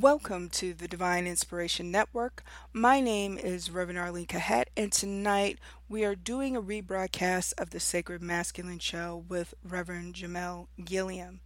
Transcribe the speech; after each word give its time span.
Welcome 0.00 0.48
to 0.48 0.74
the 0.74 0.88
Divine 0.88 1.28
Inspiration 1.28 1.92
Network. 1.92 2.42
My 2.72 2.98
name 2.98 3.38
is 3.38 3.70
Reverend 3.70 3.96
Arlene 3.96 4.26
Cahet, 4.26 4.64
and 4.76 4.90
tonight 4.90 5.60
we 5.88 6.04
are 6.04 6.16
doing 6.16 6.56
a 6.56 6.60
rebroadcast 6.60 7.52
of 7.58 7.70
the 7.70 7.78
Sacred 7.78 8.20
Masculine 8.20 8.80
Show 8.80 9.24
with 9.28 9.54
Reverend 9.62 10.14
Jermel 10.14 10.66
Gilliam. 10.84 11.42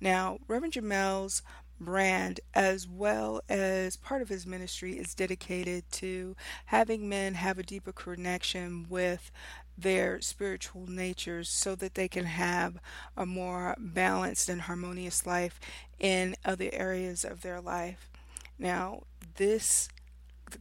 Now, 0.00 0.38
Reverend 0.48 0.72
Jermel's 0.72 1.42
brand, 1.78 2.40
as 2.54 2.88
well 2.88 3.42
as 3.50 3.96
part 3.96 4.22
of 4.22 4.30
his 4.30 4.46
ministry, 4.46 4.92
is 4.92 5.14
dedicated 5.14 5.84
to 5.92 6.36
having 6.66 7.06
men 7.06 7.34
have 7.34 7.58
a 7.58 7.62
deeper 7.62 7.92
connection 7.92 8.86
with 8.88 9.30
their 9.76 10.20
spiritual 10.20 10.86
natures 10.86 11.48
so 11.48 11.74
that 11.74 11.94
they 11.94 12.08
can 12.08 12.26
have 12.26 12.78
a 13.16 13.24
more 13.24 13.74
balanced 13.78 14.48
and 14.48 14.62
harmonious 14.62 15.26
life 15.26 15.58
in 16.00 16.34
other 16.44 16.70
areas 16.72 17.24
of 17.24 17.42
their 17.42 17.60
life. 17.60 18.10
Now, 18.58 19.02
this 19.36 19.88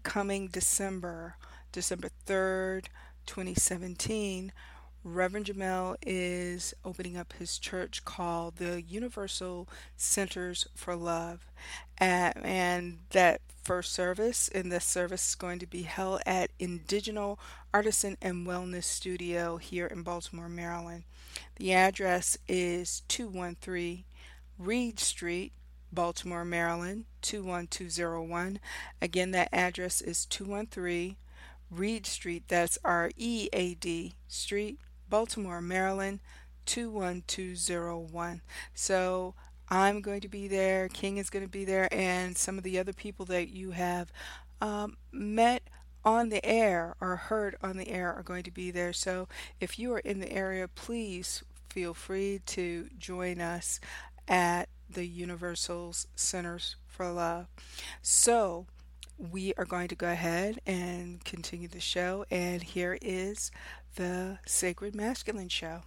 coming 0.04 0.48
December, 0.48 1.36
December 1.72 2.10
3rd, 2.28 2.86
2017, 3.26 4.52
Reverend 5.04 5.46
Jermel 5.46 5.96
is 6.06 6.74
opening 6.84 7.16
up 7.16 7.34
his 7.34 7.58
church 7.58 8.04
called 8.04 8.58
the 8.58 8.82
Universal 8.82 9.70
Centers 9.96 10.68
for 10.76 10.96
Love. 10.96 11.46
and 11.98 13.00
that 13.12 13.42
first 13.64 13.94
service 13.94 14.48
in 14.48 14.70
this 14.70 14.86
service 14.86 15.30
is 15.30 15.36
going 15.36 15.60
to 15.60 15.68
be 15.68 15.84
held 15.84 16.22
at 16.26 16.52
Indigenous 16.60 17.38
Artisan 17.74 18.18
and 18.22 18.46
Wellness 18.48 18.86
Studio 18.86 19.58
here 19.58 19.86
in 19.86 20.04
Baltimore, 20.04 20.50
Maryland. 20.50 21.04
The 21.56 21.74
address 21.74 22.38
is 22.48 23.04
213 23.08 24.04
Read 24.60 25.00
Street, 25.00 25.54
Baltimore, 25.92 26.44
Maryland 26.44 27.06
21201. 27.22 28.60
Again, 29.02 29.32
that 29.32 29.50
address 29.54 30.02
is 30.02 30.26
213 30.26 31.16
Read 31.72 32.06
Street. 32.06 32.44
That's 32.50 32.78
R 32.84 33.10
E 33.16 33.48
A 33.54 33.76
D 33.76 34.16
Street, 34.28 34.80
Baltimore, 35.10 35.62
Maryland 35.62 36.20
21201. 36.66 38.42
So 38.74 39.34
I'm 39.70 40.02
going 40.02 40.22
to 40.22 40.28
be 40.28 40.48
there, 40.48 40.90
King 40.90 41.18
is 41.18 41.30
going 41.30 41.46
to 41.46 41.52
be 41.52 41.64
there, 41.64 41.88
and 41.94 42.38
some 42.38 42.58
of 42.58 42.64
the 42.64 42.80
other 42.80 42.94
people 42.94 43.26
that 43.28 43.50
you 43.50 43.72
have 43.72 44.12
um, 44.62 44.98
met 45.12 45.64
on 46.04 46.30
the 46.30 46.44
air 46.46 46.96
or 47.00 47.16
heard 47.16 47.56
on 47.62 47.78
the 47.78 47.90
air 47.90 48.14
are 48.14 48.24
going 48.24 48.44
to 48.44 48.52
be 48.52 48.72
there. 48.72 48.94
So 48.94 49.28
if 49.60 49.78
you 49.78 49.94
are 49.94 50.00
in 50.00 50.20
the 50.20 50.32
area, 50.32 50.68
please 50.68 51.44
feel 51.70 51.94
free 51.94 52.42
to 52.48 52.90
join 52.98 53.40
us 53.40 53.80
at 54.30 54.70
the 54.90 55.06
Universal's 55.06 56.08
Centers 56.16 56.78
for 56.88 57.12
Love. 57.12 57.48
So 58.02 58.68
we 59.18 59.54
are 59.58 59.66
going 59.66 59.90
to 59.90 59.96
go 59.96 60.10
ahead 60.10 60.62
and 60.66 61.24
continue 61.26 61.68
the 61.68 61.82
show, 61.82 62.24
and 62.32 62.64
here 62.64 62.98
is 63.02 63.52
the 63.96 64.40
Sacred 64.46 64.96
Masculine 64.96 65.50
Show. 65.50 65.82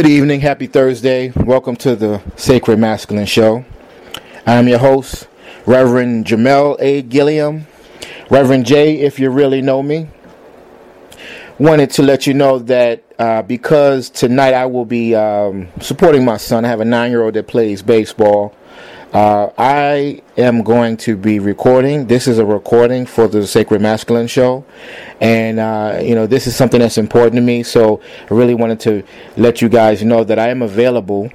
Good 0.00 0.08
evening, 0.08 0.40
happy 0.40 0.66
Thursday. 0.66 1.28
Welcome 1.28 1.76
to 1.76 1.94
the 1.94 2.22
Sacred 2.34 2.78
Masculine 2.78 3.26
Show. 3.26 3.66
I'm 4.46 4.66
your 4.66 4.78
host, 4.78 5.28
Reverend 5.66 6.24
Jermel 6.24 6.78
A. 6.80 7.02
Gilliam. 7.02 7.66
Reverend 8.30 8.64
J, 8.64 8.98
if 9.00 9.18
you 9.18 9.28
really 9.28 9.60
know 9.60 9.82
me. 9.82 10.08
Wanted 11.58 11.90
to 11.90 12.02
let 12.02 12.26
you 12.26 12.32
know 12.32 12.60
that 12.60 13.04
uh, 13.18 13.42
because 13.42 14.08
tonight 14.08 14.54
I 14.54 14.64
will 14.64 14.86
be 14.86 15.14
um, 15.14 15.68
supporting 15.82 16.24
my 16.24 16.38
son. 16.38 16.64
I 16.64 16.68
have 16.68 16.80
a 16.80 16.86
nine 16.86 17.10
year 17.10 17.22
old 17.22 17.34
that 17.34 17.46
plays 17.46 17.82
baseball. 17.82 18.54
Uh, 19.12 19.50
I 19.58 20.22
am 20.36 20.62
going 20.62 20.96
to 20.98 21.16
be 21.16 21.40
recording. 21.40 22.06
This 22.06 22.28
is 22.28 22.38
a 22.38 22.46
recording 22.46 23.06
for 23.06 23.26
the 23.26 23.44
Sacred 23.44 23.82
Masculine 23.82 24.28
Show. 24.28 24.64
And, 25.20 25.58
uh, 25.58 25.98
you 26.00 26.14
know, 26.14 26.28
this 26.28 26.46
is 26.46 26.54
something 26.54 26.78
that's 26.78 26.96
important 26.96 27.34
to 27.34 27.40
me. 27.40 27.64
So 27.64 28.00
I 28.30 28.34
really 28.34 28.54
wanted 28.54 28.78
to 28.80 29.02
let 29.36 29.60
you 29.60 29.68
guys 29.68 30.04
know 30.04 30.22
that 30.22 30.38
I 30.38 30.50
am 30.50 30.62
available. 30.62 31.28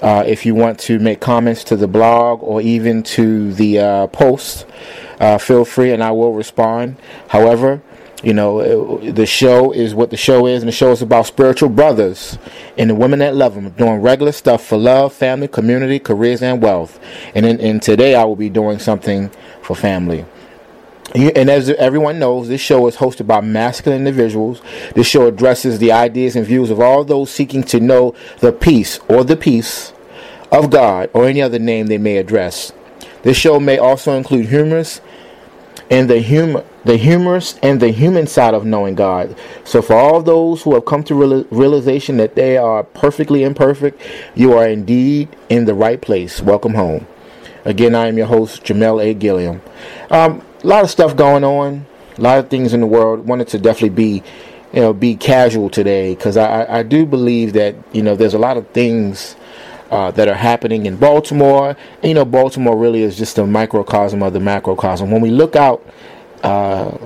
Uh, 0.00 0.24
if 0.26 0.44
you 0.44 0.56
want 0.56 0.80
to 0.80 0.98
make 0.98 1.20
comments 1.20 1.62
to 1.64 1.76
the 1.76 1.86
blog 1.86 2.42
or 2.42 2.60
even 2.60 3.04
to 3.04 3.52
the 3.52 3.78
uh, 3.78 4.06
post, 4.08 4.66
uh, 5.20 5.38
feel 5.38 5.64
free 5.64 5.92
and 5.92 6.02
I 6.02 6.10
will 6.10 6.32
respond. 6.32 6.96
However, 7.28 7.82
you 8.22 8.32
know, 8.32 8.98
the 8.98 9.26
show 9.26 9.72
is 9.72 9.94
what 9.94 10.10
the 10.10 10.16
show 10.16 10.46
is, 10.46 10.62
and 10.62 10.68
the 10.68 10.72
show 10.72 10.92
is 10.92 11.02
about 11.02 11.26
spiritual 11.26 11.68
brothers 11.68 12.38
and 12.78 12.88
the 12.88 12.94
women 12.94 13.18
that 13.18 13.34
love 13.34 13.54
them, 13.54 13.70
doing 13.70 14.00
regular 14.00 14.32
stuff 14.32 14.64
for 14.64 14.76
love, 14.76 15.12
family, 15.12 15.48
community, 15.48 15.98
careers, 15.98 16.42
and 16.42 16.62
wealth. 16.62 17.00
And, 17.34 17.44
in, 17.44 17.60
and 17.60 17.82
today 17.82 18.14
I 18.14 18.24
will 18.24 18.36
be 18.36 18.48
doing 18.48 18.78
something 18.78 19.30
for 19.62 19.74
family. 19.74 20.24
And 21.14 21.50
as 21.50 21.68
everyone 21.68 22.18
knows, 22.18 22.48
this 22.48 22.60
show 22.60 22.86
is 22.86 22.96
hosted 22.96 23.26
by 23.26 23.40
masculine 23.42 23.98
individuals. 23.98 24.62
This 24.94 25.06
show 25.06 25.26
addresses 25.26 25.78
the 25.78 25.92
ideas 25.92 26.36
and 26.36 26.46
views 26.46 26.70
of 26.70 26.80
all 26.80 27.04
those 27.04 27.30
seeking 27.30 27.62
to 27.64 27.80
know 27.80 28.14
the 28.38 28.52
peace 28.52 28.98
or 29.08 29.22
the 29.22 29.36
peace 29.36 29.92
of 30.50 30.70
God 30.70 31.10
or 31.12 31.26
any 31.26 31.42
other 31.42 31.58
name 31.58 31.88
they 31.88 31.98
may 31.98 32.16
address. 32.16 32.72
This 33.24 33.36
show 33.36 33.60
may 33.60 33.78
also 33.78 34.16
include 34.16 34.46
humorous 34.46 35.00
and 35.90 36.08
the 36.08 36.20
humor 36.20 36.64
the 36.84 36.96
humorous 36.96 37.58
and 37.62 37.80
the 37.80 37.90
human 37.90 38.26
side 38.26 38.54
of 38.54 38.64
knowing 38.64 38.94
God. 38.94 39.36
So 39.64 39.82
for 39.82 39.94
all 39.94 40.22
those 40.22 40.62
who 40.62 40.74
have 40.74 40.84
come 40.84 41.04
to 41.04 41.14
real, 41.14 41.44
realization 41.50 42.16
that 42.16 42.34
they 42.34 42.56
are 42.56 42.82
perfectly 42.82 43.44
imperfect, 43.44 44.00
you 44.34 44.52
are 44.52 44.66
indeed 44.66 45.28
in 45.48 45.64
the 45.64 45.74
right 45.74 46.00
place. 46.00 46.40
Welcome 46.40 46.74
home. 46.74 47.06
Again, 47.64 47.94
I 47.94 48.08
am 48.08 48.16
your 48.16 48.26
host, 48.26 48.64
Jermel 48.64 49.02
A. 49.02 49.14
Gilliam. 49.14 49.62
Um, 50.10 50.42
a 50.62 50.66
lot 50.66 50.82
of 50.82 50.90
stuff 50.90 51.16
going 51.16 51.44
on, 51.44 51.86
a 52.18 52.20
lot 52.20 52.38
of 52.38 52.48
things 52.48 52.72
in 52.74 52.80
the 52.80 52.86
world. 52.86 53.26
Wanted 53.26 53.48
to 53.48 53.58
definitely 53.58 53.90
be, 53.90 54.22
you 54.72 54.80
know, 54.80 54.92
be 54.92 55.14
casual 55.14 55.70
today 55.70 56.14
because 56.14 56.36
I, 56.36 56.78
I 56.78 56.82
do 56.82 57.06
believe 57.06 57.52
that 57.52 57.76
you 57.92 58.02
know 58.02 58.16
there's 58.16 58.34
a 58.34 58.38
lot 58.38 58.56
of 58.56 58.66
things 58.68 59.36
uh, 59.92 60.10
that 60.12 60.26
are 60.26 60.34
happening 60.34 60.86
in 60.86 60.96
Baltimore. 60.96 61.76
And, 62.02 62.08
you 62.08 62.14
know, 62.14 62.24
Baltimore 62.24 62.76
really 62.76 63.02
is 63.02 63.16
just 63.16 63.38
a 63.38 63.46
microcosm 63.46 64.22
of 64.22 64.32
the 64.32 64.40
macrocosm. 64.40 65.10
When 65.10 65.20
we 65.20 65.30
look 65.30 65.54
out 65.54 65.86
uh, 66.42 66.96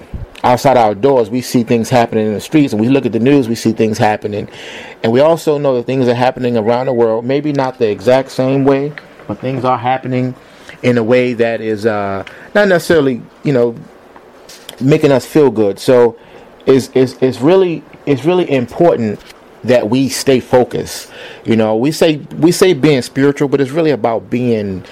outside 0.43 0.77
our 0.77 0.95
doors, 0.95 1.31
we 1.31 1.41
see 1.41 1.63
things 1.63 1.91
happening 1.91 2.27
in 2.27 2.35
the 2.35 2.41
streets, 2.41 2.73
and 2.73 2.81
we 2.81 2.89
look 2.89 3.07
at 3.07 3.13
the 3.13 3.19
news, 3.19 3.49
we 3.49 3.55
see 3.55 3.73
things 3.73 3.99
happening, 3.99 4.49
and 5.03 5.13
we 5.13 5.21
also 5.21 5.59
know 5.59 5.77
that 5.77 5.85
things 5.85 6.09
are 6.09 6.15
happening 6.15 6.57
around 6.57 6.87
the 6.87 6.93
world. 6.93 7.25
Maybe 7.25 7.53
not 7.53 7.79
the 7.79 7.91
exact 7.91 8.31
same 8.31 8.65
way, 8.65 8.93
but 9.27 9.41
things 9.41 9.65
are 9.65 9.79
happening 9.79 10.35
in 10.83 10.99
a 10.99 11.03
way 11.03 11.33
that 11.35 11.61
is 11.61 11.87
uh, 11.87 12.25
not 12.55 12.69
necessarily, 12.69 13.23
you 13.43 13.53
know, 13.53 13.77
making 14.81 15.11
us 15.13 15.25
feel 15.27 15.51
good. 15.51 15.79
So, 15.79 16.19
it's, 16.67 16.91
it's, 16.95 17.15
it's 17.23 17.41
really 17.41 17.83
it's 18.07 18.25
really 18.25 18.51
important 18.51 19.21
that 19.65 19.91
we 19.91 20.09
stay 20.09 20.41
focused. 20.41 21.11
You 21.45 21.57
know, 21.57 21.77
we 21.77 21.93
say 21.93 22.17
we 22.39 22.53
say 22.53 22.73
being 22.73 23.03
spiritual, 23.03 23.49
but 23.49 23.61
it's 23.61 23.73
really 23.73 23.91
about 23.91 24.31
being 24.31 24.85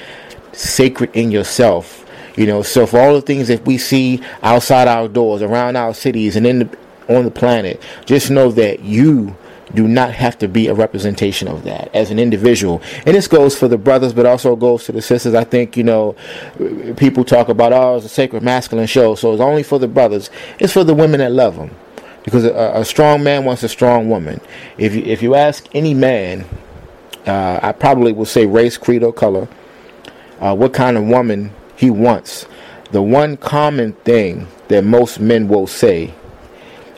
sacred 0.53 1.11
in 1.15 1.31
yourself. 1.31 2.01
You 2.37 2.47
know, 2.47 2.63
so 2.63 2.87
for 2.87 2.99
all 2.99 3.15
the 3.15 3.23
things 3.23 3.49
that 3.49 3.65
we 3.65 3.79
see 3.79 4.21
outside 4.43 4.89
our 4.89 5.09
doors, 5.09 5.43
around 5.43 5.77
our 5.77 5.95
cities, 5.95 6.37
and 6.37 6.47
in 6.47 6.59
the, 6.61 6.79
on 7.09 7.25
the 7.25 7.31
planet, 7.31 7.83
just 8.07 8.31
know 8.31 8.51
that 8.53 8.81
you 8.81 9.37
do 9.75 9.89
not 9.89 10.13
have 10.13 10.39
to 10.39 10.49
be 10.49 10.69
a 10.69 10.75
representation 10.75 11.49
of 11.49 11.65
that 11.65 11.93
as 11.95 12.11
an 12.11 12.19
individual. 12.19 12.83
And 13.07 13.15
this 13.15 13.29
goes 13.29 13.59
for 13.59 13.67
the 13.67 13.79
brothers, 13.79 14.13
but 14.13 14.27
also 14.27 14.57
goes 14.57 14.85
to 14.85 14.93
the 14.93 15.03
sisters. 15.03 15.35
I 15.35 15.45
think, 15.45 15.77
you 15.77 15.85
know, 15.85 16.17
people 16.97 17.25
talk 17.25 17.49
about, 17.49 17.73
oh, 17.73 17.97
it's 17.97 18.07
a 18.07 18.09
sacred 18.09 18.43
masculine 18.43 18.87
show, 18.87 19.15
so 19.15 19.33
it's 19.33 19.41
only 19.41 19.63
for 19.63 19.79
the 19.79 19.89
brothers. 19.89 20.31
It's 20.59 20.73
for 20.73 20.85
the 20.85 20.95
women 20.95 21.21
that 21.21 21.33
love 21.33 21.57
them 21.57 21.71
because 22.25 22.45
a, 22.45 22.73
a, 22.75 22.85
strong 22.85 23.23
man 23.23 23.45
wants 23.45 23.63
a 23.63 23.69
strong 23.69 24.09
woman. 24.09 24.41
If 24.79 24.95
you, 24.95 25.03
if 25.03 25.23
you 25.23 25.35
ask 25.35 25.67
any 25.75 25.93
man 25.93 26.47
uh, 27.27 27.59
I 27.63 27.73
probably 27.73 28.13
will 28.13 28.27
say 28.27 28.47
race, 28.47 28.77
creed, 28.77 29.03
or 29.03 29.13
color, 29.13 29.49
uh, 30.41 30.55
what 30.55 30.73
kind 30.73 30.97
of 30.97 31.05
woman 31.05 31.53
he 31.85 31.91
wants. 31.91 32.47
The 32.93 33.03
one 33.03 33.37
common 33.37 33.93
thing 33.93 34.49
that 34.69 34.85
most 34.85 35.21
men 35.21 35.49
will 35.49 35.67
say 35.67 36.15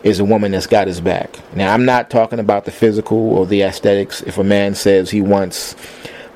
is 0.05 0.21
a 0.21 0.25
woman 0.25 0.53
that's 0.53 0.69
got 0.69 0.87
his 0.87 1.01
back. 1.01 1.41
Now, 1.57 1.75
I'm 1.75 1.85
not 1.85 2.09
talking 2.09 2.39
about 2.39 2.67
the 2.67 2.71
physical 2.71 3.19
or 3.19 3.47
the 3.47 3.63
aesthetics. 3.63 4.23
If 4.23 4.39
a 4.39 4.45
man 4.45 4.77
says 4.77 5.11
he 5.11 5.21
wants 5.21 5.75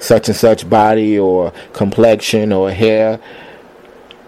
such 0.01 0.29
and 0.29 0.37
such 0.37 0.69
body 0.69 1.17
or 1.17 1.53
complexion 1.73 2.53
or 2.53 2.73
hair, 2.73 3.21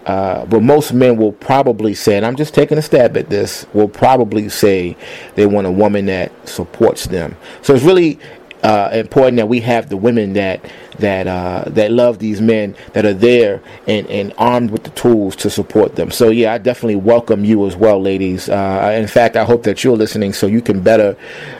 uh, 0.05 0.45
but 0.45 0.61
most 0.61 0.93
men 0.93 1.17
will 1.17 1.33
probably 1.33 1.93
say, 1.93 2.15
and 2.15 2.25
I'm 2.25 2.37
just 2.37 2.53
taking 2.53 2.77
a 2.77 2.81
stab 2.81 3.17
at 3.17 3.29
this, 3.29 3.65
will 3.73 3.89
probably 3.89 4.47
say 4.47 4.95
they 5.35 5.45
want 5.45 5.67
a 5.67 5.71
woman 5.71 6.05
that 6.05 6.31
supports 6.47 7.07
them. 7.07 7.35
So 7.61 7.73
it's 7.75 7.83
really 7.83 8.19
uh, 8.63 8.89
important 8.93 9.35
that 9.37 9.47
we 9.47 9.59
have 9.61 9.89
the 9.89 9.97
women 9.97 10.33
that 10.33 10.63
that 10.99 11.27
uh, 11.27 11.63
that 11.67 11.91
love 11.91 12.19
these 12.19 12.41
men 12.41 12.75
that 12.93 13.05
are 13.05 13.13
there 13.13 13.61
and, 13.87 14.07
and 14.07 14.33
armed 14.37 14.71
with 14.71 14.83
the 14.83 14.89
tools 14.91 15.35
to 15.37 15.49
support 15.49 15.95
them. 15.95 16.11
So 16.11 16.29
yeah, 16.29 16.53
I 16.53 16.57
definitely 16.57 16.97
welcome 16.97 17.45
you 17.45 17.65
as 17.67 17.75
well, 17.75 18.01
ladies. 18.01 18.49
Uh, 18.49 18.95
in 18.99 19.07
fact, 19.07 19.35
I 19.35 19.43
hope 19.43 19.63
that 19.63 19.83
you're 19.83 19.97
listening 19.97 20.33
so 20.33 20.47
you 20.47 20.61
can 20.61 20.81
better 20.81 21.17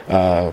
uh, 0.08 0.52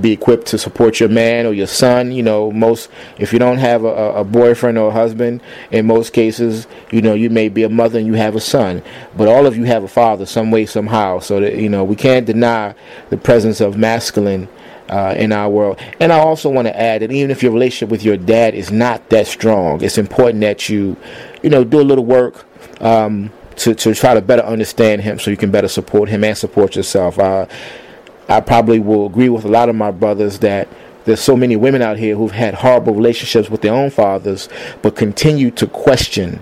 be 0.00 0.12
equipped 0.12 0.46
to 0.46 0.58
support 0.58 1.00
your 1.00 1.08
man 1.08 1.46
or 1.46 1.52
your 1.52 1.66
son. 1.66 2.12
You 2.12 2.22
know, 2.22 2.50
most 2.50 2.90
if 3.18 3.32
you 3.32 3.38
don't 3.38 3.58
have 3.58 3.84
a, 3.84 4.14
a, 4.14 4.24
boyfriend 4.24 4.78
or 4.78 4.88
a 4.88 4.92
husband, 4.92 5.42
in 5.70 5.86
most 5.86 6.12
cases, 6.12 6.66
you 6.90 7.02
know, 7.02 7.14
you 7.14 7.30
may 7.30 7.48
be 7.48 7.62
a 7.62 7.68
mother 7.68 7.98
and 7.98 8.06
you 8.06 8.14
have 8.14 8.34
a 8.34 8.40
son, 8.40 8.82
but 9.16 9.28
all 9.28 9.46
of 9.46 9.56
you 9.56 9.64
have 9.64 9.84
a 9.84 9.88
father 9.88 10.26
some 10.26 10.50
way 10.50 10.66
somehow. 10.66 11.18
So 11.18 11.40
that 11.40 11.56
you 11.56 11.68
know, 11.68 11.84
we 11.84 11.96
can't 11.96 12.26
deny 12.26 12.74
the 13.10 13.16
presence 13.16 13.60
of 13.60 13.76
masculine. 13.76 14.48
Uh, 14.92 15.14
in 15.16 15.32
our 15.32 15.48
world, 15.48 15.78
and 16.00 16.12
I 16.12 16.18
also 16.18 16.50
want 16.50 16.68
to 16.68 16.78
add 16.78 17.00
that 17.00 17.10
even 17.10 17.30
if 17.30 17.42
your 17.42 17.50
relationship 17.50 17.88
with 17.88 18.04
your 18.04 18.18
dad 18.18 18.52
is 18.52 18.70
not 18.70 19.08
that 19.08 19.26
strong, 19.26 19.82
it's 19.82 19.96
important 19.96 20.42
that 20.42 20.68
you, 20.68 20.98
you 21.42 21.48
know, 21.48 21.64
do 21.64 21.80
a 21.80 21.88
little 21.90 22.04
work 22.04 22.44
um, 22.82 23.30
to 23.56 23.74
to 23.74 23.94
try 23.94 24.12
to 24.12 24.20
better 24.20 24.42
understand 24.42 25.00
him, 25.00 25.18
so 25.18 25.30
you 25.30 25.38
can 25.38 25.50
better 25.50 25.68
support 25.68 26.10
him 26.10 26.24
and 26.24 26.36
support 26.36 26.76
yourself. 26.76 27.18
Uh, 27.18 27.46
I 28.28 28.40
probably 28.40 28.80
will 28.80 29.06
agree 29.06 29.30
with 29.30 29.46
a 29.46 29.48
lot 29.48 29.70
of 29.70 29.76
my 29.76 29.92
brothers 29.92 30.40
that 30.40 30.68
there's 31.06 31.20
so 31.20 31.36
many 31.36 31.56
women 31.56 31.80
out 31.80 31.96
here 31.96 32.14
who've 32.14 32.30
had 32.30 32.52
horrible 32.52 32.94
relationships 32.94 33.48
with 33.48 33.62
their 33.62 33.72
own 33.72 33.88
fathers, 33.88 34.50
but 34.82 34.94
continue 34.94 35.50
to 35.52 35.66
question, 35.66 36.40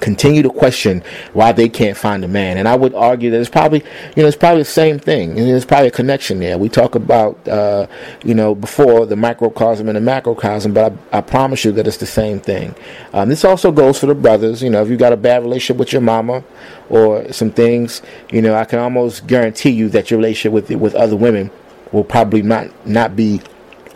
continue 0.00 0.42
to 0.42 0.50
question 0.50 1.02
why 1.32 1.52
they 1.52 1.68
can't 1.68 1.96
find 1.96 2.24
a 2.24 2.28
man. 2.28 2.56
And 2.56 2.66
I 2.66 2.76
would 2.76 2.94
argue 2.94 3.30
that 3.30 3.40
it's 3.40 3.50
probably, 3.50 3.84
you 4.16 4.22
know, 4.22 4.28
it's 4.28 4.36
probably 4.36 4.62
the 4.62 4.66
same 4.66 4.98
thing. 4.98 5.38
And 5.38 5.48
there's 5.48 5.64
probably 5.64 5.88
a 5.88 5.92
connection 5.92 6.40
there. 6.40 6.58
We 6.58 6.68
talk 6.68 6.94
about, 6.94 7.46
uh, 7.48 7.86
you 8.24 8.34
know, 8.34 8.54
before 8.54 9.06
the 9.06 9.16
microcosm 9.16 9.88
and 9.88 9.96
the 9.96 10.00
macrocosm, 10.00 10.72
but 10.72 10.92
I, 11.12 11.18
I 11.18 11.20
promise 11.20 11.64
you 11.64 11.72
that 11.72 11.86
it's 11.86 11.98
the 11.98 12.06
same 12.06 12.40
thing. 12.40 12.74
Um, 13.12 13.28
this 13.28 13.44
also 13.44 13.72
goes 13.72 13.98
for 13.98 14.06
the 14.06 14.14
brothers. 14.14 14.62
You 14.62 14.70
know, 14.70 14.82
if 14.82 14.88
you 14.88 14.96
got 14.96 15.12
a 15.12 15.16
bad 15.16 15.42
relationship 15.42 15.76
with 15.78 15.92
your 15.92 16.02
mama 16.02 16.42
or 16.88 17.32
some 17.32 17.50
things, 17.50 18.02
you 18.30 18.42
know, 18.42 18.54
I 18.54 18.64
can 18.64 18.78
almost 18.78 19.26
guarantee 19.26 19.70
you 19.70 19.88
that 19.90 20.10
your 20.10 20.18
relationship 20.18 20.52
with 20.52 20.70
with 20.70 20.94
other 20.94 21.16
women 21.16 21.50
will 21.92 22.04
probably 22.04 22.42
not 22.42 22.86
not 22.86 23.16
be 23.16 23.40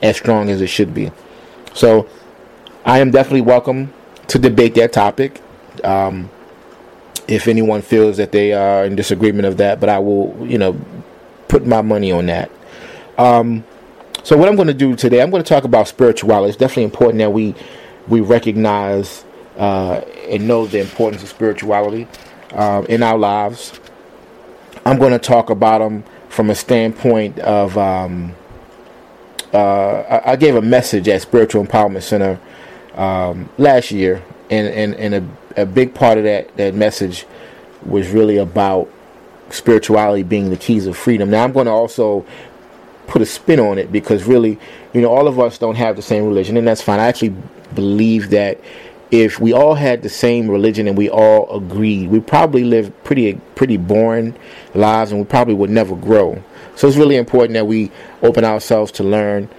as 0.03 0.17
strong 0.17 0.51
as 0.51 0.61
it 0.61 0.67
should 0.67 0.93
be. 0.93 1.13
So, 1.75 2.09
I 2.85 2.99
am 2.99 3.11
definitely 3.11 3.43
welcome 3.43 3.93
to 4.29 4.39
debate 4.39 4.75
that 4.75 4.93
topic. 4.93 5.41
Um, 5.85 6.31
if 7.29 7.49
anyone 7.49 7.83
feels 7.83 8.17
that 8.17 8.33
they 8.33 8.53
are 8.53 8.85
in 8.85 8.97
disagreement 8.97 9.47
of 9.47 9.57
that, 9.59 9.81
but 9.81 9.89
I 9.89 9.99
will, 9.99 10.37
you 10.47 10.59
know, 10.59 10.79
put 11.49 11.67
my 11.67 11.83
money 11.83 12.11
on 12.13 12.27
that. 12.27 12.51
Um, 13.17 13.65
so 14.25 14.37
what 14.37 14.49
I'm 14.49 14.57
going 14.57 14.69
to 14.69 14.75
do 14.75 14.97
today, 14.97 15.23
I'm 15.23 15.31
going 15.31 15.43
to 15.43 15.49
talk 15.49 15.65
about 15.65 15.89
spirituality. 15.89 16.51
It's 16.51 16.59
definitely 16.59 16.85
important 16.85 17.19
that 17.19 17.33
we 17.33 17.55
we 18.09 18.21
recognize 18.21 19.25
uh, 19.57 20.01
and 20.29 20.49
know 20.49 20.67
the 20.67 20.81
importance 20.81 21.23
of 21.23 21.29
spirituality 21.29 22.09
uh, 22.53 22.85
in 22.89 23.03
our 23.03 23.19
lives. 23.19 23.79
I'm 24.85 24.99
going 24.99 25.13
to 25.13 25.19
talk 25.19 25.51
about 25.51 25.79
them 25.79 26.05
from 26.29 26.51
a 26.51 26.55
standpoint 26.55 27.39
of. 27.41 27.77
Um, 27.79 28.35
uh, 29.53 30.21
I, 30.25 30.33
I, 30.33 30.37
gave 30.37 30.57
a 30.57 30.63
message 30.63 31.07
at 31.09 31.21
Spiritual 31.21 31.63
Empowerment 31.67 32.03
Center 32.03 32.41
um, 32.95 33.51
last 33.59 33.91
year, 33.91 34.23
and, 34.49 34.67
and, 34.69 34.95
and 34.95 35.15
a, 35.15 35.29
a 35.57 35.67
big 35.67 35.95
part 35.95 36.19
of 36.19 36.25
that, 36.25 36.57
that 36.57 36.75
message 36.75 37.27
was 37.85 38.09
really 38.11 38.37
about 38.37 38.89
spirituality 39.51 40.23
being 40.23 40.51
the 40.51 40.57
keys 40.57 40.87
of 40.87 40.97
freedom. 40.97 41.31
Now, 41.31 41.45
I'm 41.45 41.53
going 41.53 41.67
to 41.67 41.73
also 41.73 42.25
put 43.07 43.23
a 43.23 43.27
spin 43.27 43.61
on 43.61 43.79
it 43.79 43.93
because 43.93 44.25
really, 44.25 44.59
you 44.93 45.01
know, 45.01 45.09
all 45.09 45.29
of 45.29 45.39
us 45.39 45.59
don't 45.59 45.75
have 45.77 45.97
the 45.97 46.03
same 46.03 46.25
religion, 46.25 46.57
and 46.57 46.67
that's 46.67 46.83
fine. 46.83 47.01
I 47.01 47.07
actually 47.07 47.35
believe 47.75 48.31
that 48.31 48.61
if 49.11 49.39
we 49.39 49.53
all 49.53 49.75
had 49.75 50.03
the 50.03 50.09
same 50.09 50.51
religion 50.51 50.89
and 50.89 50.97
we 50.97 51.11
all 51.11 51.55
agreed, 51.55 52.09
we 52.09 52.19
probably 52.19 52.65
live 52.65 52.93
pretty 53.05 53.35
pretty 53.55 53.77
boring 53.77 54.35
lives 54.75 55.13
and 55.13 55.21
we 55.21 55.27
probably 55.27 55.53
would 55.53 55.69
never 55.69 55.95
grow. 55.95 56.43
So 56.77 56.89
it's 56.89 56.97
really 56.97 57.17
important 57.17 57.53
that 57.53 57.67
we 57.67 57.91
open 58.23 58.45
ourselves 58.45 58.91
to 58.93 59.05
learn 59.05 59.51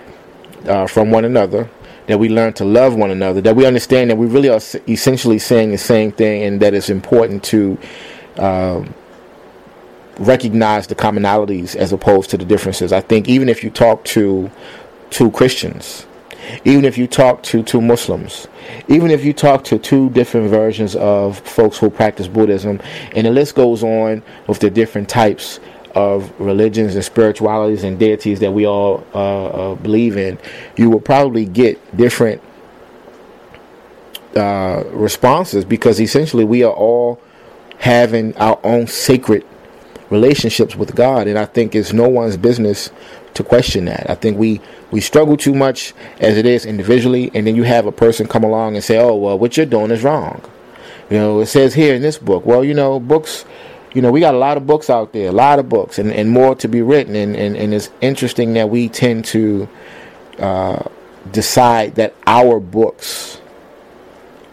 uh, 0.65 0.87
from 0.87 1.11
one 1.11 1.23
another, 1.23 1.69
that 2.07 2.19
we 2.19 2.29
learn 2.29 2.53
to 2.53 2.65
love 2.65 2.95
one 2.95 3.11
another, 3.11 3.41
that 3.41 3.55
we 3.55 3.65
understand 3.65 4.09
that 4.09 4.17
we 4.17 4.27
really 4.27 4.49
are 4.49 4.61
essentially 4.87 5.39
saying 5.39 5.71
the 5.71 5.77
same 5.77 6.11
thing, 6.11 6.43
and 6.43 6.61
that 6.61 6.73
it's 6.73 6.89
important 6.89 7.43
to 7.45 7.77
uh, 8.37 8.83
recognize 10.19 10.87
the 10.87 10.95
commonalities 10.95 11.75
as 11.75 11.91
opposed 11.91 12.29
to 12.31 12.37
the 12.37 12.45
differences. 12.45 12.93
I 12.93 13.01
think 13.01 13.27
even 13.27 13.49
if 13.49 13.63
you 13.63 13.69
talk 13.69 14.03
to 14.05 14.49
two 15.09 15.31
Christians 15.31 16.05
even 16.65 16.85
if 16.85 16.97
you 16.97 17.07
talk 17.07 17.43
to 17.43 17.63
two 17.63 17.81
Muslims, 17.81 18.47
even 18.87 19.11
if 19.11 19.23
you 19.23 19.33
talk 19.33 19.63
to 19.65 19.77
two 19.77 20.09
different 20.11 20.49
versions 20.49 20.95
of 20.95 21.39
folks 21.39 21.77
who 21.77 21.89
practice 21.89 22.27
Buddhism, 22.27 22.81
and 23.15 23.27
the 23.27 23.31
list 23.31 23.55
goes 23.55 23.83
on 23.83 24.23
with 24.47 24.59
the 24.59 24.69
different 24.69 25.09
types 25.09 25.59
of 25.95 26.39
religions 26.39 26.95
and 26.95 27.03
spiritualities 27.03 27.83
and 27.83 27.99
deities 27.99 28.39
that 28.39 28.51
we 28.51 28.65
all 28.65 29.05
uh, 29.13 29.45
uh, 29.45 29.75
believe 29.75 30.17
in, 30.17 30.37
you 30.75 30.89
will 30.89 30.99
probably 30.99 31.45
get 31.45 31.95
different 31.95 32.41
uh, 34.35 34.83
responses 34.87 35.63
because 35.65 35.99
essentially 35.99 36.43
we 36.43 36.63
are 36.63 36.73
all 36.73 37.21
having 37.77 38.35
our 38.37 38.59
own 38.63 38.87
sacred 38.87 39.45
relationships 40.09 40.75
with 40.75 40.95
God, 40.95 41.27
and 41.27 41.37
I 41.37 41.45
think 41.45 41.75
it's 41.75 41.93
no 41.93 42.07
one's 42.07 42.37
business 42.37 42.91
to 43.33 43.43
question 43.43 43.85
that. 43.85 44.09
I 44.09 44.15
think 44.15 44.37
we 44.37 44.61
we 44.91 45.01
struggle 45.01 45.35
too 45.37 45.53
much 45.53 45.93
as 46.19 46.37
it 46.37 46.45
is 46.45 46.65
individually, 46.65 47.31
and 47.33 47.45
then 47.45 47.55
you 47.55 47.63
have 47.63 47.85
a 47.85 47.91
person 47.91 48.27
come 48.27 48.43
along 48.43 48.75
and 48.75 48.83
say, 48.83 48.97
"Oh, 48.97 49.15
well, 49.15 49.37
what 49.37 49.57
you're 49.57 49.65
doing 49.65 49.91
is 49.91 50.03
wrong." 50.03 50.41
You 51.09 51.17
know, 51.17 51.39
it 51.41 51.47
says 51.47 51.73
here 51.73 51.93
in 51.93 52.01
this 52.01 52.17
book. 52.17 52.45
Well, 52.45 52.63
you 52.63 52.73
know, 52.73 52.99
books. 52.99 53.45
You 53.93 54.01
know, 54.01 54.11
we 54.11 54.19
got 54.19 54.33
a 54.33 54.37
lot 54.37 54.57
of 54.57 54.65
books 54.65 54.89
out 54.89 55.13
there, 55.13 55.29
a 55.29 55.31
lot 55.31 55.59
of 55.59 55.69
books, 55.69 55.99
and, 55.99 56.11
and 56.11 56.29
more 56.29 56.55
to 56.55 56.67
be 56.67 56.81
written. 56.81 57.15
And, 57.15 57.35
and, 57.35 57.55
and 57.55 57.73
it's 57.73 57.89
interesting 58.01 58.53
that 58.53 58.69
we 58.69 58.89
tend 58.89 59.25
to 59.25 59.69
uh, 60.39 60.83
decide 61.31 61.95
that 61.95 62.15
our 62.25 62.59
books 62.59 63.39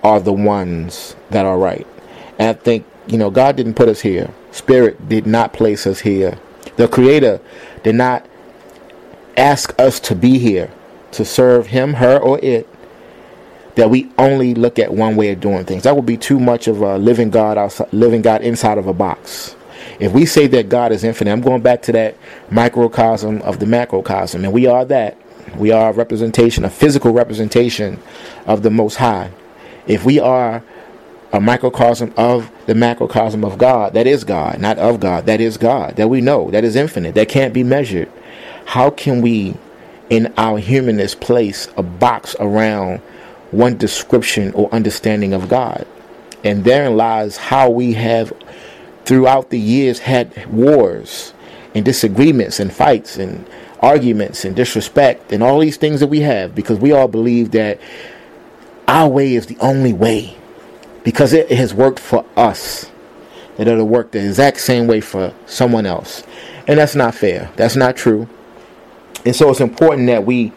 are 0.03 0.21
the 0.21 0.33
ones 0.33 1.17
that 1.31 1.47
are 1.47 1.59
right. 1.59 1.87
And 2.39 2.49
I 2.49 2.53
think, 2.53 2.87
you 3.07 3.19
know, 3.19 3.31
God 3.31 3.57
didn't 3.57 3.75
put 3.75 3.89
us 3.89 4.01
here. 4.01 4.33
Spirit 4.51 5.09
did 5.09 5.27
not 5.27 5.53
place 5.53 5.87
us 5.87 6.01
here. 6.01 6.39
The 6.77 6.89
Creator 6.89 7.41
did 7.83 7.95
not 7.95 8.27
ask 9.37 9.79
us 9.79 10.01
to 10.01 10.15
be 10.15 10.39
here 10.39 10.71
to 11.13 11.25
serve 11.25 11.67
him, 11.69 11.95
her, 11.95 12.19
or 12.19 12.39
it, 12.41 12.69
that 13.77 13.91
we 13.91 14.09
only 14.19 14.55
look 14.55 14.79
at 14.79 14.93
one 14.93 15.17
way 15.17 15.31
of 15.31 15.41
doing 15.41 15.65
things. 15.65 15.85
That 15.85 15.97
would 15.97 16.07
be 16.07 16.17
too 16.17 16.41
much 16.41 16.69
of 16.69 16.81
a 16.83 16.99
living 16.99 17.31
God 17.31 17.59
outside, 17.59 17.93
living 17.93 18.23
God 18.23 18.43
inside 18.43 18.79
of 18.79 18.87
a 18.87 18.93
box. 18.93 19.57
If 19.99 20.12
we 20.12 20.27
say 20.27 20.47
that 20.49 20.69
God 20.69 20.93
is 20.93 21.05
infinite, 21.05 21.33
I'm 21.33 21.41
going 21.41 21.62
back 21.62 21.83
to 21.83 21.93
that 21.93 22.17
microcosm 22.50 23.43
of 23.43 23.59
the 23.59 23.67
macrocosm, 23.67 24.45
and 24.45 24.53
we 24.53 24.67
are 24.67 24.85
that. 24.87 25.17
We 25.57 25.73
are 25.73 25.91
a 25.91 25.93
representation, 25.93 26.65
a 26.65 26.71
physical 26.71 27.12
representation 27.12 27.99
of 28.47 28.62
the 28.62 28.71
Most 28.71 28.97
High. 28.97 29.31
If 29.87 30.05
we 30.05 30.21
are 30.21 30.62
a 31.33 31.41
microcosm 31.41 32.15
of 32.17 32.50
the 32.67 32.75
macrocosm 32.75 33.45
of 33.45 33.59
God, 33.59 33.95
that 33.95 34.07
is 34.07 34.25
God, 34.25 34.61
not 34.61 34.79
of 34.79 35.00
God, 35.00 35.27
that 35.27 35.41
is 35.41 35.57
God, 35.57 35.97
that 35.97 36.09
we 36.09 36.21
know, 36.21 36.50
that 36.50 36.65
is 36.65 36.77
infinite, 36.77 37.15
that 37.15 37.29
can't 37.29 37.53
be 37.53 37.65
measured 37.65 38.11
how 38.71 38.89
can 38.91 39.21
we, 39.21 39.57
in 40.11 40.33
our 40.37 40.59
humanness, 40.59 41.15
place 41.17 41.69
a 41.77 41.83
box 41.83 42.37
around 42.39 43.00
one 43.50 43.76
description 43.76 44.52
or 44.52 44.73
understanding 44.73 45.33
of 45.33 45.49
God? 45.49 45.87
And 46.45 46.64
therein 46.64 46.97
lies 46.97 47.37
how 47.37 47.71
we 47.71 47.92
have, 47.95 48.33
throughout 49.04 49.50
the 49.50 49.59
years, 49.59 49.99
had 49.99 50.47
wars 50.47 51.33
and 51.75 51.85
disagreements 51.85 52.61
and 52.61 52.73
fights 52.73 53.16
and 53.16 53.49
arguments 53.80 54.45
and 54.45 54.54
disrespect 54.54 55.33
and 55.33 55.42
all 55.42 55.59
these 55.59 55.76
things 55.76 56.00
that 56.00 56.09
we 56.09 56.21
have 56.21 56.54
because 56.54 56.78
we 56.78 56.92
all 56.92 57.09
believe 57.09 57.52
that 57.52 57.80
our 58.88 59.09
way 59.09 59.35
is 59.35 59.47
the 59.47 59.57
only 59.59 59.92
way 59.92 60.37
because 61.04 61.33
it 61.33 61.50
has 61.50 61.73
worked 61.73 62.00
for 62.00 62.25
us. 62.37 62.90
That 63.57 63.69
it'll 63.69 63.87
work 63.87 64.11
the 64.11 64.25
exact 64.25 64.61
same 64.61 64.87
way 64.87 65.00
for 65.00 65.35
someone 65.47 65.87
else. 65.87 66.23
And 66.66 66.78
that's 66.78 66.95
not 66.95 67.14
fair. 67.14 67.50
That's 67.57 67.76
not 67.76 67.97
true. 67.97 68.28
And 69.25 69.37
so 69.37 69.50
it's 69.50 69.61
important 69.61 70.07
that 70.07 70.25
we 70.25 70.52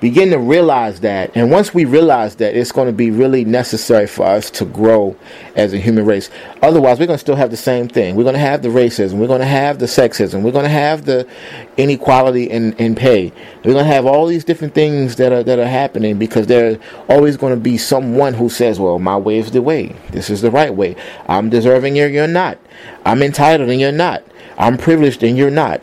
begin 0.00 0.30
to 0.30 0.38
realize 0.38 1.00
that. 1.00 1.30
And 1.34 1.50
once 1.50 1.74
we 1.74 1.84
realize 1.84 2.36
that, 2.36 2.56
it's 2.56 2.72
going 2.72 2.86
to 2.86 2.92
be 2.92 3.10
really 3.10 3.44
necessary 3.44 4.06
for 4.06 4.24
us 4.24 4.50
to 4.52 4.64
grow 4.64 5.16
as 5.56 5.72
a 5.72 5.78
human 5.78 6.04
race. 6.04 6.30
Otherwise, 6.62 6.98
we're 6.98 7.06
going 7.06 7.16
to 7.16 7.20
still 7.20 7.36
have 7.36 7.50
the 7.50 7.56
same 7.56 7.88
thing. 7.88 8.14
We're 8.14 8.24
going 8.24 8.34
to 8.34 8.40
have 8.40 8.62
the 8.62 8.68
racism. 8.68 9.14
We're 9.14 9.26
going 9.26 9.40
to 9.40 9.46
have 9.46 9.78
the 9.78 9.86
sexism. 9.86 10.42
We're 10.42 10.52
going 10.52 10.64
to 10.64 10.70
have 10.70 11.04
the 11.04 11.28
inequality 11.76 12.44
in, 12.44 12.74
in 12.74 12.94
pay. 12.94 13.32
We're 13.64 13.72
going 13.72 13.84
to 13.84 13.92
have 13.92 14.06
all 14.06 14.26
these 14.26 14.44
different 14.44 14.74
things 14.74 15.16
that 15.16 15.32
are 15.32 15.42
that 15.42 15.58
are 15.58 15.66
happening 15.66 16.18
because 16.18 16.46
there's 16.46 16.78
always 17.08 17.36
going 17.36 17.54
to 17.54 17.60
be 17.60 17.76
someone 17.76 18.34
who 18.34 18.48
says, 18.48 18.78
"Well, 18.78 18.98
my 18.98 19.16
way 19.16 19.38
is 19.38 19.50
the 19.50 19.62
way. 19.62 19.96
This 20.10 20.30
is 20.30 20.42
the 20.42 20.50
right 20.50 20.74
way. 20.74 20.96
I'm 21.26 21.50
deserving, 21.50 21.98
and 21.98 22.14
you're 22.14 22.26
not. 22.26 22.58
I'm 23.04 23.22
entitled, 23.22 23.70
and 23.70 23.80
you're 23.80 23.92
not. 23.92 24.22
I'm 24.56 24.78
privileged, 24.78 25.22
and 25.22 25.36
you're 25.36 25.50
not." 25.50 25.82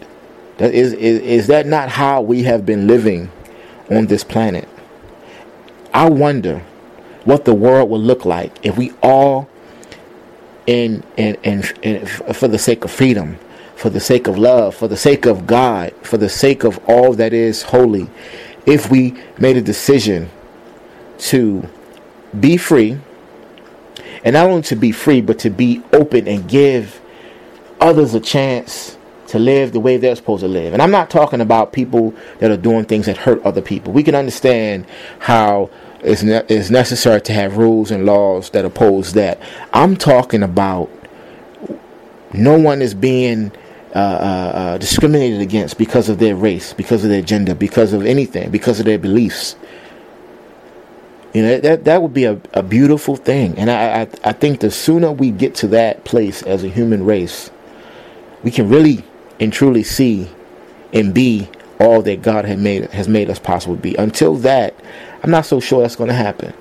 That 0.58 0.74
is, 0.74 0.94
is, 0.94 1.20
is 1.20 1.48
that 1.48 1.66
not 1.66 1.90
how 1.90 2.22
we 2.22 2.44
have 2.44 2.66
been 2.66 2.88
living 2.88 3.30
on 3.90 4.08
this 4.08 4.24
planet? 4.24 4.68
I 5.94 6.10
wonder 6.10 6.60
what 7.24 7.46
the 7.46 7.54
world 7.54 7.90
would 7.90 8.02
look 8.02 8.26
like 8.26 8.54
if 8.64 8.78
we 8.78 8.92
all, 9.02 9.50
in, 10.68 11.04
in, 11.18 11.36
in, 11.44 11.64
in, 11.82 12.06
for 12.06 12.48
the 12.48 12.60
sake 12.60 12.84
of 12.84 12.92
freedom, 12.92 13.38
for 13.76 13.90
the 13.90 14.00
sake 14.00 14.28
of 14.28 14.38
love, 14.38 14.76
for 14.76 14.88
the 14.88 14.98
sake 14.98 15.26
of 15.26 15.48
God, 15.48 15.94
for 16.02 16.18
the 16.18 16.30
sake 16.30 16.64
of 16.64 16.80
all 16.88 17.14
that 17.14 17.34
is 17.34 17.64
holy, 17.64 18.10
if 18.66 18.90
we 18.90 19.16
made 19.38 19.58
a 19.58 19.62
decision 19.62 20.30
to 21.18 21.68
be 22.40 22.58
free, 22.58 23.00
and 24.24 24.34
not 24.34 24.50
only 24.50 24.64
to 24.64 24.76
be 24.76 24.92
free, 24.92 25.22
but 25.22 25.40
to 25.40 25.50
be 25.50 25.84
open 25.94 26.28
and 26.28 26.48
give 26.50 27.00
others 27.80 28.14
a 28.14 28.20
chance 28.20 28.95
to 29.36 29.40
live 29.40 29.74
the 29.74 29.82
way 29.82 29.98
they're 29.98 30.16
supposed 30.16 30.42
to 30.42 30.48
live. 30.48 30.72
And 30.72 30.82
I'm 30.82 30.92
not 30.92 31.10
talking 31.10 31.42
about 31.42 31.74
people 31.74 32.14
that 32.40 32.52
are 32.52 32.58
doing 32.58 32.86
things 32.86 33.06
that 33.08 33.18
hurt 33.18 33.44
other 33.44 33.62
people. 33.62 33.92
We 33.92 34.02
can 34.02 34.16
understand 34.16 34.86
how 35.20 35.70
it's, 36.00 36.24
ne- 36.24 36.46
it's 36.48 36.70
necessary 36.70 37.20
to 37.22 37.34
have 37.34 37.58
rules 37.58 37.92
and 37.92 38.06
laws 38.06 38.52
that 38.52 38.64
oppose 38.64 39.12
that. 39.14 39.42
I'm 39.74 39.98
talking 39.98 40.42
about 40.42 40.90
no 42.34 42.58
one 42.58 42.82
is 42.82 42.94
being 42.94 43.52
uh, 43.94 43.98
uh, 43.98 44.52
uh, 44.56 44.78
discriminated 44.78 45.42
against 45.42 45.78
because 45.78 46.08
of 46.08 46.18
their 46.18 46.36
race, 46.36 46.72
because 46.72 47.04
of 47.04 47.10
their 47.10 47.22
gender, 47.22 47.54
because 47.54 47.92
of 47.92 48.06
anything, 48.06 48.52
because 48.52 48.80
of 48.80 48.86
their 48.86 49.00
beliefs. 49.00 49.58
You 51.34 51.42
know 51.42 51.60
that 51.60 51.84
that 51.84 52.02
would 52.02 52.14
be 52.14 52.24
a, 52.24 52.40
a 52.54 52.64
beautiful 52.64 53.18
thing, 53.18 53.58
and 53.58 53.70
I, 53.70 54.04
I 54.04 54.08
I 54.24 54.32
think 54.32 54.62
the 54.62 54.72
sooner 54.72 55.12
we 55.12 55.32
get 55.32 55.54
to 55.56 55.68
that 55.68 56.06
place 56.06 56.42
as 56.44 56.64
a 56.64 56.70
human 56.70 57.04
race, 57.04 57.52
we 58.42 58.52
can 58.52 58.70
really 58.70 59.04
and 59.40 59.52
truly 59.52 59.84
see 59.84 60.30
and 60.94 61.14
be 61.14 61.50
all 61.80 62.02
that 62.02 62.22
God 62.22 62.46
had 62.46 62.60
made 62.60 62.90
has 62.92 63.08
made 63.08 63.30
us 63.30 63.40
possible 63.40 63.76
to 63.76 63.82
be. 63.82 63.96
Until 63.96 64.36
that, 64.38 64.74
I'm 65.24 65.32
not 65.32 65.46
so 65.46 65.60
sure 65.60 65.82
that's 65.82 65.96
going 65.96 66.10
to 66.10 66.14
happen. 66.16 66.54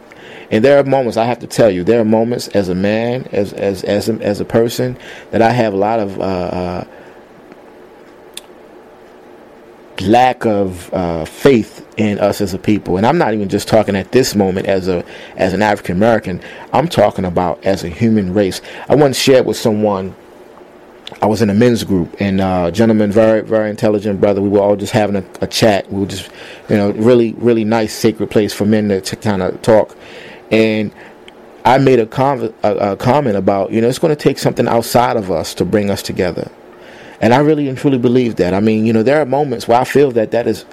And 0.51 0.65
there 0.65 0.79
are 0.79 0.85
moments 0.85 1.17
I 1.17 1.25
have 1.25 1.39
to 1.41 1.47
tell 1.47 1.71
you, 1.71 1.85
there 1.85 2.01
are 2.01 2.05
moments 2.05 2.49
as 2.49 2.69
a 2.69 2.75
man, 2.75 3.29
as 3.33 3.53
as 3.53 3.83
as 3.85 4.09
a, 4.09 4.15
as 4.21 4.41
a 4.41 4.45
person, 4.45 4.99
that 5.31 5.43
I 5.43 5.51
have 5.51 5.73
a 5.73 5.77
lot 5.77 6.01
of 6.01 6.19
uh, 6.19 6.23
uh, 6.23 6.85
lack 10.01 10.45
of 10.45 10.93
uh, 10.93 11.25
faith 11.25 11.87
in 11.97 12.19
us 12.19 12.41
as 12.41 12.53
a 12.53 12.59
people. 12.59 12.97
And 12.97 13.07
I'm 13.07 13.19
not 13.19 13.35
even 13.35 13.49
just 13.49 13.69
talking 13.69 13.97
at 13.97 14.13
this 14.13 14.35
moment 14.35 14.67
as 14.67 14.89
a 14.89 15.05
as 15.37 15.53
an 15.53 15.63
African 15.63 15.97
American. 15.97 16.41
I'm 16.73 16.89
talking 16.89 17.25
about 17.25 17.65
as 17.65 17.85
a 17.85 17.89
human 17.89 18.35
race. 18.35 18.61
I 18.89 18.97
once 18.97 19.19
shared 19.19 19.47
with 19.47 19.57
someone 19.57 20.15
I 21.23 21.27
was 21.27 21.43
in 21.43 21.51
a 21.51 21.55
men's 21.55 21.85
group, 21.85 22.15
and 22.21 22.41
uh, 22.41 22.71
gentleman, 22.71 23.11
very 23.11 23.41
very 23.43 23.71
intelligent 23.71 24.21
brother. 24.21 24.43
We 24.43 24.49
were 24.49 24.61
all 24.61 24.77
just 24.77 24.93
having 24.93 25.17
a, 25.17 25.25
a 25.41 25.47
chat. 25.47 25.91
We 25.91 26.01
were 26.01 26.07
just, 26.07 26.31
you 26.69 26.77
know, 26.77 26.91
really 26.93 27.33
really 27.35 27.65
nice 27.65 27.95
sacred 27.95 28.31
place 28.31 28.53
for 28.53 28.67
men 28.67 28.89
to, 28.89 29.01
to 29.01 29.17
kind 29.17 29.43
of 29.43 29.61
talk. 29.63 29.97
And 30.51 30.93
I 31.65 31.79
made 31.79 31.99
a, 31.99 32.07
con- 32.07 32.53
a, 32.63 32.93
a 32.93 32.97
comment 32.97 33.37
about, 33.37 33.73
you 33.73 33.81
know, 33.81 33.89
it's 33.89 33.99
going 33.99 34.15
to 34.15 34.23
take 34.23 34.39
something 34.39 34.69
outside 34.69 35.17
of 35.17 35.31
us 35.31 35.55
to 35.55 35.65
bring 35.65 35.91
us 35.91 36.03
together. 36.03 36.51
And 37.21 37.33
I 37.33 37.39
really 37.39 37.69
and 37.69 37.79
truly 37.79 37.97
believe 37.97 38.37
that. 38.37 38.53
I 38.53 38.61
mean, 38.61 38.85
you 38.85 38.93
know, 38.93 39.03
there 39.03 39.19
are 39.21 39.25
moments 39.25 39.67
where 39.67 39.81
I 39.81 39.85
feel 39.85 40.11
that 40.13 40.31
that 40.33 40.47
is 40.47 40.67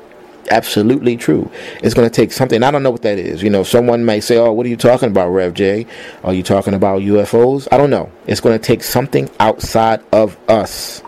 absolutely 0.50 1.18
true. 1.18 1.50
It's 1.84 1.94
going 1.94 2.10
to 2.10 2.14
take 2.14 2.32
something. 2.32 2.64
I 2.64 2.72
don't 2.72 2.84
know 2.84 2.92
what 2.92 3.02
that 3.04 3.18
is. 3.18 3.44
You 3.44 3.50
know, 3.50 3.64
someone 3.64 4.06
may 4.06 4.20
say, 4.20 4.38
"Oh, 4.38 4.52
what 4.52 4.66
are 4.66 4.70
you 4.70 4.78
talking 4.78 5.10
about, 5.10 5.30
Rev 5.30 5.54
J? 5.54 5.86
Are 6.24 6.34
you 6.34 6.44
talking 6.44 6.74
about 6.74 7.02
UFOs?" 7.02 7.68
I 7.72 7.78
don't 7.78 7.90
know. 7.90 8.12
It's 8.28 8.42
going 8.42 8.58
to 8.58 8.64
take 8.64 8.84
something 8.84 9.30
outside 9.40 10.02
of 10.12 10.38
us 10.50 11.02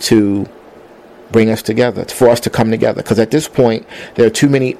to 0.00 0.46
bring 1.32 1.50
us 1.50 1.62
together, 1.62 2.04
for 2.04 2.28
us 2.28 2.40
to 2.40 2.50
come 2.50 2.70
together. 2.70 3.02
Because 3.02 3.18
at 3.18 3.30
this 3.30 3.48
point, 3.48 3.86
there 4.14 4.26
are 4.26 4.30
too 4.30 4.48
many 4.48 4.76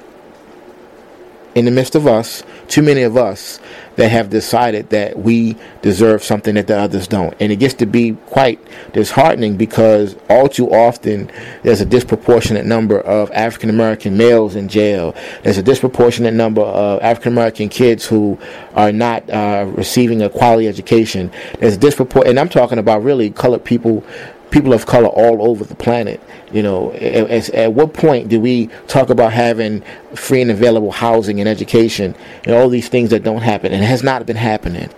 in 1.57 1.65
the 1.65 1.71
midst 1.71 1.95
of 1.95 2.05
us, 2.05 2.43
too 2.67 2.83
many 2.83 3.01
of 3.01 3.17
us 3.17 3.59
that 3.95 4.09
have 4.09 4.29
decided 4.29 4.91
that 4.91 5.17
we 5.17 5.55
deserve 5.81 6.23
something 6.23 6.53
that 6.53 6.67
the 6.67 6.77
others 6.77 7.07
don't. 7.07 7.33
And 7.39 7.51
it 7.51 7.55
gets 7.55 7.73
to 7.75 7.87
be 7.87 8.11
quite 8.27 8.59
disheartening 8.93 9.57
because 9.57 10.15
all 10.29 10.47
too 10.47 10.69
often 10.69 11.31
there's 11.63 11.81
a 11.81 11.85
disproportionate 11.85 12.67
number 12.67 12.99
of 13.01 13.31
African 13.31 13.71
American 13.71 14.15
males 14.15 14.55
in 14.55 14.67
jail. 14.67 15.15
There's 15.41 15.57
a 15.57 15.63
disproportionate 15.63 16.35
number 16.35 16.61
of 16.61 17.01
African 17.01 17.33
American 17.33 17.69
kids 17.69 18.05
who 18.05 18.37
are 18.75 18.91
not 18.91 19.27
uh, 19.27 19.65
receiving 19.75 20.21
a 20.21 20.29
quality 20.29 20.67
education. 20.67 21.31
There's 21.59 21.75
a 21.75 21.79
disproportionate, 21.79 22.29
and 22.29 22.39
I'm 22.39 22.49
talking 22.49 22.77
about 22.77 23.01
really 23.01 23.31
colored 23.31 23.63
people 23.63 24.03
people 24.51 24.73
of 24.73 24.85
color 24.85 25.07
all 25.07 25.49
over 25.49 25.63
the 25.63 25.75
planet. 25.75 26.21
You 26.51 26.63
know, 26.63 26.93
at, 26.93 27.49
at, 27.49 27.73
what 27.73 27.93
point 27.93 28.29
do 28.29 28.39
we 28.39 28.67
talk 28.87 29.09
about 29.09 29.33
having 29.33 29.83
free 30.15 30.41
and 30.41 30.51
available 30.51 30.91
housing 30.91 31.39
and 31.39 31.49
education 31.49 32.15
and 32.45 32.55
all 32.55 32.69
these 32.69 32.89
things 32.89 33.09
that 33.09 33.23
don't 33.23 33.41
happen? 33.41 33.73
And 33.73 33.83
has 33.83 34.03
not 34.03 34.25
been 34.25 34.37
happening. 34.37 34.89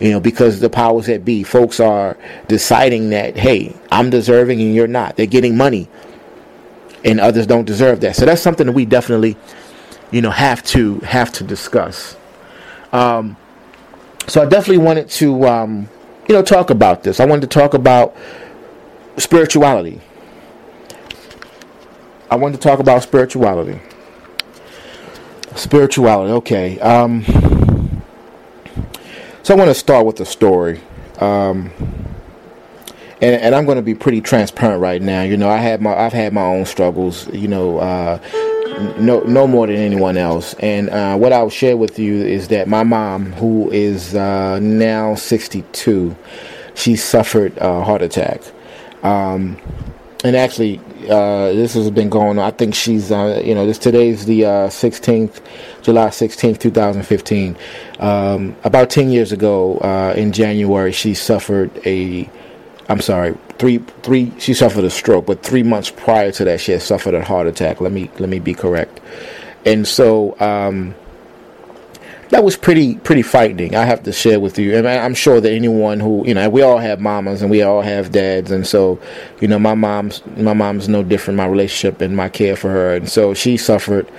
You 0.00 0.12
know, 0.12 0.20
because 0.20 0.60
the 0.60 0.70
powers 0.70 1.06
that 1.06 1.24
be, 1.24 1.42
folks 1.42 1.80
are 1.80 2.16
deciding 2.46 3.10
that, 3.10 3.36
hey, 3.36 3.74
I'm 3.90 4.10
deserving 4.10 4.60
and 4.60 4.72
you're 4.72 4.86
not. 4.86 5.16
They're 5.16 5.26
getting 5.26 5.56
money, 5.56 5.88
and 7.04 7.18
others 7.18 7.48
don't 7.48 7.64
deserve 7.64 8.00
that. 8.02 8.14
So 8.14 8.24
that's 8.24 8.40
something 8.40 8.66
that 8.66 8.74
we 8.74 8.84
definitely, 8.84 9.36
you 10.12 10.22
know, 10.22 10.30
have 10.30 10.62
to 10.66 11.00
have 11.00 11.32
to 11.32 11.44
discuss. 11.44 12.16
Um, 12.92 13.36
so 14.28 14.42
I 14.42 14.46
definitely 14.46 14.84
wanted 14.84 15.08
to, 15.10 15.48
um, 15.48 15.88
you 16.28 16.34
know, 16.34 16.42
talk 16.42 16.70
about 16.70 17.02
this. 17.02 17.18
I 17.18 17.24
wanted 17.24 17.50
to 17.50 17.58
talk 17.58 17.74
about 17.74 18.16
spirituality. 19.18 20.00
I 22.30 22.36
want 22.36 22.54
to 22.54 22.60
talk 22.60 22.78
about 22.78 23.02
spirituality. 23.02 23.80
Spirituality, 25.54 26.32
okay. 26.34 26.78
Um, 26.80 27.24
so 29.42 29.54
I 29.54 29.56
want 29.56 29.68
to 29.68 29.74
start 29.74 30.04
with 30.04 30.20
a 30.20 30.26
story. 30.26 30.80
Um, 31.20 31.70
and, 33.20 33.34
and 33.40 33.54
I'm 33.54 33.64
going 33.64 33.76
to 33.76 33.82
be 33.82 33.94
pretty 33.94 34.20
transparent 34.20 34.80
right 34.80 35.02
now. 35.02 35.22
You 35.22 35.36
know, 35.36 35.48
I 35.48 35.56
had 35.56 35.80
my 35.80 35.94
I've 35.94 36.12
had 36.12 36.32
my 36.32 36.44
own 36.44 36.66
struggles. 36.66 37.26
You 37.32 37.48
know, 37.48 37.78
uh, 37.78 38.20
no 38.98 39.20
no 39.20 39.46
more 39.46 39.66
than 39.66 39.76
anyone 39.76 40.16
else. 40.16 40.54
And 40.54 40.90
uh, 40.90 41.16
what 41.16 41.32
I'll 41.32 41.50
share 41.50 41.76
with 41.76 41.98
you 41.98 42.22
is 42.22 42.48
that 42.48 42.68
my 42.68 42.84
mom, 42.84 43.32
who 43.32 43.70
is 43.70 44.14
uh, 44.14 44.60
now 44.60 45.14
62, 45.14 46.14
she 46.74 46.94
suffered 46.94 47.56
a 47.58 47.82
heart 47.82 48.02
attack. 48.02 48.42
Um, 49.08 49.56
and 50.24 50.34
actually, 50.34 50.80
uh, 51.08 51.52
this 51.52 51.74
has 51.74 51.90
been 51.90 52.08
going 52.08 52.38
on. 52.38 52.44
I 52.44 52.50
think 52.50 52.74
she's, 52.74 53.12
uh, 53.12 53.40
you 53.44 53.54
know, 53.54 53.66
this 53.66 53.78
today's 53.78 54.26
the 54.26 54.44
uh, 54.44 54.68
16th, 54.68 55.40
July 55.82 56.08
16th, 56.08 56.58
2015. 56.58 57.56
Um, 58.00 58.56
about 58.64 58.90
10 58.90 59.10
years 59.10 59.30
ago, 59.30 59.78
uh, 59.78 60.14
in 60.16 60.32
January, 60.32 60.92
she 60.92 61.14
suffered 61.14 61.70
a, 61.86 62.28
I'm 62.88 63.00
sorry, 63.00 63.36
three, 63.58 63.78
three, 64.02 64.32
she 64.38 64.54
suffered 64.54 64.84
a 64.84 64.90
stroke, 64.90 65.26
but 65.26 65.42
three 65.44 65.62
months 65.62 65.90
prior 65.90 66.32
to 66.32 66.44
that, 66.44 66.60
she 66.60 66.72
had 66.72 66.82
suffered 66.82 67.14
a 67.14 67.24
heart 67.24 67.46
attack. 67.46 67.80
Let 67.80 67.92
me, 67.92 68.10
let 68.18 68.28
me 68.28 68.40
be 68.40 68.54
correct. 68.54 69.00
And 69.64 69.86
so, 69.86 70.38
um, 70.40 70.94
that 72.30 72.44
was 72.44 72.56
pretty 72.56 72.96
pretty 72.96 73.22
frightening. 73.22 73.74
I 73.74 73.84
have 73.84 74.02
to 74.04 74.12
share 74.12 74.40
with 74.40 74.58
you, 74.58 74.76
and 74.76 74.86
I'm 74.86 75.14
sure 75.14 75.40
that 75.40 75.50
anyone 75.50 76.00
who 76.00 76.26
you 76.26 76.34
know, 76.34 76.48
we 76.48 76.62
all 76.62 76.78
have 76.78 77.00
mamas 77.00 77.42
and 77.42 77.50
we 77.50 77.62
all 77.62 77.80
have 77.82 78.12
dads, 78.12 78.50
and 78.50 78.66
so 78.66 79.00
you 79.40 79.48
know, 79.48 79.58
my 79.58 79.74
mom's 79.74 80.24
my 80.36 80.52
mom's 80.52 80.88
no 80.88 81.02
different. 81.02 81.36
My 81.36 81.46
relationship 81.46 82.00
and 82.00 82.16
my 82.16 82.28
care 82.28 82.56
for 82.56 82.70
her, 82.70 82.94
and 82.94 83.08
so 83.08 83.34
she 83.34 83.56
suffered 83.56 84.10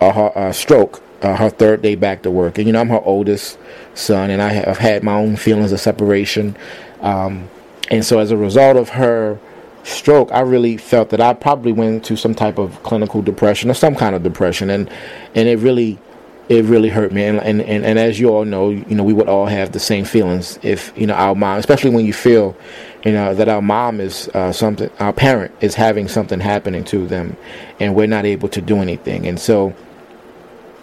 a, 0.00 0.30
a 0.36 0.52
stroke 0.52 1.02
uh, 1.22 1.36
her 1.36 1.50
third 1.50 1.82
day 1.82 1.94
back 1.94 2.22
to 2.22 2.30
work, 2.30 2.58
and 2.58 2.66
you 2.66 2.72
know, 2.72 2.80
I'm 2.80 2.88
her 2.88 3.00
oldest 3.04 3.58
son, 3.94 4.30
and 4.30 4.40
I 4.40 4.50
have 4.52 4.78
had 4.78 5.02
my 5.02 5.14
own 5.14 5.36
feelings 5.36 5.72
of 5.72 5.80
separation, 5.80 6.56
um, 7.00 7.48
and 7.90 8.04
so 8.04 8.18
as 8.20 8.30
a 8.30 8.36
result 8.36 8.76
of 8.76 8.90
her 8.90 9.38
stroke, 9.84 10.30
I 10.32 10.40
really 10.40 10.76
felt 10.76 11.10
that 11.10 11.20
I 11.20 11.34
probably 11.34 11.72
went 11.72 11.94
into 11.94 12.16
some 12.16 12.34
type 12.34 12.58
of 12.58 12.82
clinical 12.82 13.22
depression 13.22 13.70
or 13.70 13.74
some 13.74 13.94
kind 13.94 14.14
of 14.14 14.22
depression, 14.22 14.70
and 14.70 14.90
and 15.34 15.46
it 15.46 15.58
really 15.58 15.98
it 16.48 16.64
really 16.64 16.88
hurt 16.88 17.12
me. 17.12 17.24
And, 17.24 17.38
and, 17.38 17.60
and, 17.60 17.84
and, 17.84 17.98
as 17.98 18.18
you 18.18 18.30
all 18.30 18.44
know, 18.44 18.70
you 18.70 18.94
know, 18.94 19.04
we 19.04 19.12
would 19.12 19.28
all 19.28 19.46
have 19.46 19.72
the 19.72 19.80
same 19.80 20.04
feelings 20.04 20.58
if, 20.62 20.92
you 20.96 21.06
know, 21.06 21.14
our 21.14 21.34
mom, 21.34 21.58
especially 21.58 21.90
when 21.90 22.06
you 22.06 22.12
feel, 22.12 22.56
you 23.04 23.12
know, 23.12 23.34
that 23.34 23.48
our 23.48 23.60
mom 23.60 24.00
is 24.00 24.28
uh, 24.34 24.50
something, 24.50 24.90
our 24.98 25.12
parent 25.12 25.54
is 25.60 25.74
having 25.74 26.08
something 26.08 26.40
happening 26.40 26.84
to 26.84 27.06
them 27.06 27.36
and 27.80 27.94
we're 27.94 28.06
not 28.06 28.24
able 28.24 28.48
to 28.48 28.62
do 28.62 28.78
anything. 28.78 29.26
And 29.26 29.38
so 29.38 29.74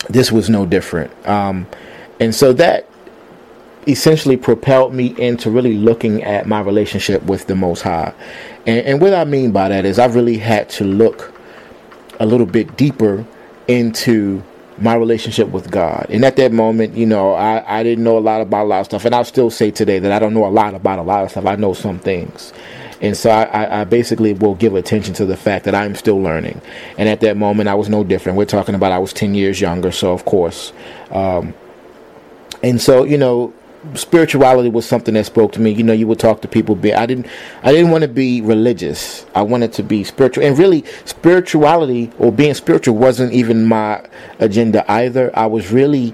this 0.07 0.31
was 0.31 0.49
no 0.49 0.65
different. 0.65 1.11
Um, 1.27 1.65
and 2.19 2.33
so 2.33 2.53
that 2.53 2.87
essentially 3.87 4.37
propelled 4.37 4.93
me 4.93 5.15
into 5.17 5.49
really 5.49 5.75
looking 5.75 6.23
at 6.23 6.47
my 6.47 6.59
relationship 6.59 7.23
with 7.23 7.47
the 7.47 7.55
Most 7.55 7.81
High. 7.81 8.13
And, 8.67 8.85
and 8.85 9.01
what 9.01 9.13
I 9.13 9.25
mean 9.25 9.51
by 9.51 9.69
that 9.69 9.85
is 9.85 9.97
I 9.97 10.05
really 10.05 10.37
had 10.37 10.69
to 10.71 10.83
look 10.83 11.33
a 12.19 12.25
little 12.25 12.45
bit 12.45 12.77
deeper 12.77 13.25
into 13.67 14.43
my 14.77 14.95
relationship 14.95 15.49
with 15.49 15.71
God. 15.71 16.07
And 16.09 16.25
at 16.25 16.35
that 16.35 16.51
moment, 16.51 16.95
you 16.95 17.05
know, 17.05 17.33
I, 17.33 17.79
I 17.79 17.83
didn't 17.83 18.03
know 18.03 18.17
a 18.17 18.19
lot 18.19 18.41
about 18.41 18.65
a 18.65 18.67
lot 18.67 18.79
of 18.81 18.85
stuff. 18.87 19.05
And 19.05 19.15
I'll 19.15 19.23
still 19.23 19.49
say 19.49 19.71
today 19.71 19.99
that 19.99 20.11
I 20.11 20.19
don't 20.19 20.33
know 20.33 20.45
a 20.45 20.49
lot 20.49 20.75
about 20.75 20.99
a 20.99 21.01
lot 21.01 21.23
of 21.23 21.31
stuff. 21.31 21.45
I 21.45 21.55
know 21.55 21.73
some 21.73 21.99
things. 21.99 22.53
And 23.01 23.15
so 23.15 23.29
I, 23.29 23.81
I 23.81 23.83
basically 23.83 24.33
will 24.33 24.55
give 24.55 24.75
attention 24.75 25.13
to 25.15 25.25
the 25.25 25.37
fact 25.37 25.65
that 25.65 25.75
I'm 25.75 25.95
still 25.95 26.21
learning. 26.21 26.61
And 26.97 27.09
at 27.09 27.21
that 27.21 27.37
moment, 27.37 27.69
I 27.69 27.75
was 27.75 27.89
no 27.89 28.03
different. 28.03 28.37
We're 28.37 28.45
talking 28.45 28.75
about 28.75 28.91
I 28.91 28.99
was 28.99 29.13
10 29.13 29.35
years 29.35 29.59
younger. 29.59 29.91
So, 29.91 30.11
of 30.11 30.25
course. 30.25 30.73
Um, 31.11 31.53
and 32.63 32.81
so, 32.81 33.03
you 33.03 33.17
know, 33.17 33.53
spirituality 33.93 34.69
was 34.69 34.85
something 34.85 35.13
that 35.13 35.25
spoke 35.25 35.51
to 35.53 35.61
me. 35.61 35.71
You 35.71 35.83
know, 35.83 35.93
you 35.93 36.07
would 36.07 36.19
talk 36.19 36.41
to 36.41 36.47
people. 36.47 36.75
I 36.77 37.05
didn't, 37.05 37.27
I 37.63 37.71
didn't 37.71 37.91
want 37.91 38.01
to 38.01 38.07
be 38.07 38.41
religious. 38.41 39.25
I 39.35 39.43
wanted 39.43 39.73
to 39.73 39.83
be 39.83 40.03
spiritual, 40.03 40.43
and 40.43 40.57
really, 40.57 40.83
spirituality 41.05 42.11
or 42.19 42.31
being 42.31 42.53
spiritual 42.53 42.95
wasn't 42.95 43.33
even 43.33 43.65
my 43.65 44.05
agenda 44.39 44.89
either. 44.91 45.31
I 45.37 45.45
was 45.45 45.71
really 45.71 46.13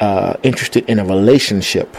uh, 0.00 0.36
interested 0.42 0.88
in 0.88 0.98
a 0.98 1.04
relationship. 1.04 1.96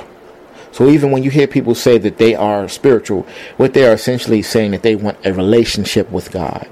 So 0.71 0.87
even 0.89 1.11
when 1.11 1.23
you 1.23 1.31
hear 1.31 1.47
people 1.47 1.73
say 1.73 1.97
that 1.97 2.17
they 2.17 2.35
are 2.35 2.67
spiritual, 2.67 3.25
what 3.57 3.73
they 3.73 3.87
are 3.87 3.93
essentially 3.93 4.41
saying 4.43 4.71
that 4.71 4.83
they 4.83 4.95
want 4.95 5.17
a 5.25 5.33
relationship 5.33 6.11
with 6.11 6.31
God. 6.31 6.69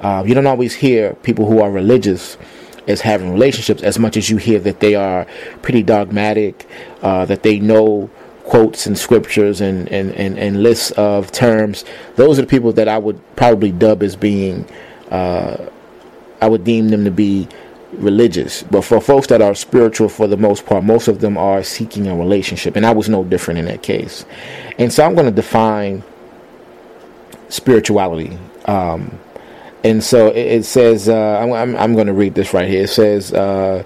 Uh, 0.00 0.24
you 0.26 0.34
don't 0.34 0.46
always 0.46 0.74
hear 0.74 1.14
people 1.22 1.46
who 1.46 1.60
are 1.60 1.70
religious 1.70 2.36
as 2.86 3.00
having 3.00 3.32
relationships 3.32 3.82
as 3.82 3.98
much 3.98 4.16
as 4.16 4.28
you 4.28 4.36
hear 4.36 4.58
that 4.60 4.80
they 4.80 4.94
are 4.94 5.26
pretty 5.62 5.82
dogmatic, 5.82 6.68
uh, 7.02 7.24
that 7.26 7.42
they 7.42 7.58
know 7.58 8.10
quotes 8.44 8.86
and 8.86 8.98
scriptures 8.98 9.60
and, 9.60 9.88
and, 9.88 10.12
and, 10.12 10.38
and, 10.38 10.62
lists 10.62 10.90
of 10.92 11.30
terms. 11.30 11.84
Those 12.16 12.38
are 12.38 12.42
the 12.42 12.48
people 12.48 12.72
that 12.72 12.88
I 12.88 12.98
would 12.98 13.20
probably 13.36 13.70
dub 13.70 14.02
as 14.02 14.16
being, 14.16 14.66
uh, 15.10 15.68
I 16.40 16.48
would 16.48 16.64
deem 16.64 16.88
them 16.88 17.04
to 17.04 17.10
be 17.10 17.48
religious. 17.92 18.62
But 18.64 18.82
for 18.82 19.00
folks 19.00 19.28
that 19.28 19.40
are 19.40 19.54
spiritual 19.54 20.08
for 20.08 20.26
the 20.26 20.36
most 20.36 20.66
part, 20.66 20.82
most 20.82 21.08
of 21.08 21.20
them 21.20 21.38
are 21.38 21.62
seeking 21.62 22.08
a 22.08 22.16
relationship. 22.16 22.74
And 22.74 22.84
I 22.84 22.92
was 22.92 23.08
no 23.08 23.22
different 23.22 23.60
in 23.60 23.66
that 23.66 23.82
case. 23.82 24.24
And 24.78 24.92
so 24.92 25.04
I'm 25.04 25.14
going 25.14 25.26
to 25.26 25.32
define 25.32 26.02
spirituality. 27.48 28.36
Um, 28.64 29.18
and 29.84 30.02
so 30.02 30.28
it, 30.28 30.64
says, 30.64 31.08
uh, 31.08 31.38
I'm, 31.40 31.52
I'm, 31.52 31.76
I'm 31.76 31.94
going 31.94 32.06
to 32.06 32.12
read 32.12 32.34
this 32.34 32.54
right 32.54 32.68
here. 32.68 32.84
It 32.84 32.88
says, 32.88 33.32
uh, 33.32 33.82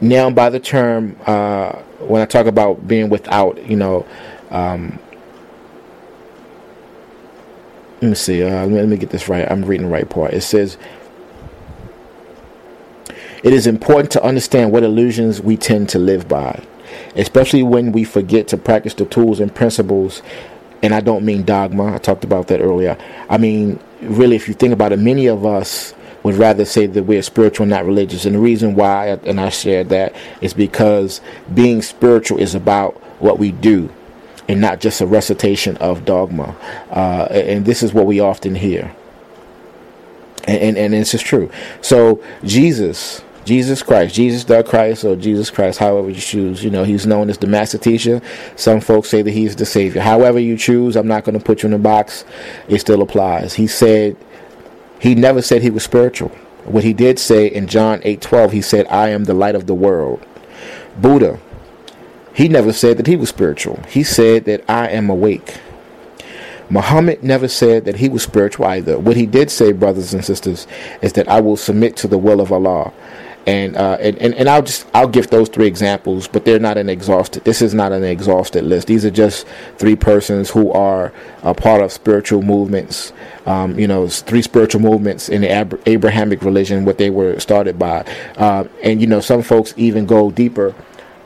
now 0.00 0.30
by 0.30 0.50
the 0.50 0.60
term, 0.60 1.16
uh, 1.26 1.72
when 2.00 2.20
I 2.20 2.26
talk 2.26 2.46
about 2.46 2.86
being 2.86 3.08
without, 3.08 3.64
you 3.66 3.76
know, 3.76 4.06
um, 4.50 4.98
let 8.02 8.08
me 8.10 8.14
see, 8.14 8.42
uh, 8.42 8.50
let 8.50 8.68
me, 8.68 8.76
let 8.76 8.88
me 8.88 8.96
get 8.98 9.08
this 9.08 9.28
right. 9.28 9.50
I'm 9.50 9.64
reading 9.64 9.86
the 9.86 9.92
right 9.92 10.08
part. 10.08 10.34
It 10.34 10.42
says, 10.42 10.76
it 13.42 13.52
is 13.54 13.66
important 13.66 14.10
to 14.12 14.22
understand 14.22 14.72
what 14.72 14.82
illusions 14.82 15.40
we 15.40 15.56
tend 15.56 15.88
to 15.90 15.98
live 15.98 16.28
by, 16.28 16.62
especially 17.14 17.62
when 17.62 17.92
we 17.92 18.04
forget 18.04 18.48
to 18.48 18.58
practice 18.58 18.92
the 18.92 19.06
tools 19.06 19.40
and 19.40 19.54
principles 19.54 20.20
and 20.82 20.94
I 20.94 21.00
don't 21.00 21.24
mean 21.24 21.44
dogma. 21.44 21.94
I 21.94 21.98
talked 21.98 22.24
about 22.24 22.48
that 22.48 22.60
earlier. 22.60 22.96
I 23.28 23.38
mean, 23.38 23.78
really, 24.00 24.36
if 24.36 24.48
you 24.48 24.54
think 24.54 24.72
about 24.72 24.92
it, 24.92 24.98
many 24.98 25.26
of 25.26 25.44
us 25.44 25.94
would 26.22 26.34
rather 26.34 26.64
say 26.64 26.86
that 26.86 27.04
we're 27.04 27.22
spiritual, 27.22 27.66
not 27.66 27.86
religious. 27.86 28.24
And 28.24 28.34
the 28.34 28.40
reason 28.40 28.74
why, 28.74 29.08
and 29.24 29.40
I 29.40 29.48
shared 29.48 29.90
that, 29.90 30.14
is 30.40 30.54
because 30.54 31.20
being 31.54 31.82
spiritual 31.82 32.38
is 32.38 32.54
about 32.54 32.94
what 33.20 33.38
we 33.38 33.52
do 33.52 33.90
and 34.48 34.60
not 34.60 34.80
just 34.80 35.00
a 35.00 35.06
recitation 35.06 35.76
of 35.78 36.04
dogma. 36.04 36.54
Uh, 36.90 37.26
and 37.30 37.64
this 37.64 37.82
is 37.82 37.92
what 37.92 38.06
we 38.06 38.20
often 38.20 38.54
hear. 38.54 38.94
And, 40.46 40.76
and, 40.76 40.78
and 40.78 40.94
this 40.94 41.14
is 41.14 41.22
true. 41.22 41.50
So, 41.80 42.22
Jesus 42.44 43.22
Jesus 43.46 43.80
Christ, 43.80 44.16
Jesus 44.16 44.42
the 44.42 44.64
Christ, 44.64 45.04
or 45.04 45.14
Jesus 45.14 45.50
Christ, 45.50 45.78
however 45.78 46.10
you 46.10 46.20
choose. 46.20 46.64
You 46.64 46.70
know, 46.70 46.82
he's 46.82 47.06
known 47.06 47.30
as 47.30 47.38
the 47.38 47.46
Master 47.46 47.78
Teacher. 47.78 48.20
Some 48.56 48.80
folks 48.80 49.08
say 49.08 49.22
that 49.22 49.30
he's 49.30 49.54
the 49.54 49.64
Savior. 49.64 50.02
However 50.02 50.40
you 50.40 50.58
choose, 50.58 50.96
I'm 50.96 51.06
not 51.06 51.22
going 51.22 51.38
to 51.38 51.44
put 51.44 51.62
you 51.62 51.68
in 51.68 51.72
a 51.72 51.78
box. 51.78 52.24
It 52.68 52.80
still 52.80 53.02
applies. 53.02 53.54
He 53.54 53.68
said, 53.68 54.16
he 54.98 55.14
never 55.14 55.42
said 55.42 55.62
he 55.62 55.70
was 55.70 55.84
spiritual. 55.84 56.30
What 56.64 56.82
he 56.82 56.92
did 56.92 57.20
say 57.20 57.46
in 57.46 57.68
John 57.68 58.00
8:12, 58.00 58.50
he 58.50 58.60
said, 58.60 58.88
"I 58.88 59.10
am 59.10 59.24
the 59.24 59.34
light 59.34 59.54
of 59.54 59.66
the 59.68 59.74
world." 59.74 60.26
Buddha, 61.00 61.38
he 62.34 62.48
never 62.48 62.72
said 62.72 62.96
that 62.96 63.06
he 63.06 63.14
was 63.14 63.28
spiritual. 63.28 63.78
He 63.88 64.02
said 64.02 64.46
that 64.46 64.64
I 64.68 64.88
am 64.88 65.08
awake. 65.08 65.60
Muhammad 66.68 67.22
never 67.22 67.46
said 67.46 67.84
that 67.84 67.96
he 67.96 68.08
was 68.08 68.24
spiritual 68.24 68.66
either. 68.66 68.98
What 68.98 69.16
he 69.16 69.26
did 69.26 69.52
say, 69.52 69.70
brothers 69.70 70.12
and 70.12 70.24
sisters, 70.24 70.66
is 71.00 71.12
that 71.12 71.28
I 71.28 71.40
will 71.40 71.56
submit 71.56 71.96
to 71.98 72.08
the 72.08 72.18
will 72.18 72.40
of 72.40 72.50
Allah 72.50 72.92
and, 73.46 73.76
uh, 73.76 73.96
and, 74.00 74.18
and 74.18 74.34
and 74.34 74.48
I'll 74.48 74.62
just 74.62 74.86
I'll 74.92 75.08
give 75.08 75.30
those 75.30 75.48
three 75.48 75.66
examples, 75.66 76.26
but 76.26 76.44
they're 76.44 76.58
not 76.58 76.76
an 76.76 76.88
exhausted. 76.88 77.44
This 77.44 77.62
is 77.62 77.74
not 77.74 77.92
an 77.92 78.02
exhausted 78.02 78.64
list. 78.64 78.88
These 78.88 79.04
are 79.04 79.10
just 79.10 79.46
three 79.78 79.94
persons 79.94 80.50
who 80.50 80.72
are 80.72 81.12
a 81.42 81.54
part 81.54 81.80
of 81.82 81.92
spiritual 81.92 82.42
movements. 82.42 83.12
Um, 83.46 83.78
you 83.78 83.86
know, 83.86 84.08
three 84.08 84.42
spiritual 84.42 84.80
movements 84.80 85.28
in 85.28 85.42
the 85.42 85.50
Ab- 85.50 85.80
Abrahamic 85.86 86.42
religion, 86.42 86.84
what 86.84 86.98
they 86.98 87.10
were 87.10 87.38
started 87.38 87.78
by, 87.78 88.04
uh, 88.36 88.64
and 88.82 89.00
you 89.00 89.06
know, 89.06 89.20
some 89.20 89.42
folks 89.42 89.72
even 89.76 90.06
go 90.06 90.32
deeper 90.32 90.74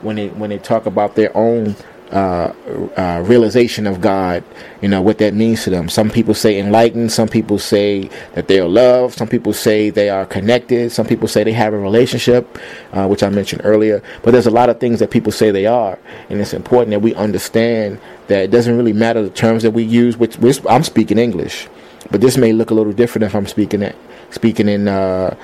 when 0.01 0.15
they 0.15 0.27
when 0.29 0.51
they 0.51 0.59
talk 0.59 0.85
about 0.85 1.15
their 1.15 1.35
own 1.35 1.75
uh, 2.11 2.53
uh, 2.97 3.23
realization 3.25 3.87
of 3.87 4.01
God, 4.01 4.43
you 4.81 4.89
know, 4.89 5.01
what 5.01 5.17
that 5.19 5.33
means 5.33 5.63
to 5.63 5.69
them. 5.69 5.87
Some 5.87 6.09
people 6.09 6.33
say 6.33 6.59
enlightened, 6.59 7.11
some 7.11 7.29
people 7.29 7.57
say 7.57 8.09
that 8.33 8.47
they 8.47 8.59
are 8.59 8.67
loved, 8.67 9.17
some 9.17 9.29
people 9.29 9.53
say 9.53 9.89
they 9.89 10.09
are 10.09 10.25
connected, 10.25 10.91
some 10.91 11.05
people 11.05 11.29
say 11.29 11.43
they 11.43 11.53
have 11.53 11.73
a 11.73 11.79
relationship, 11.79 12.59
uh, 12.91 13.07
which 13.07 13.23
I 13.23 13.29
mentioned 13.29 13.61
earlier. 13.63 14.03
But 14.23 14.31
there's 14.31 14.45
a 14.45 14.51
lot 14.51 14.69
of 14.69 14.79
things 14.79 14.99
that 14.99 15.09
people 15.09 15.31
say 15.31 15.51
they 15.51 15.65
are, 15.65 15.97
and 16.29 16.41
it's 16.41 16.53
important 16.53 16.91
that 16.91 16.99
we 16.99 17.15
understand 17.15 17.99
that 18.27 18.43
it 18.43 18.51
doesn't 18.51 18.75
really 18.75 18.93
matter 18.93 19.23
the 19.23 19.29
terms 19.29 19.63
that 19.63 19.71
we 19.71 19.83
use, 19.83 20.17
which, 20.17 20.37
which 20.37 20.59
I'm 20.69 20.83
speaking 20.83 21.17
English, 21.17 21.69
but 22.11 22.19
this 22.19 22.35
may 22.35 22.51
look 22.51 22.71
a 22.71 22.73
little 22.73 22.93
different 22.93 23.23
if 23.23 23.35
I'm 23.35 23.47
speaking 23.47 23.81
it, 23.81 23.95
speaking 24.31 24.67
in, 24.67 24.89
uh, 24.89 25.35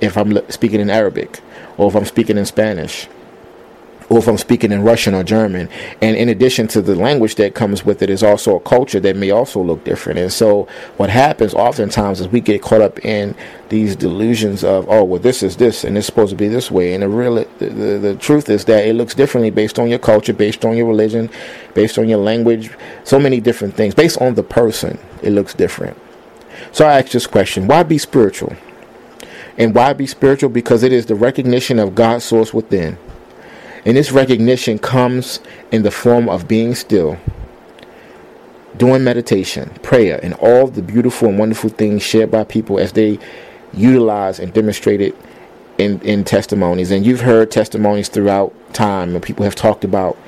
if 0.00 0.16
I'm 0.16 0.36
speaking 0.50 0.80
in 0.80 0.90
Arabic, 0.90 1.40
or 1.76 1.88
if 1.88 1.94
I'm 1.94 2.04
speaking 2.04 2.36
in 2.36 2.46
Spanish 2.46 3.08
or 4.10 4.18
if 4.18 4.26
I'm 4.26 4.36
speaking 4.36 4.72
in 4.72 4.82
Russian 4.82 5.14
or 5.14 5.22
German. 5.22 5.68
And 6.02 6.16
in 6.16 6.28
addition 6.28 6.66
to 6.68 6.82
the 6.82 6.96
language 6.96 7.36
that 7.36 7.54
comes 7.54 7.84
with 7.84 8.02
it, 8.02 8.10
is 8.10 8.24
also 8.24 8.56
a 8.56 8.60
culture 8.60 8.98
that 8.98 9.16
may 9.16 9.30
also 9.30 9.62
look 9.62 9.84
different. 9.84 10.18
And 10.18 10.32
so 10.32 10.66
what 10.96 11.10
happens 11.10 11.54
oftentimes 11.54 12.20
is 12.20 12.28
we 12.28 12.40
get 12.40 12.60
caught 12.60 12.80
up 12.80 13.02
in 13.04 13.36
these 13.68 13.94
delusions 13.94 14.64
of, 14.64 14.88
oh, 14.90 15.04
well, 15.04 15.20
this 15.20 15.44
is 15.44 15.56
this 15.56 15.84
and 15.84 15.96
it's 15.96 16.06
supposed 16.06 16.30
to 16.30 16.36
be 16.36 16.48
this 16.48 16.72
way. 16.72 16.92
And 16.92 17.04
the 17.04 17.08
real, 17.08 17.36
the, 17.36 17.46
the, 17.58 17.98
the 17.98 18.16
truth 18.16 18.50
is 18.50 18.64
that 18.64 18.84
it 18.84 18.94
looks 18.94 19.14
differently 19.14 19.50
based 19.50 19.78
on 19.78 19.88
your 19.88 20.00
culture, 20.00 20.32
based 20.32 20.64
on 20.64 20.76
your 20.76 20.88
religion, 20.88 21.30
based 21.74 21.96
on 21.96 22.08
your 22.08 22.18
language, 22.18 22.70
so 23.04 23.20
many 23.20 23.40
different 23.40 23.74
things. 23.74 23.94
Based 23.94 24.20
on 24.20 24.34
the 24.34 24.42
person, 24.42 24.98
it 25.22 25.30
looks 25.30 25.54
different. 25.54 25.96
So 26.72 26.84
I 26.84 26.98
ask 26.98 27.12
this 27.12 27.28
question 27.28 27.68
why 27.68 27.84
be 27.84 27.96
spiritual? 27.96 28.56
And 29.56 29.72
why 29.72 29.92
be 29.92 30.08
spiritual? 30.08 30.48
Because 30.50 30.82
it 30.82 30.92
is 30.92 31.06
the 31.06 31.14
recognition 31.14 31.78
of 31.78 31.94
God's 31.94 32.24
source 32.24 32.52
within 32.52 32.98
and 33.84 33.96
this 33.96 34.12
recognition 34.12 34.78
comes 34.78 35.40
in 35.72 35.82
the 35.82 35.90
form 35.90 36.28
of 36.28 36.46
being 36.46 36.74
still, 36.74 37.16
doing 38.76 39.02
meditation, 39.02 39.70
prayer, 39.82 40.20
and 40.22 40.34
all 40.34 40.66
the 40.66 40.82
beautiful 40.82 41.28
and 41.28 41.38
wonderful 41.38 41.70
things 41.70 42.02
shared 42.02 42.30
by 42.30 42.44
people 42.44 42.78
as 42.78 42.92
they 42.92 43.18
utilize 43.72 44.38
and 44.38 44.52
demonstrate 44.52 45.00
it 45.00 45.16
in, 45.78 46.00
in 46.02 46.24
testimonies. 46.24 46.90
And 46.90 47.06
you've 47.06 47.22
heard 47.22 47.50
testimonies 47.50 48.08
throughout 48.08 48.54
time, 48.74 49.14
and 49.14 49.22
people 49.22 49.44
have 49.44 49.54
talked 49.54 49.84
about, 49.84 50.18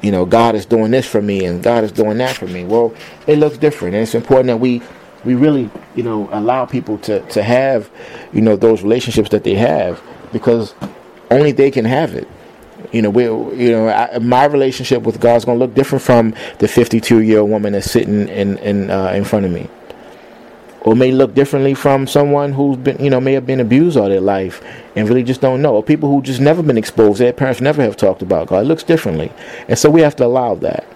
you 0.00 0.10
know, 0.10 0.24
God 0.24 0.54
is 0.54 0.66
doing 0.66 0.90
this 0.90 1.06
for 1.06 1.22
me 1.22 1.44
and 1.44 1.62
God 1.62 1.84
is 1.84 1.92
doing 1.92 2.18
that 2.18 2.36
for 2.36 2.46
me. 2.46 2.64
Well, 2.64 2.94
it 3.26 3.38
looks 3.38 3.58
different, 3.58 3.94
and 3.94 4.02
it's 4.02 4.14
important 4.14 4.46
that 4.48 4.58
we 4.58 4.82
we 5.24 5.34
really, 5.34 5.70
you 5.94 6.02
know, 6.02 6.28
allow 6.32 6.66
people 6.66 6.98
to, 6.98 7.20
to 7.28 7.42
have, 7.44 7.88
you 8.32 8.40
know, 8.40 8.56
those 8.56 8.82
relationships 8.82 9.28
that 9.30 9.44
they 9.44 9.54
have 9.54 10.02
because 10.32 10.74
only 11.30 11.52
they 11.52 11.70
can 11.70 11.84
have 11.84 12.14
it. 12.14 12.26
You 12.92 13.02
know, 13.02 13.10
we, 13.10 13.24
you 13.24 13.70
know, 13.72 13.88
I, 13.88 14.18
my 14.18 14.44
relationship 14.46 15.02
with 15.02 15.20
God 15.20 15.36
is 15.36 15.44
going 15.44 15.58
to 15.58 15.64
look 15.64 15.74
different 15.74 16.02
from 16.02 16.34
the 16.58 16.68
52 16.68 17.20
year 17.20 17.40
old 17.40 17.50
woman 17.50 17.74
that's 17.74 17.90
sitting 17.90 18.28
in 18.28 18.58
in 18.58 18.90
uh, 18.90 19.08
in 19.08 19.24
front 19.24 19.46
of 19.46 19.52
me. 19.52 19.68
or 20.82 20.96
may 20.96 21.12
look 21.12 21.34
differently 21.34 21.74
from 21.74 22.06
someone 22.06 22.52
who's 22.52 22.76
been, 22.76 23.02
you 23.02 23.10
know, 23.10 23.20
may 23.20 23.32
have 23.34 23.46
been 23.46 23.60
abused 23.60 23.96
all 23.96 24.08
their 24.08 24.20
life 24.20 24.62
and 24.96 25.08
really 25.08 25.22
just 25.22 25.40
don't 25.40 25.62
know. 25.62 25.76
Or 25.76 25.82
people 25.82 26.10
who 26.10 26.22
just 26.22 26.40
never 26.40 26.62
been 26.62 26.78
exposed, 26.78 27.20
their 27.20 27.32
parents 27.32 27.60
never 27.60 27.82
have 27.82 27.96
talked 27.96 28.22
about 28.22 28.48
God. 28.48 28.64
It 28.64 28.68
looks 28.68 28.82
differently. 28.82 29.32
And 29.68 29.78
so 29.78 29.90
we 29.90 30.00
have 30.00 30.16
to 30.16 30.24
allow 30.24 30.56
that. 30.56 30.86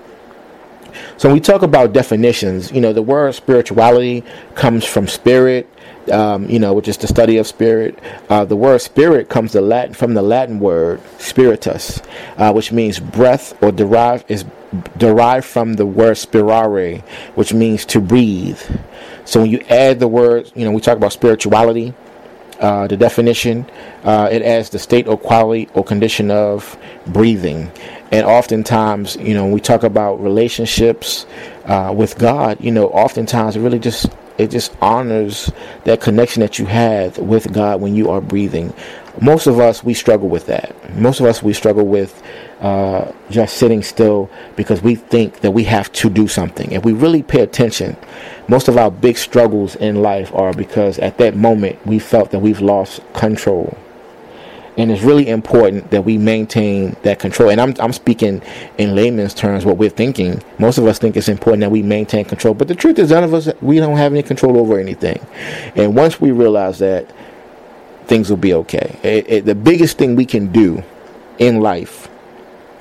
So 1.16 1.28
when 1.28 1.34
we 1.34 1.40
talk 1.40 1.62
about 1.62 1.92
definitions, 1.92 2.70
you 2.72 2.80
know, 2.80 2.92
the 2.92 3.02
word 3.02 3.34
spirituality 3.34 4.24
comes 4.54 4.84
from 4.84 5.08
spirit, 5.08 5.68
um, 6.10 6.48
you 6.48 6.58
know, 6.58 6.72
which 6.72 6.88
is 6.88 6.96
the 6.96 7.06
study 7.06 7.38
of 7.38 7.46
spirit. 7.46 7.98
Uh, 8.28 8.44
the 8.44 8.56
word 8.56 8.80
spirit 8.80 9.28
comes 9.28 9.52
the 9.52 9.60
Latin 9.60 9.94
from 9.94 10.14
the 10.14 10.22
Latin 10.22 10.60
word 10.60 11.00
spiritus, 11.18 12.00
uh, 12.36 12.52
which 12.52 12.72
means 12.72 13.00
breath, 13.00 13.60
or 13.62 13.72
derived 13.72 14.30
is 14.30 14.44
derived 14.98 15.46
from 15.46 15.74
the 15.74 15.86
word 15.86 16.16
spirare, 16.16 17.00
which 17.34 17.52
means 17.52 17.84
to 17.86 18.00
breathe. 18.00 18.60
So 19.24 19.40
when 19.40 19.50
you 19.50 19.60
add 19.68 20.00
the 20.00 20.08
word, 20.08 20.50
you 20.54 20.64
know, 20.64 20.70
we 20.70 20.80
talk 20.80 20.96
about 20.96 21.12
spirituality. 21.12 21.94
Uh, 22.60 22.86
the 22.86 22.96
definition, 22.96 23.66
uh, 24.02 24.30
it 24.32 24.40
adds 24.40 24.70
the 24.70 24.78
state 24.78 25.06
or 25.06 25.18
quality 25.18 25.68
or 25.74 25.84
condition 25.84 26.30
of 26.30 26.78
breathing. 27.06 27.70
And 28.12 28.24
oftentimes, 28.24 29.16
you 29.16 29.34
know, 29.34 29.44
when 29.44 29.52
we 29.52 29.60
talk 29.60 29.82
about 29.82 30.20
relationships 30.22 31.26
uh, 31.64 31.92
with 31.96 32.18
God, 32.18 32.60
you 32.60 32.70
know, 32.70 32.88
oftentimes 32.88 33.56
it 33.56 33.60
really 33.60 33.78
just 33.78 34.06
it 34.38 34.50
just 34.50 34.76
honors 34.82 35.50
that 35.84 36.00
connection 36.00 36.40
that 36.40 36.58
you 36.58 36.66
have 36.66 37.18
with 37.18 37.52
God 37.52 37.80
when 37.80 37.94
you 37.94 38.10
are 38.10 38.20
breathing. 38.20 38.72
Most 39.20 39.46
of 39.46 39.58
us 39.58 39.82
we 39.82 39.94
struggle 39.94 40.28
with 40.28 40.46
that. 40.46 40.74
Most 40.94 41.20
of 41.20 41.26
us 41.26 41.42
we 41.42 41.54
struggle 41.54 41.86
with 41.86 42.22
uh, 42.60 43.10
just 43.30 43.56
sitting 43.56 43.82
still 43.82 44.30
because 44.56 44.82
we 44.82 44.94
think 44.94 45.40
that 45.40 45.52
we 45.52 45.64
have 45.64 45.90
to 45.92 46.10
do 46.10 46.28
something. 46.28 46.72
If 46.72 46.84
we 46.84 46.92
really 46.92 47.22
pay 47.22 47.40
attention, 47.40 47.96
most 48.46 48.68
of 48.68 48.76
our 48.76 48.90
big 48.90 49.16
struggles 49.16 49.74
in 49.76 50.02
life 50.02 50.32
are 50.34 50.52
because 50.52 50.98
at 50.98 51.16
that 51.18 51.34
moment 51.34 51.84
we 51.86 51.98
felt 51.98 52.30
that 52.30 52.40
we've 52.40 52.60
lost 52.60 53.00
control 53.14 53.76
and 54.76 54.90
it's 54.90 55.02
really 55.02 55.28
important 55.28 55.90
that 55.90 56.02
we 56.02 56.18
maintain 56.18 56.96
that 57.02 57.18
control. 57.18 57.50
And 57.50 57.60
I'm 57.60 57.74
I'm 57.78 57.92
speaking 57.92 58.42
in 58.78 58.94
layman's 58.94 59.34
terms 59.34 59.64
what 59.64 59.78
we're 59.78 59.90
thinking. 59.90 60.42
Most 60.58 60.78
of 60.78 60.86
us 60.86 60.98
think 60.98 61.16
it's 61.16 61.28
important 61.28 61.60
that 61.60 61.70
we 61.70 61.82
maintain 61.82 62.24
control, 62.24 62.54
but 62.54 62.68
the 62.68 62.74
truth 62.74 62.98
is, 62.98 63.10
none 63.10 63.24
of 63.24 63.34
us 63.34 63.48
we 63.60 63.78
don't 63.78 63.96
have 63.96 64.12
any 64.12 64.22
control 64.22 64.58
over 64.58 64.78
anything. 64.78 65.24
And 65.74 65.94
once 65.94 66.20
we 66.20 66.30
realize 66.30 66.78
that, 66.80 67.10
things 68.06 68.30
will 68.30 68.36
be 68.36 68.54
okay. 68.54 68.98
It, 69.02 69.30
it, 69.30 69.44
the 69.46 69.54
biggest 69.54 69.98
thing 69.98 70.14
we 70.14 70.26
can 70.26 70.52
do 70.52 70.82
in 71.38 71.60
life 71.60 72.08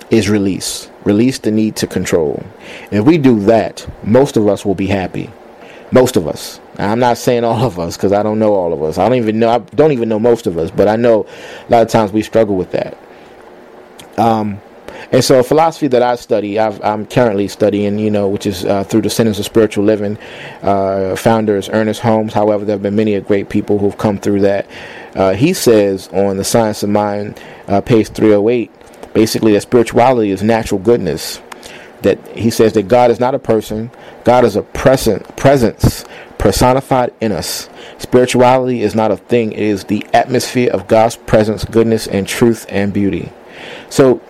is 0.09 0.29
release. 0.29 0.89
Release 1.03 1.39
the 1.39 1.51
need 1.51 1.75
to 1.77 1.87
control. 1.87 2.43
And 2.91 2.93
if 2.93 3.05
we 3.05 3.17
do 3.17 3.39
that, 3.41 3.87
most 4.03 4.37
of 4.37 4.47
us 4.47 4.65
will 4.65 4.75
be 4.75 4.87
happy. 4.87 5.29
Most 5.91 6.15
of 6.15 6.27
us. 6.27 6.59
I'm 6.77 6.99
not 6.99 7.17
saying 7.17 7.43
all 7.43 7.63
of 7.63 7.79
us 7.79 7.95
because 7.95 8.11
I 8.11 8.23
don't 8.23 8.39
know 8.39 8.53
all 8.53 8.73
of 8.73 8.83
us. 8.83 8.97
I 8.97 9.07
don't 9.07 9.17
even 9.17 9.39
know. 9.39 9.49
I 9.49 9.59
don't 9.59 9.91
even 9.91 10.09
know 10.09 10.19
most 10.19 10.47
of 10.47 10.57
us, 10.57 10.71
but 10.71 10.87
I 10.87 10.95
know 10.95 11.25
a 11.67 11.71
lot 11.71 11.81
of 11.81 11.89
times 11.89 12.11
we 12.11 12.21
struggle 12.21 12.55
with 12.55 12.71
that. 12.71 12.97
Um, 14.17 14.61
and 15.11 15.23
so, 15.23 15.43
philosophy 15.43 15.87
that 15.87 16.01
I 16.01 16.15
study, 16.15 16.57
i 16.59 16.67
am 16.93 17.05
currently 17.05 17.47
studying, 17.47 17.99
you 17.99 18.09
know, 18.09 18.27
which 18.27 18.45
is 18.45 18.65
uh, 18.65 18.83
through 18.83 19.01
the 19.01 19.09
Centers 19.09 19.39
of 19.39 19.45
Spiritual 19.45 19.83
Living. 19.83 20.17
Uh, 20.61 21.15
founder 21.15 21.57
is 21.57 21.69
Ernest 21.69 22.01
Holmes. 22.01 22.33
However, 22.33 22.65
there 22.65 22.73
have 22.73 22.83
been 22.83 22.95
many 22.95 23.19
great 23.21 23.49
people 23.49 23.77
who've 23.77 23.97
come 23.97 24.17
through 24.17 24.41
that. 24.41 24.67
Uh, 25.13 25.33
he 25.33 25.53
says 25.53 26.07
on 26.09 26.37
the 26.37 26.43
Science 26.43 26.81
of 26.83 26.89
Mind, 26.89 27.39
uh, 27.67 27.81
page 27.81 28.09
308, 28.09 28.71
basically 29.13 29.53
that 29.53 29.61
spirituality 29.61 30.31
is 30.31 30.41
natural 30.41 30.79
goodness. 30.79 31.41
That 32.01 32.25
he 32.37 32.49
says 32.49 32.73
that 32.73 32.87
God 32.87 33.09
is 33.09 33.19
not 33.19 33.35
a 33.35 33.39
person, 33.39 33.91
God 34.25 34.43
is 34.43 34.55
a 34.55 34.61
present 34.63 35.35
presence 35.37 36.03
personified 36.45 37.11
in 37.21 37.31
us. 37.31 37.67
Spirituality 37.97 38.83
is 38.83 38.93
not 38.93 39.09
a 39.09 39.17
thing, 39.17 39.51
it 39.51 39.63
is 39.63 39.85
the 39.85 40.05
atmosphere 40.13 40.69
of 40.71 40.87
God's 40.87 41.15
presence, 41.15 41.65
goodness, 41.65 42.05
and 42.05 42.27
truth 42.27 42.67
and 42.69 42.93
beauty. 42.93 43.31
So, 43.89 44.21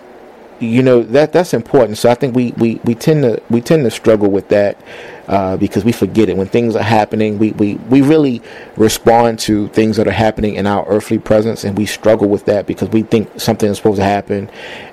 you 0.61 0.81
know 0.81 1.03
that 1.03 1.33
that's 1.33 1.53
important. 1.53 1.97
So 1.97 2.09
I 2.09 2.15
think 2.15 2.33
we, 2.33 2.53
we, 2.53 2.75
we 2.85 2.95
tend 2.95 3.23
to 3.23 3.43
we 3.49 3.59
tend 3.59 3.83
to 3.83 3.91
struggle 3.91 4.31
with 4.31 4.47
that 4.47 4.81
uh, 5.27 5.57
because 5.57 5.83
we 5.83 5.91
forget 5.91 6.29
it 6.29 6.37
when 6.37 6.47
things 6.47 6.77
are 6.77 6.83
happening. 6.83 7.37
We, 7.37 7.51
we 7.51 7.75
we 7.75 8.01
really 8.01 8.41
respond 8.77 9.39
to 9.39 9.67
things 9.67 9.97
that 9.97 10.07
are 10.07 10.11
happening 10.11 10.55
in 10.55 10.65
our 10.65 10.87
earthly 10.87 11.19
presence, 11.19 11.65
and 11.65 11.77
we 11.77 11.85
struggle 11.85 12.29
with 12.29 12.45
that 12.45 12.65
because 12.65 12.87
we 12.87 13.03
think 13.03 13.41
something 13.41 13.69
is 13.69 13.75
supposed 13.75 13.97
to 13.97 14.05
happen. 14.05 14.49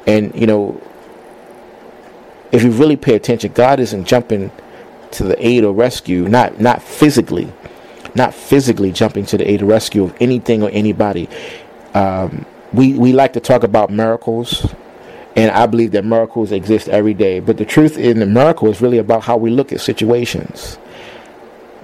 And 0.09 0.35
you 0.35 0.49
know, 0.49 0.83
if 2.51 2.65
you 2.65 2.73
really 2.73 2.97
pay 2.97 3.15
attention, 3.15 3.53
God 3.53 3.79
isn't 3.79 4.07
jumping 4.07 4.51
to 5.13 5.25
the 5.25 5.47
aid 5.47 5.65
or 5.65 5.73
rescue, 5.73 6.29
not 6.29 6.61
not 6.61 6.83
physically, 6.83 7.53
not 8.15 8.35
physically 8.35 8.93
jumping 8.93 9.27
to 9.27 9.39
the 9.39 9.51
aid 9.51 9.63
or 9.63 9.67
rescue 9.67 10.05
of 10.05 10.15
anything 10.21 10.63
or 10.63 10.71
anybody. 10.71 11.29
Um, 11.95 12.47
we 12.73 12.95
we 12.95 13.13
like 13.13 13.35
to 13.35 13.41
talk 13.41 13.63
about 13.65 13.91
miracles, 13.91 14.75
and 15.37 15.51
I 15.51 15.67
believe 15.67 15.93
that 15.93 16.05
miracles 16.05 16.53
exist 16.53 16.89
every 16.89 17.15
day. 17.15 17.41
But 17.41 17.59
the 17.59 17.65
truth 17.65 17.99
in 17.99 18.19
the 18.19 18.27
miracle 18.27 18.69
is 18.71 18.81
really 18.81 18.99
about 18.99 19.23
how 19.23 19.37
we 19.37 19.51
look 19.51 19.73
at 19.73 19.81
situations. 19.81 20.79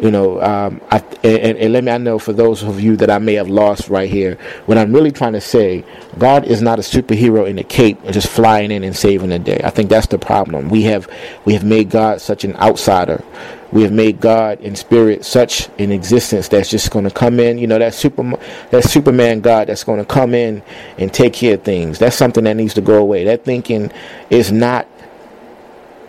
You 0.00 0.12
know, 0.12 0.40
um, 0.40 0.80
I, 0.92 0.98
and, 1.24 1.58
and, 1.58 1.72
let 1.72 1.82
me 1.82 1.90
I 1.90 1.98
know 1.98 2.20
for 2.20 2.32
those 2.32 2.62
of 2.62 2.80
you 2.80 2.96
that 2.98 3.10
I 3.10 3.18
may 3.18 3.34
have 3.34 3.48
lost 3.48 3.88
right 3.88 4.08
here, 4.08 4.38
what 4.66 4.78
I'm 4.78 4.92
really 4.92 5.10
trying 5.10 5.32
to 5.32 5.40
say, 5.40 5.84
God 6.18 6.44
is 6.44 6.62
not 6.62 6.78
a 6.78 6.82
superhero 6.82 7.48
in 7.48 7.58
a 7.58 7.64
cape 7.64 7.98
and 8.04 8.12
just 8.12 8.28
flying 8.28 8.70
in 8.70 8.84
and 8.84 8.94
saving 8.94 9.30
the 9.30 9.40
day. 9.40 9.60
I 9.64 9.70
think 9.70 9.90
that's 9.90 10.06
the 10.06 10.18
problem. 10.18 10.68
We 10.68 10.82
have 10.82 11.08
we 11.44 11.52
have 11.54 11.64
made 11.64 11.90
God 11.90 12.20
such 12.20 12.44
an 12.44 12.54
outsider. 12.56 13.24
We 13.72 13.82
have 13.82 13.92
made 13.92 14.20
God 14.20 14.60
in 14.60 14.76
spirit 14.76 15.24
such 15.24 15.68
an 15.80 15.90
existence 15.90 16.46
that's 16.46 16.70
just 16.70 16.92
going 16.92 17.04
to 17.04 17.10
come 17.10 17.40
in. 17.40 17.58
You 17.58 17.66
know, 17.66 17.78
that 17.80 17.92
super 17.92 18.22
that 18.70 18.84
Superman 18.84 19.40
God 19.40 19.66
that's 19.66 19.82
going 19.82 19.98
to 19.98 20.04
come 20.04 20.32
in 20.32 20.62
and 20.96 21.12
take 21.12 21.32
care 21.32 21.54
of 21.54 21.64
things. 21.64 21.98
That's 21.98 22.16
something 22.16 22.44
that 22.44 22.54
needs 22.54 22.74
to 22.74 22.80
go 22.80 22.98
away. 22.98 23.24
That 23.24 23.44
thinking 23.44 23.90
is 24.30 24.52
not 24.52 24.86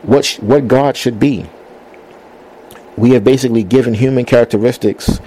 what 0.03 0.25
sh- 0.25 0.39
what 0.39 0.67
God 0.67 0.95
should 0.95 1.19
be 1.19 1.49
we 2.99 3.11
have 3.11 3.23
basically 3.23 3.63
given 3.63 3.93
human 3.93 4.25
characteristics 4.25 5.19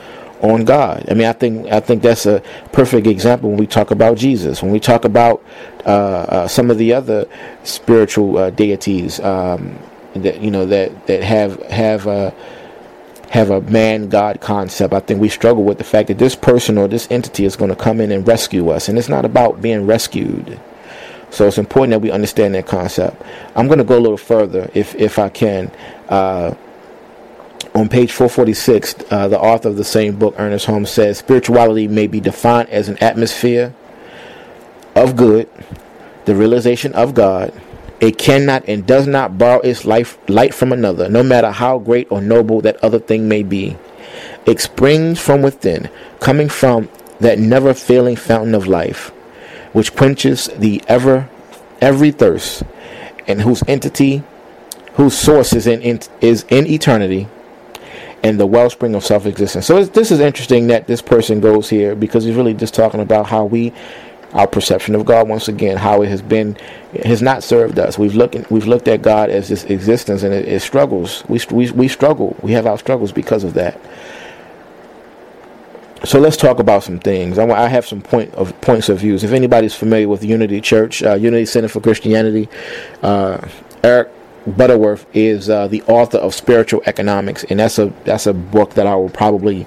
on 0.42 0.64
God. 0.64 1.06
I 1.08 1.14
mean, 1.14 1.26
I 1.26 1.32
think 1.32 1.68
I 1.68 1.80
think 1.80 2.02
that's 2.02 2.26
a 2.26 2.42
perfect 2.72 3.06
example 3.06 3.48
when 3.50 3.58
we 3.58 3.66
talk 3.66 3.90
about 3.90 4.18
Jesus. 4.18 4.62
When 4.62 4.72
we 4.72 4.80
talk 4.80 5.04
about 5.04 5.42
uh, 5.86 5.88
uh, 5.88 6.48
some 6.48 6.70
of 6.70 6.78
the 6.78 6.92
other 6.92 7.26
spiritual 7.62 8.36
uh, 8.38 8.50
deities 8.50 9.20
um, 9.20 9.78
that 10.14 10.40
you 10.40 10.50
know 10.50 10.66
that 10.66 11.06
that 11.06 11.22
have 11.22 11.62
have 11.66 12.06
a 12.06 12.34
have 13.30 13.50
a 13.50 13.60
man 13.62 14.08
God 14.08 14.40
concept. 14.40 14.92
I 14.92 15.00
think 15.00 15.20
we 15.20 15.28
struggle 15.28 15.62
with 15.64 15.78
the 15.78 15.84
fact 15.84 16.08
that 16.08 16.18
this 16.18 16.36
person 16.36 16.76
or 16.76 16.88
this 16.88 17.08
entity 17.10 17.44
is 17.46 17.56
going 17.56 17.70
to 17.70 17.76
come 17.76 18.00
in 18.00 18.10
and 18.10 18.26
rescue 18.26 18.68
us, 18.68 18.88
and 18.88 18.98
it's 18.98 19.08
not 19.08 19.24
about 19.24 19.62
being 19.62 19.86
rescued. 19.86 20.60
So 21.30 21.46
it's 21.46 21.56
important 21.56 21.92
that 21.92 22.00
we 22.00 22.10
understand 22.10 22.54
that 22.56 22.66
concept. 22.66 23.22
I'm 23.54 23.66
going 23.66 23.78
to 23.78 23.84
go 23.84 23.96
a 23.96 24.00
little 24.00 24.18
further, 24.18 24.70
if 24.74 24.94
if 24.96 25.18
I 25.20 25.28
can. 25.28 25.70
On 27.74 27.88
page 27.88 28.12
446, 28.12 28.96
uh, 29.10 29.28
the 29.28 29.40
author 29.40 29.70
of 29.70 29.76
the 29.76 29.84
same 29.84 30.16
book, 30.16 30.34
Ernest 30.36 30.66
Holmes, 30.66 30.90
says 30.90 31.18
spirituality 31.18 31.88
may 31.88 32.06
be 32.06 32.20
defined 32.20 32.68
as 32.68 32.90
an 32.90 32.98
atmosphere 32.98 33.72
of 34.94 35.16
good, 35.16 35.48
the 36.26 36.34
realization 36.34 36.92
of 36.92 37.14
God. 37.14 37.50
It 37.98 38.18
cannot 38.18 38.68
and 38.68 38.86
does 38.86 39.06
not 39.06 39.38
borrow 39.38 39.60
its 39.60 39.86
life, 39.86 40.18
light 40.28 40.52
from 40.52 40.70
another, 40.72 41.08
no 41.08 41.22
matter 41.22 41.50
how 41.50 41.78
great 41.78 42.08
or 42.12 42.20
noble 42.20 42.60
that 42.60 42.76
other 42.84 42.98
thing 42.98 43.26
may 43.26 43.42
be. 43.42 43.78
It 44.44 44.60
springs 44.60 45.18
from 45.18 45.40
within, 45.40 45.88
coming 46.20 46.50
from 46.50 46.90
that 47.20 47.38
never 47.38 47.72
failing 47.72 48.16
fountain 48.16 48.54
of 48.54 48.66
life, 48.66 49.08
which 49.72 49.96
quenches 49.96 50.48
the 50.48 50.82
ever 50.88 51.30
every 51.80 52.10
thirst, 52.10 52.64
and 53.26 53.40
whose 53.40 53.62
entity, 53.66 54.24
whose 54.94 55.16
source 55.16 55.54
is 55.54 55.66
in, 55.66 55.80
in 55.80 56.00
is 56.20 56.44
in 56.50 56.66
eternity 56.66 57.28
and 58.22 58.38
the 58.38 58.46
wellspring 58.46 58.94
of 58.94 59.04
self-existence. 59.04 59.66
So 59.66 59.84
this 59.84 60.10
is 60.10 60.20
interesting 60.20 60.68
that 60.68 60.86
this 60.86 61.02
person 61.02 61.40
goes 61.40 61.68
here 61.68 61.94
because 61.94 62.24
he's 62.24 62.36
really 62.36 62.54
just 62.54 62.74
talking 62.74 63.00
about 63.00 63.26
how 63.26 63.44
we, 63.44 63.72
our 64.32 64.46
perception 64.46 64.94
of 64.94 65.04
God, 65.04 65.28
once 65.28 65.48
again, 65.48 65.76
how 65.76 66.02
it 66.02 66.08
has 66.08 66.22
been, 66.22 66.54
has 67.04 67.20
not 67.20 67.42
served 67.42 67.78
us. 67.78 67.98
We've 67.98 68.14
looked, 68.14 68.50
we've 68.50 68.66
looked 68.66 68.88
at 68.88 69.02
God 69.02 69.28
as 69.28 69.48
this 69.48 69.64
existence, 69.64 70.22
and 70.22 70.32
it, 70.32 70.46
it 70.46 70.62
struggles. 70.62 71.24
We, 71.28 71.40
we 71.50 71.70
we 71.72 71.88
struggle. 71.88 72.36
We 72.42 72.52
have 72.52 72.66
our 72.66 72.78
struggles 72.78 73.12
because 73.12 73.44
of 73.44 73.54
that. 73.54 73.80
So 76.04 76.18
let's 76.18 76.36
talk 76.36 76.58
about 76.58 76.82
some 76.82 76.98
things. 76.98 77.38
I, 77.38 77.48
I 77.48 77.68
have 77.68 77.86
some 77.86 78.02
point 78.02 78.34
of 78.34 78.58
points 78.60 78.88
of 78.88 78.98
views. 78.98 79.22
If 79.22 79.32
anybody's 79.32 79.74
familiar 79.74 80.08
with 80.08 80.24
Unity 80.24 80.60
Church, 80.60 81.02
uh, 81.02 81.14
Unity 81.14 81.46
Center 81.46 81.68
for 81.68 81.80
Christianity, 81.80 82.48
uh, 83.02 83.46
Eric 83.84 84.10
Butterworth 84.46 85.06
is 85.14 85.48
uh, 85.48 85.68
the 85.68 85.82
author 85.82 86.18
of 86.18 86.34
Spiritual 86.34 86.82
Economics, 86.86 87.44
and 87.44 87.60
that's 87.60 87.78
a 87.78 87.92
that's 88.04 88.26
a 88.26 88.34
book 88.34 88.74
that 88.74 88.86
I 88.86 88.94
will 88.94 89.10
probably 89.10 89.66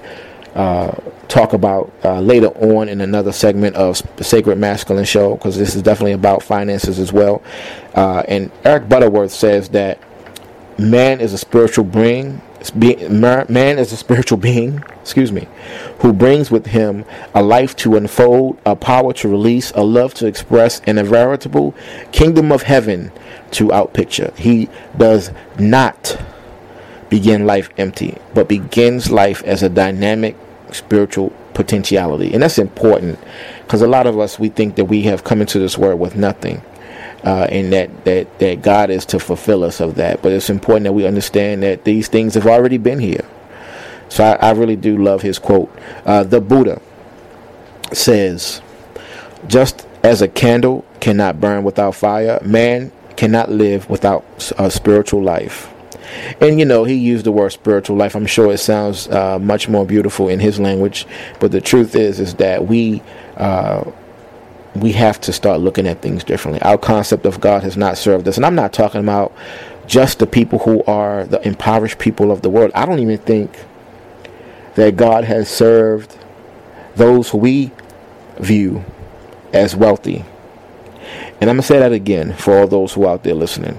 uh, 0.54 0.92
talk 1.28 1.52
about 1.52 1.92
uh, 2.04 2.20
later 2.20 2.48
on 2.48 2.88
in 2.88 3.00
another 3.00 3.32
segment 3.32 3.76
of 3.76 4.00
Sacred 4.20 4.56
Masculine 4.56 5.04
Show 5.04 5.36
because 5.36 5.58
this 5.58 5.74
is 5.74 5.82
definitely 5.82 6.12
about 6.12 6.42
finances 6.42 6.98
as 6.98 7.12
well. 7.12 7.42
Uh, 7.94 8.22
and 8.28 8.50
Eric 8.64 8.88
Butterworth 8.88 9.32
says 9.32 9.68
that 9.70 9.98
man 10.78 11.20
is 11.20 11.32
a 11.32 11.38
spiritual 11.38 11.84
being, 11.84 12.40
man 12.74 13.78
is 13.78 13.92
a 13.92 13.96
spiritual 13.96 14.38
being, 14.38 14.82
excuse 15.00 15.32
me, 15.32 15.46
who 16.00 16.12
brings 16.12 16.50
with 16.50 16.66
him 16.66 17.04
a 17.34 17.42
life 17.42 17.76
to 17.76 17.96
unfold, 17.96 18.58
a 18.64 18.76
power 18.76 19.12
to 19.14 19.28
release, 19.28 19.72
a 19.72 19.82
love 19.82 20.14
to 20.14 20.26
express, 20.26 20.80
and 20.86 20.98
a 20.98 21.04
veritable 21.04 21.74
kingdom 22.12 22.50
of 22.52 22.62
heaven 22.62 23.12
to 23.52 23.68
outpicture. 23.68 24.36
He 24.36 24.68
does 24.96 25.30
not 25.58 26.18
begin 27.08 27.46
life 27.46 27.70
empty, 27.78 28.18
but 28.34 28.48
begins 28.48 29.10
life 29.10 29.42
as 29.44 29.62
a 29.62 29.68
dynamic 29.68 30.36
spiritual 30.72 31.30
potentiality. 31.54 32.32
And 32.32 32.42
that's 32.42 32.58
important 32.58 33.18
because 33.62 33.82
a 33.82 33.86
lot 33.86 34.06
of 34.06 34.18
us, 34.18 34.38
we 34.38 34.48
think 34.48 34.76
that 34.76 34.86
we 34.86 35.02
have 35.02 35.24
come 35.24 35.40
into 35.40 35.58
this 35.58 35.78
world 35.78 36.00
with 36.00 36.16
nothing. 36.16 36.62
Uh, 37.24 37.46
and 37.50 37.72
that, 37.72 38.04
that, 38.04 38.38
that 38.38 38.62
God 38.62 38.88
is 38.90 39.04
to 39.06 39.18
fulfill 39.18 39.64
us 39.64 39.80
of 39.80 39.96
that. 39.96 40.22
But 40.22 40.32
it's 40.32 40.50
important 40.50 40.84
that 40.84 40.92
we 40.92 41.06
understand 41.06 41.62
that 41.62 41.84
these 41.84 42.06
things 42.06 42.34
have 42.34 42.46
already 42.46 42.78
been 42.78 43.00
here. 43.00 43.24
So 44.08 44.22
I, 44.22 44.34
I 44.34 44.50
really 44.52 44.76
do 44.76 44.96
love 44.96 45.22
his 45.22 45.38
quote. 45.38 45.74
Uh, 46.04 46.22
the 46.22 46.40
Buddha 46.40 46.80
says, 47.92 48.60
Just 49.48 49.86
as 50.04 50.22
a 50.22 50.28
candle 50.28 50.84
cannot 51.00 51.40
burn 51.40 51.64
without 51.64 51.96
fire, 51.96 52.38
man 52.44 52.92
cannot 53.16 53.50
live 53.50 53.88
without 53.88 54.24
a 54.58 54.70
spiritual 54.70 55.22
life. 55.22 55.72
And 56.40 56.58
you 56.58 56.64
know, 56.64 56.84
he 56.84 56.94
used 56.94 57.24
the 57.26 57.32
word 57.32 57.50
spiritual 57.50 57.96
life. 57.96 58.14
I'm 58.14 58.26
sure 58.26 58.52
it 58.52 58.58
sounds 58.58 59.08
uh, 59.08 59.38
much 59.38 59.68
more 59.68 59.84
beautiful 59.84 60.28
in 60.28 60.40
his 60.40 60.60
language, 60.60 61.06
but 61.40 61.52
the 61.52 61.60
truth 61.60 61.96
is, 61.96 62.20
is 62.20 62.34
that 62.34 62.66
we 62.66 63.02
uh, 63.36 63.84
we 64.74 64.92
have 64.92 65.20
to 65.22 65.32
start 65.32 65.60
looking 65.60 65.86
at 65.86 66.02
things 66.02 66.22
differently. 66.22 66.60
Our 66.62 66.78
concept 66.78 67.24
of 67.24 67.40
God 67.40 67.62
has 67.62 67.76
not 67.76 67.96
served 67.96 68.28
us, 68.28 68.36
and 68.36 68.44
I'm 68.44 68.54
not 68.54 68.72
talking 68.72 69.00
about 69.00 69.32
just 69.86 70.18
the 70.18 70.26
people 70.26 70.58
who 70.60 70.84
are 70.84 71.24
the 71.24 71.44
impoverished 71.46 71.98
people 71.98 72.30
of 72.30 72.42
the 72.42 72.50
world. 72.50 72.72
I 72.74 72.86
don't 72.86 72.98
even 72.98 73.18
think 73.18 73.50
that 74.74 74.96
God 74.96 75.24
has 75.24 75.48
served 75.48 76.18
those 76.96 77.30
who 77.30 77.38
we 77.38 77.70
view 78.38 78.84
as 79.52 79.74
wealthy. 79.74 80.24
And 81.40 81.50
I'm 81.50 81.56
going 81.56 81.62
to 81.62 81.66
say 81.66 81.78
that 81.78 81.92
again 81.92 82.32
for 82.34 82.58
all 82.58 82.66
those 82.66 82.94
who 82.94 83.04
are 83.04 83.14
out 83.14 83.24
there 83.24 83.34
listening. 83.34 83.78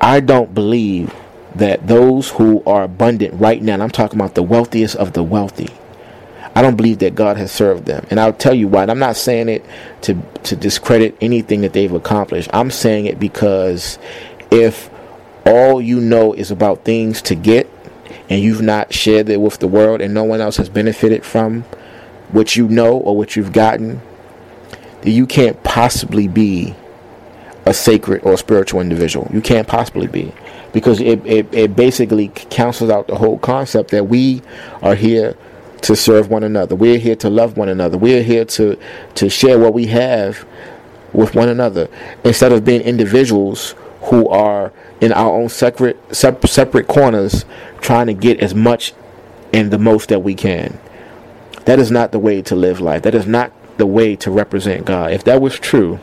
I 0.00 0.20
don't 0.20 0.52
believe 0.52 1.14
that 1.54 1.86
those 1.86 2.30
who 2.30 2.62
are 2.64 2.82
abundant 2.82 3.34
right 3.40 3.62
now, 3.62 3.74
and 3.74 3.82
I'm 3.82 3.90
talking 3.90 4.18
about 4.18 4.34
the 4.34 4.42
wealthiest 4.42 4.96
of 4.96 5.12
the 5.12 5.22
wealthy, 5.22 5.68
I 6.54 6.60
don't 6.60 6.76
believe 6.76 6.98
that 6.98 7.14
God 7.14 7.36
has 7.36 7.50
served 7.50 7.86
them. 7.86 8.06
And 8.10 8.20
I'll 8.20 8.32
tell 8.32 8.54
you 8.54 8.68
why. 8.68 8.82
And 8.82 8.90
I'm 8.90 8.98
not 8.98 9.16
saying 9.16 9.48
it 9.48 9.64
to, 10.02 10.20
to 10.44 10.56
discredit 10.56 11.16
anything 11.20 11.62
that 11.62 11.72
they've 11.72 11.92
accomplished. 11.92 12.50
I'm 12.52 12.70
saying 12.70 13.06
it 13.06 13.18
because 13.18 13.98
if 14.50 14.90
all 15.46 15.80
you 15.80 16.00
know 16.00 16.32
is 16.34 16.50
about 16.50 16.84
things 16.84 17.22
to 17.22 17.34
get 17.34 17.70
and 18.28 18.42
you've 18.42 18.60
not 18.60 18.92
shared 18.92 19.28
it 19.28 19.40
with 19.40 19.58
the 19.58 19.68
world 19.68 20.00
and 20.00 20.12
no 20.12 20.24
one 20.24 20.40
else 20.40 20.56
has 20.56 20.68
benefited 20.68 21.24
from 21.24 21.62
what 22.32 22.54
you 22.56 22.68
know 22.68 22.98
or 22.98 23.16
what 23.16 23.34
you've 23.34 23.52
gotten, 23.52 24.00
then 25.02 25.12
you 25.12 25.26
can't 25.26 25.62
possibly 25.62 26.28
be 26.28 26.74
a 27.66 27.74
sacred 27.74 28.22
or 28.24 28.36
spiritual 28.36 28.80
individual. 28.80 29.28
You 29.32 29.40
can't 29.40 29.68
possibly 29.68 30.06
be. 30.06 30.32
Because 30.72 31.00
it, 31.00 31.24
it, 31.26 31.52
it 31.52 31.76
basically 31.76 32.28
cancels 32.28 32.90
out 32.90 33.06
the 33.06 33.16
whole 33.16 33.38
concept 33.38 33.90
that 33.90 34.08
we 34.08 34.42
are 34.80 34.94
here 34.94 35.36
to 35.82 35.94
serve 35.94 36.30
one 36.30 36.44
another. 36.44 36.74
We're 36.74 36.98
here 36.98 37.16
to 37.16 37.28
love 37.28 37.56
one 37.56 37.68
another. 37.68 37.98
We're 37.98 38.22
here 38.22 38.44
to, 38.46 38.78
to 39.16 39.28
share 39.28 39.58
what 39.58 39.74
we 39.74 39.86
have 39.86 40.46
with 41.12 41.34
one 41.34 41.48
another 41.48 41.88
instead 42.24 42.52
of 42.52 42.64
being 42.64 42.80
individuals 42.80 43.74
who 44.02 44.28
are 44.28 44.72
in 45.00 45.12
our 45.12 45.30
own 45.30 45.48
separate 45.48 45.96
separate 46.14 46.88
corners 46.88 47.44
trying 47.80 48.06
to 48.06 48.14
get 48.14 48.40
as 48.40 48.54
much 48.54 48.94
and 49.52 49.70
the 49.70 49.78
most 49.78 50.08
that 50.08 50.20
we 50.20 50.34
can. 50.34 50.78
That 51.66 51.78
is 51.78 51.90
not 51.90 52.12
the 52.12 52.18
way 52.18 52.42
to 52.42 52.56
live 52.56 52.80
life. 52.80 53.02
That 53.02 53.14
is 53.14 53.26
not 53.26 53.52
the 53.82 53.86
way 53.86 54.14
to 54.14 54.30
represent 54.30 54.86
God. 54.86 55.10
If 55.10 55.24
that 55.24 55.42
was 55.42 55.58
true, 55.58 55.98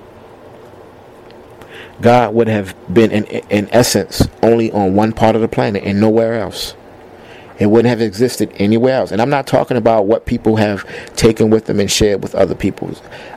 God 2.01 2.33
would 2.33 2.49
have 2.49 2.75
been 2.93 3.09
in, 3.09 3.23
in 3.23 3.69
essence 3.71 4.27
only 4.43 4.69
on 4.73 4.95
one 4.95 5.13
part 5.13 5.33
of 5.37 5.41
the 5.41 5.47
planet 5.47 5.85
and 5.85 6.01
nowhere 6.01 6.33
else. 6.33 6.75
It 7.57 7.67
wouldn't 7.67 7.87
have 7.87 8.01
existed 8.01 8.51
anywhere 8.57 8.95
else. 8.95 9.11
And 9.11 9.21
I'm 9.21 9.29
not 9.29 9.47
talking 9.47 9.77
about 9.77 10.07
what 10.07 10.25
people 10.25 10.57
have 10.57 10.85
taken 11.15 11.49
with 11.49 11.67
them 11.67 11.79
and 11.79 11.89
shared 11.89 12.21
with 12.21 12.35
other 12.35 12.53
people. 12.53 12.91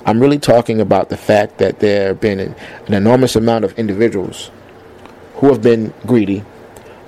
I'm 0.05 0.19
really 0.19 0.41
talking 0.41 0.81
about 0.81 1.09
the 1.09 1.17
fact 1.17 1.59
that 1.59 1.79
there 1.79 2.09
have 2.09 2.21
been 2.21 2.41
an, 2.41 2.57
an 2.89 2.95
enormous 2.95 3.37
amount 3.37 3.65
of 3.65 3.79
individuals 3.79 4.51
who 5.37 5.47
have 5.53 5.63
been 5.63 5.95
greedy, 6.05 6.43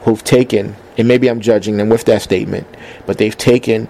who've 0.03 0.23
taken, 0.23 0.77
and 0.97 1.09
maybe 1.09 1.27
I'm 1.27 1.40
judging 1.40 1.79
them 1.79 1.88
with 1.88 2.05
that 2.05 2.23
statement, 2.23 2.68
but 3.07 3.18
they've 3.18 3.37
taken 3.37 3.88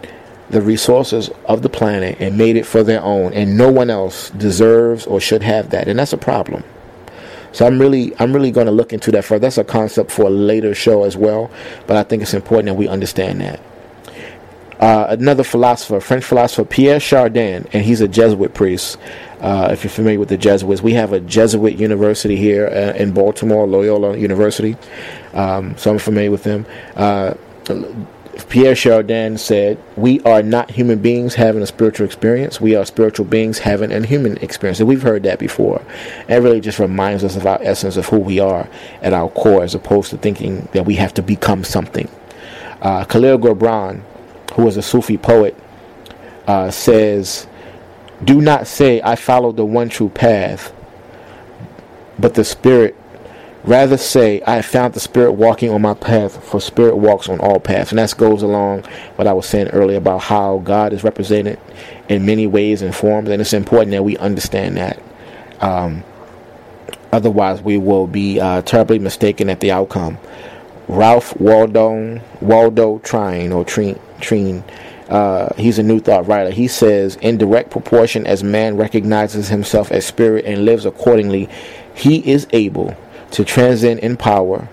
the 0.54 0.62
resources 0.62 1.30
of 1.46 1.62
the 1.62 1.68
planet 1.68 2.16
and 2.20 2.38
made 2.38 2.56
it 2.56 2.64
for 2.64 2.84
their 2.84 3.02
own, 3.02 3.32
and 3.32 3.58
no 3.58 3.70
one 3.70 3.90
else 3.90 4.30
deserves 4.30 5.04
or 5.04 5.20
should 5.20 5.42
have 5.42 5.70
that. 5.70 5.88
And 5.88 5.98
that's 5.98 6.12
a 6.12 6.16
problem. 6.16 6.62
So 7.50 7.66
I'm 7.66 7.80
really 7.80 8.12
I'm 8.20 8.32
really 8.32 8.52
going 8.52 8.66
to 8.66 8.72
look 8.72 8.92
into 8.92 9.10
that 9.12 9.24
further. 9.24 9.40
That's 9.40 9.58
a 9.58 9.64
concept 9.64 10.12
for 10.12 10.22
a 10.26 10.30
later 10.30 10.72
show 10.72 11.02
as 11.02 11.16
well, 11.16 11.50
but 11.88 11.96
I 11.96 12.04
think 12.04 12.22
it's 12.22 12.34
important 12.34 12.66
that 12.66 12.74
we 12.74 12.86
understand 12.86 13.40
that. 13.40 13.60
Uh, 14.78 15.06
another 15.10 15.42
philosopher, 15.44 15.98
French 16.00 16.24
philosopher 16.24 16.64
Pierre 16.64 17.00
Chardin, 17.00 17.66
and 17.72 17.84
he's 17.84 18.00
a 18.00 18.08
Jesuit 18.08 18.54
priest. 18.54 18.96
Uh, 19.40 19.68
if 19.72 19.82
you're 19.82 19.90
familiar 19.90 20.20
with 20.20 20.28
the 20.28 20.36
Jesuits, 20.36 20.82
we 20.82 20.94
have 20.94 21.12
a 21.12 21.20
Jesuit 21.20 21.76
university 21.76 22.36
here 22.36 22.66
uh, 22.66 22.96
in 22.96 23.12
Baltimore, 23.12 23.66
Loyola 23.66 24.16
University. 24.16 24.76
Um, 25.32 25.76
so 25.78 25.90
I'm 25.90 25.98
familiar 25.98 26.30
with 26.30 26.44
them. 26.44 26.64
Pierre 28.48 28.74
Chardin 28.74 29.38
said, 29.38 29.82
We 29.96 30.20
are 30.20 30.42
not 30.42 30.70
human 30.70 30.98
beings 31.00 31.34
having 31.34 31.62
a 31.62 31.66
spiritual 31.66 32.06
experience. 32.06 32.60
We 32.60 32.74
are 32.74 32.84
spiritual 32.84 33.26
beings 33.26 33.58
having 33.58 33.92
a 33.92 34.04
human 34.04 34.36
experience. 34.38 34.80
And 34.80 34.88
we've 34.88 35.02
heard 35.02 35.22
that 35.24 35.38
before. 35.38 35.82
It 36.28 36.36
really 36.36 36.60
just 36.60 36.78
reminds 36.78 37.24
us 37.24 37.36
of 37.36 37.46
our 37.46 37.58
essence 37.62 37.96
of 37.96 38.06
who 38.06 38.18
we 38.18 38.40
are 38.40 38.68
at 39.02 39.12
our 39.12 39.28
core, 39.30 39.62
as 39.62 39.74
opposed 39.74 40.10
to 40.10 40.18
thinking 40.18 40.68
that 40.72 40.84
we 40.84 40.96
have 40.96 41.14
to 41.14 41.22
become 41.22 41.64
something. 41.64 42.08
Uh, 42.80 43.04
Khalil 43.04 43.38
Gibran, 43.38 44.02
who 44.54 44.64
was 44.64 44.76
a 44.76 44.82
Sufi 44.82 45.16
poet, 45.16 45.56
uh, 46.46 46.70
says, 46.70 47.46
Do 48.22 48.40
not 48.40 48.66
say, 48.66 49.00
I 49.02 49.16
follow 49.16 49.52
the 49.52 49.64
one 49.64 49.88
true 49.88 50.08
path, 50.10 50.72
but 52.18 52.34
the 52.34 52.44
Spirit 52.44 52.96
Rather 53.64 53.96
say, 53.96 54.42
I 54.42 54.56
have 54.56 54.66
found 54.66 54.92
the 54.92 55.00
Spirit 55.00 55.32
walking 55.32 55.70
on 55.70 55.80
my 55.80 55.94
path, 55.94 56.44
for 56.44 56.60
Spirit 56.60 56.96
walks 56.96 57.30
on 57.30 57.40
all 57.40 57.58
paths. 57.58 57.92
And 57.92 57.98
that 57.98 58.14
goes 58.16 58.42
along 58.42 58.82
what 59.16 59.26
I 59.26 59.32
was 59.32 59.46
saying 59.46 59.68
earlier 59.68 59.96
about 59.96 60.20
how 60.20 60.58
God 60.58 60.92
is 60.92 61.02
represented 61.02 61.58
in 62.10 62.26
many 62.26 62.46
ways 62.46 62.82
and 62.82 62.94
forms. 62.94 63.30
And 63.30 63.40
it's 63.40 63.54
important 63.54 63.92
that 63.92 64.04
we 64.04 64.18
understand 64.18 64.76
that. 64.76 65.02
Um, 65.62 66.04
otherwise, 67.10 67.62
we 67.62 67.78
will 67.78 68.06
be 68.06 68.38
uh, 68.38 68.60
terribly 68.62 68.98
mistaken 68.98 69.48
at 69.48 69.60
the 69.60 69.72
outcome. 69.72 70.18
Ralph 70.86 71.34
Waldo, 71.40 72.20
Waldo 72.42 72.98
Trine, 72.98 73.50
or 73.50 73.64
Trine, 73.64 73.98
Trine 74.20 74.62
uh, 75.08 75.54
he's 75.56 75.78
a 75.78 75.82
New 75.82 76.00
Thought 76.00 76.26
writer. 76.26 76.50
He 76.50 76.68
says, 76.68 77.16
in 77.16 77.38
direct 77.38 77.70
proportion 77.70 78.26
as 78.26 78.42
man 78.42 78.76
recognizes 78.76 79.48
himself 79.48 79.92
as 79.92 80.06
spirit 80.06 80.44
and 80.44 80.64
lives 80.64 80.86
accordingly, 80.86 81.48
he 81.94 82.30
is 82.30 82.46
able 82.52 82.96
to 83.34 83.44
transcend 83.44 84.00
in 84.00 84.16
power 84.16 84.68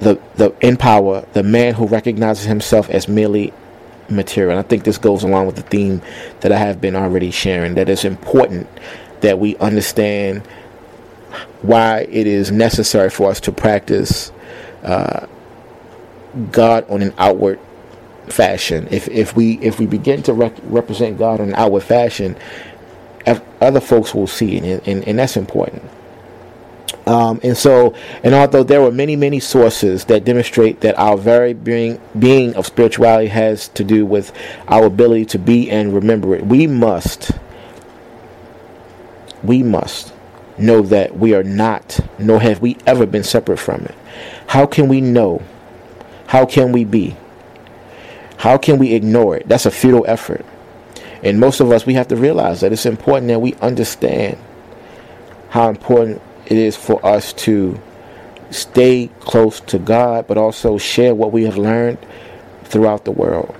the 0.00 0.20
the 0.36 0.54
in 0.60 0.76
power 0.76 1.26
the 1.32 1.42
man 1.42 1.74
who 1.74 1.86
recognizes 1.86 2.44
himself 2.44 2.90
as 2.90 3.08
merely 3.08 3.52
material. 4.10 4.52
And 4.56 4.60
I 4.64 4.68
think 4.68 4.84
this 4.84 4.98
goes 4.98 5.22
along 5.22 5.46
with 5.46 5.56
the 5.56 5.62
theme 5.62 6.02
that 6.40 6.52
I 6.52 6.58
have 6.58 6.80
been 6.80 6.96
already 6.96 7.30
sharing. 7.30 7.74
That 7.74 7.88
it's 7.88 8.04
important 8.04 8.68
that 9.20 9.38
we 9.38 9.56
understand 9.56 10.46
why 11.62 12.06
it 12.10 12.26
is 12.26 12.50
necessary 12.50 13.10
for 13.10 13.30
us 13.30 13.40
to 13.40 13.52
practice 13.52 14.32
uh, 14.82 15.26
God 16.52 16.88
on 16.90 17.02
an 17.02 17.14
outward 17.18 17.58
fashion. 18.28 18.88
If 18.90 19.08
if 19.08 19.34
we 19.36 19.58
if 19.60 19.78
we 19.78 19.86
begin 19.86 20.22
to 20.24 20.32
rec- 20.34 20.60
represent 20.64 21.18
God 21.18 21.40
on 21.40 21.48
an 21.48 21.54
outward 21.54 21.82
fashion, 21.82 22.36
other 23.60 23.80
folks 23.80 24.14
will 24.14 24.26
see 24.26 24.56
it, 24.56 24.64
and, 24.64 24.88
and, 24.88 25.08
and 25.08 25.18
that's 25.18 25.36
important. 25.36 25.82
Um, 27.06 27.40
and 27.42 27.56
so, 27.56 27.94
and 28.22 28.34
although 28.34 28.62
there 28.62 28.80
were 28.80 28.90
many, 28.90 29.16
many 29.16 29.40
sources 29.40 30.04
that 30.06 30.24
demonstrate 30.24 30.80
that 30.80 30.98
our 30.98 31.16
very 31.16 31.52
being, 31.52 32.00
being 32.18 32.54
of 32.56 32.66
spirituality 32.66 33.28
has 33.28 33.68
to 33.68 33.84
do 33.84 34.04
with 34.04 34.32
our 34.68 34.86
ability 34.86 35.24
to 35.26 35.38
be 35.38 35.70
and 35.70 35.94
remember 35.94 36.34
it, 36.34 36.46
we 36.46 36.66
must, 36.66 37.32
we 39.42 39.62
must 39.62 40.12
know 40.58 40.82
that 40.82 41.16
we 41.16 41.34
are 41.34 41.44
not, 41.44 42.00
nor 42.18 42.40
have 42.40 42.60
we 42.60 42.76
ever 42.86 43.06
been 43.06 43.24
separate 43.24 43.58
from 43.58 43.82
it. 43.82 43.94
How 44.48 44.66
can 44.66 44.88
we 44.88 45.00
know? 45.00 45.42
How 46.26 46.44
can 46.46 46.72
we 46.72 46.84
be? 46.84 47.16
How 48.38 48.58
can 48.58 48.78
we 48.78 48.94
ignore 48.94 49.36
it? 49.36 49.48
That's 49.48 49.66
a 49.66 49.70
futile 49.70 50.04
effort. 50.08 50.44
And 51.22 51.40
most 51.40 51.60
of 51.60 51.70
us, 51.70 51.86
we 51.86 51.94
have 51.94 52.08
to 52.08 52.16
realize 52.16 52.60
that 52.60 52.72
it's 52.72 52.86
important 52.86 53.28
that 53.28 53.40
we 53.40 53.54
understand 53.54 54.38
how 55.50 55.68
important 55.68 56.20
it 56.46 56.58
is 56.58 56.76
for 56.76 57.04
us 57.04 57.32
to 57.32 57.80
stay 58.50 59.10
close 59.20 59.60
to 59.60 59.78
God, 59.78 60.26
but 60.26 60.38
also 60.38 60.78
share 60.78 61.14
what 61.14 61.32
we 61.32 61.44
have 61.44 61.58
learned 61.58 61.98
throughout 62.64 63.04
the 63.04 63.12
world. 63.12 63.54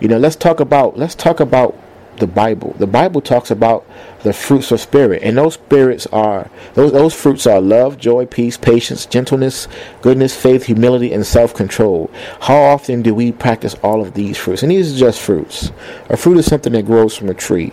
You 0.00 0.08
know, 0.08 0.18
let's 0.18 0.36
talk 0.36 0.60
about 0.60 0.98
let's 0.98 1.14
talk 1.14 1.40
about 1.40 1.78
the 2.16 2.26
Bible. 2.26 2.74
The 2.78 2.86
Bible 2.86 3.20
talks 3.20 3.50
about 3.50 3.86
the 4.22 4.32
fruits 4.32 4.70
of 4.70 4.80
spirit, 4.80 5.22
and 5.22 5.36
those 5.36 5.54
spirits 5.54 6.06
are 6.08 6.50
those 6.74 6.92
those 6.92 7.14
fruits 7.14 7.46
are 7.46 7.60
love, 7.60 7.98
joy, 7.98 8.26
peace, 8.26 8.56
patience, 8.56 9.06
gentleness, 9.06 9.68
goodness, 10.02 10.34
faith, 10.34 10.64
humility, 10.64 11.12
and 11.12 11.26
self-control. 11.26 12.10
How 12.40 12.60
often 12.60 13.02
do 13.02 13.14
we 13.14 13.32
practice 13.32 13.74
all 13.82 14.00
of 14.00 14.14
these 14.14 14.36
fruits? 14.36 14.62
And 14.62 14.72
these 14.72 14.94
are 14.94 14.98
just 14.98 15.20
fruits. 15.20 15.70
A 16.08 16.16
fruit 16.16 16.38
is 16.38 16.46
something 16.46 16.72
that 16.72 16.86
grows 16.86 17.16
from 17.16 17.28
a 17.28 17.34
tree. 17.34 17.72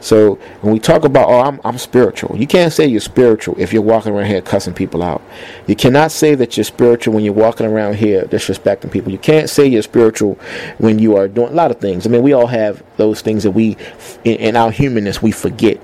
So 0.00 0.36
when 0.62 0.72
we 0.72 0.78
talk 0.78 1.04
about, 1.04 1.28
oh, 1.28 1.40
I'm, 1.40 1.60
I'm 1.64 1.78
spiritual, 1.78 2.36
you 2.36 2.46
can't 2.46 2.72
say 2.72 2.86
you're 2.86 3.00
spiritual 3.00 3.54
if 3.58 3.72
you're 3.72 3.82
walking 3.82 4.12
around 4.12 4.26
here 4.26 4.40
cussing 4.40 4.74
people 4.74 5.02
out. 5.02 5.22
You 5.66 5.76
cannot 5.76 6.10
say 6.10 6.34
that 6.34 6.56
you're 6.56 6.64
spiritual 6.64 7.14
when 7.14 7.24
you're 7.24 7.34
walking 7.34 7.66
around 7.66 7.96
here 7.96 8.24
disrespecting 8.24 8.90
people. 8.90 9.12
You 9.12 9.18
can't 9.18 9.48
say 9.50 9.66
you're 9.66 9.82
spiritual 9.82 10.34
when 10.78 10.98
you 10.98 11.16
are 11.16 11.28
doing 11.28 11.52
a 11.52 11.54
lot 11.54 11.70
of 11.70 11.78
things. 11.78 12.06
I 12.06 12.10
mean, 12.10 12.22
we 12.22 12.32
all 12.32 12.46
have 12.46 12.82
those 12.96 13.20
things 13.20 13.42
that 13.44 13.50
we, 13.52 13.76
in, 14.24 14.36
in 14.36 14.56
our 14.56 14.70
humanness, 14.70 15.22
we 15.22 15.32
forget. 15.32 15.80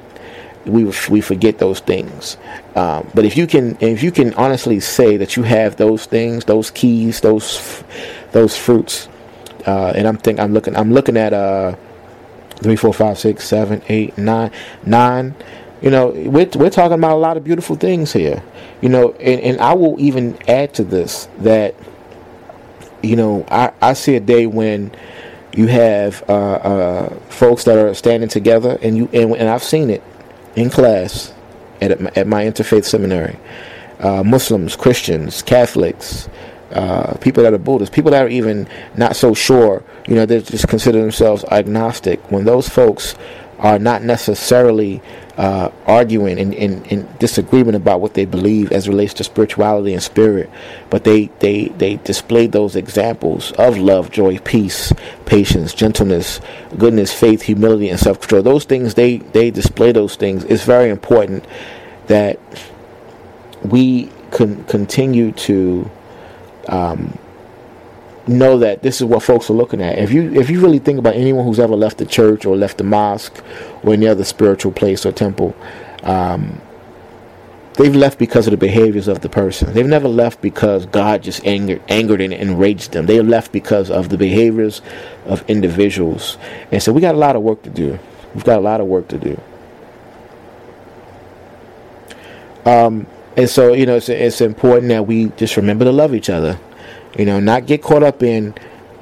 We 0.64 0.92
we 1.09 1.20
forget 1.20 1.59
those 1.59 1.79
things. 1.79 2.37
Um, 2.74 3.09
but 3.14 3.24
if 3.24 3.37
you 3.37 3.46
can, 3.46 3.79
if 3.81 4.02
you 4.02 4.11
can 4.11 4.35
honestly 4.35 4.81
say 4.81 5.16
that 5.16 5.37
you 5.37 5.44
have 5.44 5.76
those 5.76 6.07
things, 6.07 6.44
those 6.44 6.72
keys, 6.72 7.20
those 7.20 7.85
those 8.33 8.57
fruits, 8.57 9.09
uh, 9.64 9.92
and 9.94 10.09
I'm 10.09 10.16
think 10.16 10.40
I'm 10.40 10.52
looking 10.52 10.74
I'm 10.74 10.92
looking 10.92 11.16
at 11.16 11.33
uh 11.33 11.76
three, 12.57 12.77
four, 12.77 12.92
five, 12.92 13.19
six, 13.19 13.45
seven, 13.45 13.83
eight, 13.88 14.16
nine, 14.19 14.51
nine. 14.85 15.35
You 15.83 15.90
know, 15.90 16.09
we're, 16.09 16.49
we're 16.55 16.71
talking 16.71 16.95
about 16.99 17.12
a 17.12 17.21
lot 17.21 17.37
of 17.37 17.45
beautiful 17.45 17.77
things 17.77 18.12
here. 18.12 18.42
You 18.81 18.88
know, 18.88 19.12
and, 19.12 19.40
and 19.40 19.61
I 19.61 19.75
will 19.75 20.01
even 20.01 20.38
add 20.49 20.75
to 20.75 20.85
this 20.85 21.29
that, 21.38 21.75
you 23.03 23.16
know, 23.16 23.45
I, 23.51 23.73
I 23.81 23.92
see 23.92 24.16
a 24.16 24.21
day 24.21 24.47
when 24.47 24.90
you 25.55 25.66
have 25.69 26.23
uh, 26.29 26.33
uh, 26.33 27.14
folks 27.29 27.64
that 27.64 27.79
are 27.79 27.95
standing 27.95 28.29
together, 28.29 28.79
and 28.83 28.97
you 28.97 29.09
and, 29.12 29.35
and 29.37 29.49
I've 29.49 29.62
seen 29.62 29.90
it 29.90 30.03
in 30.55 30.71
class 30.71 31.33
at, 31.81 31.92
at 32.16 32.27
my 32.27 32.45
interfaith 32.45 32.85
seminary. 32.85 33.38
Uh, 33.99 34.23
Muslims, 34.23 34.77
Christians, 34.77 35.40
Catholics, 35.40 36.29
uh, 36.72 37.14
people 37.18 37.42
that 37.42 37.52
are 37.52 37.59
Buddhists, 37.59 37.94
people 37.94 38.11
that 38.11 38.24
are 38.24 38.29
even 38.29 38.68
not 38.96 39.16
so 39.16 39.35
sure, 39.35 39.85
you 40.09 40.14
know, 40.14 40.26
they 40.26 40.40
just 40.40 40.68
consider 40.68 41.00
themselves 41.00 41.44
agnostic. 41.44 42.20
When 42.31 42.44
those 42.44 42.68
folks 42.68 43.14
are 43.59 43.79
not 43.79 44.02
necessarily 44.02 45.00
uh, 45.37 45.70
arguing 45.87 46.38
in, 46.38 46.52
in, 46.52 46.85
in, 46.87 47.09
disagreement 47.18 47.76
about 47.76 48.00
what 48.00 48.14
they 48.14 48.24
believe 48.24 48.72
as 48.72 48.88
relates 48.88 49.14
to 49.14 49.24
spirituality 49.24 49.92
and 49.92 50.02
spirit, 50.02 50.50
but 50.90 51.05
they, 51.05 51.26
they, 51.40 51.66
they 51.68 51.96
display 51.96 52.46
those 52.46 52.74
examples 52.74 53.52
of 53.52 53.76
love, 53.76 54.11
joy, 54.11 54.38
peace, 54.38 54.92
patience, 55.26 55.74
gentleness, 55.74 56.40
goodness, 56.79 57.12
faith, 57.12 57.42
humility, 57.42 57.88
and 57.88 58.00
self 58.00 58.20
control. 58.20 58.42
Those 58.42 58.64
things, 58.64 58.94
they, 58.94 59.18
they 59.18 59.50
display 59.50 59.92
those 59.92 60.16
things. 60.16 60.44
It's 60.44 60.64
very 60.64 60.90
important 60.90 61.44
that 62.07 62.38
we 63.62 64.11
can 64.31 64.64
continue 64.64 65.33
to 65.33 65.90
um, 66.68 67.18
know 68.29 68.59
that 68.59 68.83
this 68.83 69.00
is 69.00 69.05
what 69.05 69.22
folks 69.22 69.48
are 69.50 69.55
looking 69.55 69.81
at. 69.81 69.98
If 69.98 70.12
you 70.12 70.33
if 70.40 70.50
you 70.50 70.61
really 70.61 70.79
think 70.79 70.98
about 70.98 71.14
anyone 71.14 71.44
who's 71.44 71.61
ever 71.61 71.76
left 71.76 71.98
the 71.98 72.07
church 72.07 72.44
or 72.44 72.57
left 72.57 72.79
the 72.79 72.85
mosque 72.85 73.42
or 73.83 73.92
any 73.92 74.07
other 74.07 74.24
spiritual 74.24 74.72
place 74.72 75.07
or 75.07 75.12
temple, 75.12 75.55
um, 76.02 76.61
they've 77.74 77.94
left 77.94 78.18
because 78.18 78.46
of 78.46 78.50
the 78.50 78.57
behaviors 78.57 79.09
of 79.09 79.20
the 79.20 79.29
person. 79.29 79.72
They've 79.72 79.87
never 79.87 80.09
left 80.09 80.40
because 80.40 80.87
God 80.87 81.22
just 81.22 81.44
angered 81.46 81.83
angered 81.88 82.20
and 82.20 82.33
enraged 82.33 82.92
them. 82.92 83.07
They 83.07 83.20
left 83.20 83.52
because 83.52 83.90
of 83.90 84.09
the 84.09 84.18
behaviors 84.18 84.83
of 85.26 85.48
individuals. 85.48 86.38
And 86.72 86.83
so 86.83 86.92
we 86.92 87.00
got 87.00 87.14
a 87.14 87.18
lot 87.18 87.37
of 87.37 87.42
work 87.42 87.62
to 87.62 87.70
do. 87.70 87.98
We've 88.35 88.44
got 88.44 88.59
a 88.59 88.62
lot 88.62 88.81
of 88.81 88.87
work 88.87 89.09
to 89.09 89.18
do. 89.18 89.40
Um, 92.66 93.07
and 93.37 93.49
so, 93.51 93.75
you 93.75 93.85
know, 93.85 93.96
it's, 93.96 94.09
it's 94.09 94.40
important 94.40 94.88
that 94.88 95.07
we 95.07 95.27
just 95.31 95.57
remember 95.57 95.85
to 95.85 95.92
love 95.92 96.14
each 96.14 96.31
other. 96.31 96.59
You 97.18 97.27
know, 97.27 97.38
not 97.38 97.66
get 97.66 97.83
caught 97.83 98.03
up 98.03 98.22
in, 98.22 98.55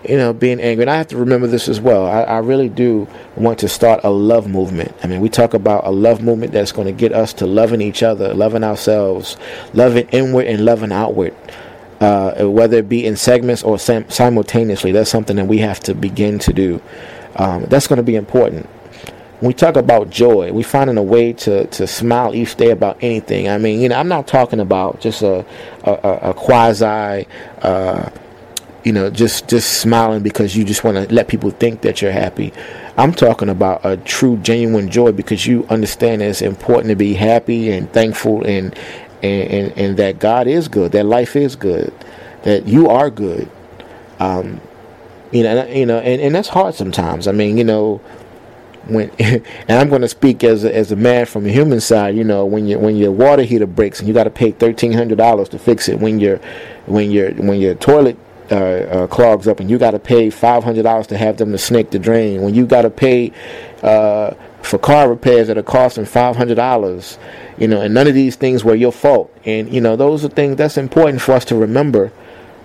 you 0.08 0.16
know, 0.16 0.32
being 0.32 0.60
angry. 0.60 0.82
And 0.82 0.90
I 0.90 0.96
have 0.96 1.08
to 1.08 1.16
remember 1.16 1.46
this 1.46 1.68
as 1.68 1.80
well. 1.80 2.06
I, 2.06 2.22
I 2.22 2.38
really 2.38 2.68
do 2.68 3.06
want 3.36 3.60
to 3.60 3.68
start 3.68 4.00
a 4.02 4.10
love 4.10 4.48
movement. 4.48 4.94
I 5.02 5.06
mean, 5.06 5.20
we 5.20 5.28
talk 5.28 5.54
about 5.54 5.86
a 5.86 5.90
love 5.90 6.20
movement 6.20 6.52
that's 6.52 6.72
going 6.72 6.86
to 6.86 6.92
get 6.92 7.12
us 7.12 7.32
to 7.34 7.46
loving 7.46 7.80
each 7.80 8.02
other, 8.02 8.34
loving 8.34 8.64
ourselves, 8.64 9.36
loving 9.72 10.08
inward 10.08 10.46
and 10.46 10.64
loving 10.64 10.92
outward. 10.92 11.34
Uh, 12.00 12.46
whether 12.48 12.78
it 12.78 12.88
be 12.88 13.06
in 13.06 13.16
segments 13.16 13.62
or 13.62 13.78
sim- 13.78 14.10
simultaneously, 14.10 14.90
that's 14.90 15.10
something 15.10 15.36
that 15.36 15.46
we 15.46 15.58
have 15.58 15.78
to 15.80 15.94
begin 15.94 16.40
to 16.40 16.52
do. 16.52 16.82
Um, 17.36 17.64
that's 17.66 17.86
going 17.86 17.96
to 17.98 18.02
be 18.02 18.16
important 18.16 18.68
when 19.44 19.50
we 19.50 19.54
talk 19.54 19.76
about 19.76 20.08
joy, 20.08 20.50
we 20.54 20.62
finding 20.62 20.96
a 20.96 21.02
way 21.02 21.34
to, 21.34 21.66
to 21.66 21.86
smile 21.86 22.34
each 22.34 22.56
day 22.56 22.70
about 22.70 22.96
anything. 23.02 23.46
I 23.46 23.58
mean, 23.58 23.82
you 23.82 23.90
know, 23.90 23.96
I'm 23.96 24.08
not 24.08 24.26
talking 24.26 24.58
about 24.58 25.02
just 25.02 25.20
a 25.20 25.44
a, 25.82 26.30
a 26.30 26.32
quasi, 26.32 27.26
uh, 27.60 28.08
you 28.84 28.92
know, 28.94 29.10
just 29.10 29.46
just 29.46 29.82
smiling 29.82 30.22
because 30.22 30.56
you 30.56 30.64
just 30.64 30.82
want 30.82 30.96
to 30.96 31.14
let 31.14 31.28
people 31.28 31.50
think 31.50 31.82
that 31.82 32.00
you're 32.00 32.10
happy. 32.10 32.54
I'm 32.96 33.12
talking 33.12 33.50
about 33.50 33.84
a 33.84 33.98
true, 33.98 34.38
genuine 34.38 34.88
joy 34.88 35.12
because 35.12 35.46
you 35.46 35.66
understand 35.68 36.22
it's 36.22 36.40
important 36.40 36.88
to 36.88 36.96
be 36.96 37.12
happy 37.12 37.70
and 37.70 37.92
thankful 37.92 38.46
and 38.46 38.74
and, 39.22 39.50
and, 39.50 39.78
and 39.78 39.96
that 39.98 40.20
God 40.20 40.46
is 40.46 40.68
good, 40.68 40.92
that 40.92 41.04
life 41.04 41.36
is 41.36 41.54
good, 41.54 41.92
that 42.44 42.66
you 42.66 42.88
are 42.88 43.10
good. 43.10 43.50
Um, 44.18 44.62
you 45.32 45.42
know, 45.42 45.66
you 45.66 45.84
know, 45.84 45.98
and, 45.98 46.22
and 46.22 46.34
that's 46.34 46.48
hard 46.48 46.74
sometimes. 46.74 47.28
I 47.28 47.32
mean, 47.32 47.58
you 47.58 47.64
know, 47.64 48.00
when 48.86 49.10
and 49.18 49.42
I'm 49.68 49.88
going 49.88 50.02
to 50.02 50.08
speak 50.08 50.44
as 50.44 50.64
a, 50.64 50.74
as 50.74 50.92
a 50.92 50.96
man 50.96 51.26
from 51.26 51.44
the 51.44 51.52
human 51.52 51.80
side. 51.80 52.16
You 52.16 52.24
know, 52.24 52.44
when 52.44 52.66
your 52.66 52.78
when 52.78 52.96
your 52.96 53.12
water 53.12 53.42
heater 53.42 53.66
breaks 53.66 53.98
and 53.98 54.08
you 54.08 54.14
got 54.14 54.24
to 54.24 54.30
pay 54.30 54.50
thirteen 54.50 54.92
hundred 54.92 55.18
dollars 55.18 55.48
to 55.50 55.58
fix 55.58 55.88
it. 55.88 55.98
When 55.98 56.20
your 56.20 56.38
when 56.86 57.10
your 57.10 57.32
when 57.32 57.60
your 57.60 57.74
toilet 57.74 58.18
uh, 58.50 58.54
uh, 58.54 59.06
clogs 59.06 59.48
up 59.48 59.60
and 59.60 59.70
you 59.70 59.78
got 59.78 59.92
to 59.92 59.98
pay 59.98 60.30
five 60.30 60.64
hundred 60.64 60.82
dollars 60.82 61.06
to 61.08 61.16
have 61.16 61.36
them 61.36 61.52
to 61.52 61.58
snake 61.58 61.90
the 61.90 61.98
drain. 61.98 62.42
When 62.42 62.54
you 62.54 62.66
got 62.66 62.82
to 62.82 62.90
pay 62.90 63.32
uh, 63.82 64.32
for 64.62 64.78
car 64.78 65.08
repairs 65.08 65.48
that 65.48 65.58
are 65.58 65.62
costing 65.62 66.04
five 66.04 66.36
hundred 66.36 66.56
dollars. 66.56 67.18
You 67.56 67.68
know, 67.68 67.80
and 67.80 67.94
none 67.94 68.08
of 68.08 68.14
these 68.14 68.36
things 68.36 68.64
were 68.64 68.74
your 68.74 68.92
fault. 68.92 69.32
And 69.44 69.72
you 69.72 69.80
know, 69.80 69.96
those 69.96 70.24
are 70.24 70.28
things 70.28 70.56
that's 70.56 70.76
important 70.76 71.22
for 71.22 71.32
us 71.32 71.44
to 71.46 71.56
remember 71.56 72.12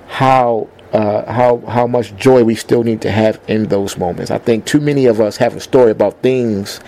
how 0.07 0.67
uh, 0.93 1.31
how 1.31 1.57
how 1.67 1.85
much 1.85 2.15
joy 2.15 2.43
we 2.43 2.55
still 2.55 2.83
need 2.83 3.01
to 3.01 3.11
have 3.11 3.39
in 3.47 3.67
those 3.67 3.97
moments. 3.97 4.31
I 4.31 4.37
think 4.37 4.65
too 4.65 4.79
many 4.79 5.05
of 5.05 5.21
us 5.21 5.37
have 5.37 5.55
a 5.55 5.59
story 5.59 5.91
about 5.91 6.21
things 6.21 6.79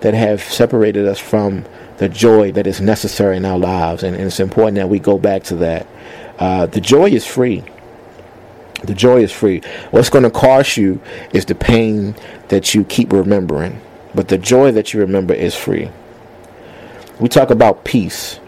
that 0.00 0.14
have 0.14 0.42
separated 0.42 1.06
us 1.06 1.18
from 1.18 1.64
the 1.98 2.08
joy 2.08 2.52
that 2.52 2.66
is 2.66 2.80
necessary 2.80 3.36
in 3.36 3.44
our 3.44 3.58
lives, 3.58 4.02
and, 4.04 4.14
and 4.14 4.26
it's 4.26 4.40
important 4.40 4.76
that 4.76 4.88
we 4.88 4.98
go 5.00 5.18
back 5.18 5.42
to 5.44 5.56
that. 5.56 5.86
Uh, 6.38 6.66
the 6.66 6.80
joy 6.80 7.06
is 7.06 7.26
free. 7.26 7.64
The 8.84 8.94
joy 8.94 9.22
is 9.24 9.32
free. 9.32 9.62
What's 9.90 10.08
going 10.08 10.22
to 10.22 10.30
cost 10.30 10.76
you 10.76 11.00
is 11.32 11.44
the 11.44 11.56
pain 11.56 12.14
that 12.48 12.74
you 12.74 12.84
keep 12.84 13.12
remembering, 13.12 13.80
but 14.14 14.28
the 14.28 14.38
joy 14.38 14.70
that 14.70 14.94
you 14.94 15.00
remember 15.00 15.34
is 15.34 15.56
free. 15.56 15.90
We 17.18 17.28
talk 17.28 17.50
about 17.50 17.84
peace. 17.84 18.38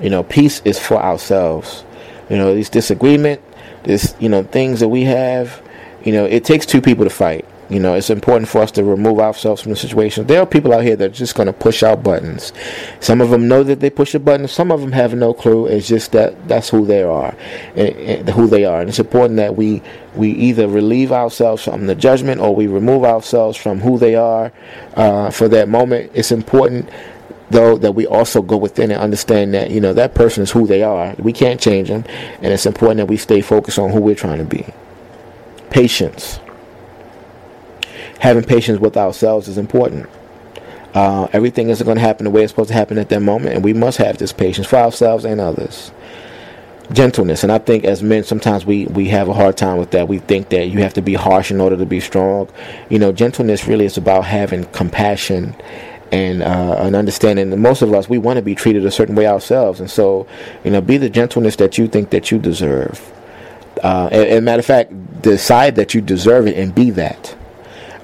You 0.00 0.10
know, 0.10 0.24
peace 0.24 0.60
is 0.64 0.80
for 0.80 0.96
ourselves. 0.96 1.84
You 2.28 2.36
know, 2.36 2.54
these 2.54 2.68
disagreement, 2.70 3.40
this 3.88 4.14
you 4.20 4.28
know 4.28 4.42
things 4.42 4.80
that 4.80 4.88
we 4.88 5.04
have 5.04 5.62
you 6.04 6.12
know 6.12 6.26
it 6.26 6.44
takes 6.44 6.66
two 6.66 6.80
people 6.80 7.04
to 7.04 7.10
fight. 7.10 7.44
You 7.70 7.80
know 7.80 7.94
it's 7.94 8.10
important 8.10 8.48
for 8.48 8.60
us 8.60 8.70
to 8.72 8.84
remove 8.84 9.18
ourselves 9.18 9.62
from 9.62 9.70
the 9.70 9.76
situation. 9.76 10.26
There 10.26 10.40
are 10.40 10.46
people 10.46 10.74
out 10.74 10.84
here 10.84 10.94
that 10.96 11.04
are 11.10 11.14
just 11.14 11.34
going 11.34 11.46
to 11.46 11.52
push 11.54 11.82
out 11.82 12.02
buttons. 12.02 12.52
Some 13.00 13.20
of 13.22 13.30
them 13.30 13.48
know 13.48 13.62
that 13.62 13.80
they 13.80 13.90
push 13.90 14.14
a 14.14 14.18
button. 14.18 14.46
Some 14.46 14.70
of 14.70 14.82
them 14.82 14.92
have 14.92 15.14
no 15.14 15.32
clue. 15.32 15.66
It's 15.66 15.88
just 15.88 16.12
that 16.12 16.48
that's 16.48 16.68
who 16.68 16.84
they 16.84 17.02
are 17.02 17.34
and, 17.76 17.88
and 17.88 18.28
who 18.28 18.46
they 18.46 18.64
are. 18.66 18.80
And 18.80 18.90
it's 18.90 18.98
important 18.98 19.36
that 19.36 19.56
we 19.56 19.82
we 20.14 20.32
either 20.32 20.68
relieve 20.68 21.10
ourselves 21.10 21.64
from 21.64 21.86
the 21.86 21.94
judgment 21.94 22.42
or 22.42 22.54
we 22.54 22.66
remove 22.66 23.04
ourselves 23.04 23.56
from 23.56 23.80
who 23.80 23.98
they 23.98 24.14
are 24.14 24.52
uh, 24.96 25.30
for 25.30 25.48
that 25.48 25.68
moment. 25.68 26.10
It's 26.14 26.30
important 26.30 26.90
though 27.50 27.78
that 27.78 27.92
we 27.92 28.06
also 28.06 28.42
go 28.42 28.56
within 28.56 28.90
and 28.90 29.00
understand 29.00 29.54
that 29.54 29.70
you 29.70 29.80
know 29.80 29.92
that 29.92 30.14
person 30.14 30.42
is 30.42 30.50
who 30.50 30.66
they 30.66 30.82
are. 30.82 31.14
We 31.18 31.32
can't 31.32 31.60
change 31.60 31.88
them 31.88 32.04
and 32.40 32.52
it's 32.52 32.66
important 32.66 32.98
that 32.98 33.06
we 33.06 33.16
stay 33.16 33.40
focused 33.40 33.78
on 33.78 33.90
who 33.90 34.00
we're 34.00 34.14
trying 34.14 34.38
to 34.38 34.44
be. 34.44 34.66
Patience. 35.70 36.40
Having 38.20 38.44
patience 38.44 38.80
with 38.80 38.96
ourselves 38.96 39.48
is 39.48 39.58
important. 39.58 40.08
Uh, 40.94 41.28
everything 41.32 41.68
isn't 41.68 41.84
going 41.84 41.96
to 41.96 42.02
happen 42.02 42.24
the 42.24 42.30
way 42.30 42.42
it's 42.42 42.50
supposed 42.50 42.68
to 42.68 42.74
happen 42.74 42.98
at 42.98 43.08
that 43.10 43.20
moment 43.20 43.54
and 43.54 43.62
we 43.64 43.72
must 43.72 43.98
have 43.98 44.18
this 44.18 44.32
patience 44.32 44.66
for 44.66 44.76
ourselves 44.76 45.24
and 45.24 45.40
others. 45.40 45.92
Gentleness 46.90 47.42
and 47.42 47.52
i 47.52 47.58
think 47.58 47.84
as 47.84 48.02
men 48.02 48.24
sometimes 48.24 48.64
we 48.64 48.86
we 48.86 49.08
have 49.08 49.28
a 49.28 49.34
hard 49.34 49.56
time 49.56 49.76
with 49.76 49.90
that. 49.90 50.08
We 50.08 50.18
think 50.18 50.48
that 50.48 50.68
you 50.68 50.80
have 50.80 50.94
to 50.94 51.02
be 51.02 51.14
harsh 51.14 51.50
in 51.50 51.60
order 51.60 51.76
to 51.76 51.84
be 51.86 52.00
strong. 52.00 52.48
You 52.88 52.98
know 52.98 53.12
gentleness 53.12 53.68
really 53.68 53.84
is 53.84 53.98
about 53.98 54.24
having 54.24 54.64
compassion 54.66 55.54
and 56.10 56.42
uh, 56.42 56.76
an 56.78 56.94
understanding 56.94 57.50
that 57.50 57.56
most 57.56 57.82
of 57.82 57.92
us 57.92 58.08
we 58.08 58.18
want 58.18 58.36
to 58.38 58.42
be 58.42 58.54
treated 58.54 58.84
a 58.86 58.90
certain 58.90 59.14
way 59.14 59.26
ourselves, 59.26 59.80
and 59.80 59.90
so 59.90 60.26
you 60.64 60.70
know, 60.70 60.80
be 60.80 60.96
the 60.96 61.10
gentleness 61.10 61.56
that 61.56 61.78
you 61.78 61.88
think 61.88 62.10
that 62.10 62.30
you 62.30 62.38
deserve. 62.38 63.12
Uh, 63.82 64.08
and, 64.10 64.28
and 64.28 64.44
matter 64.44 64.60
of 64.60 64.66
fact, 64.66 65.22
decide 65.22 65.76
that 65.76 65.94
you 65.94 66.00
deserve 66.00 66.46
it 66.46 66.56
and 66.56 66.74
be 66.74 66.90
that. 66.90 67.36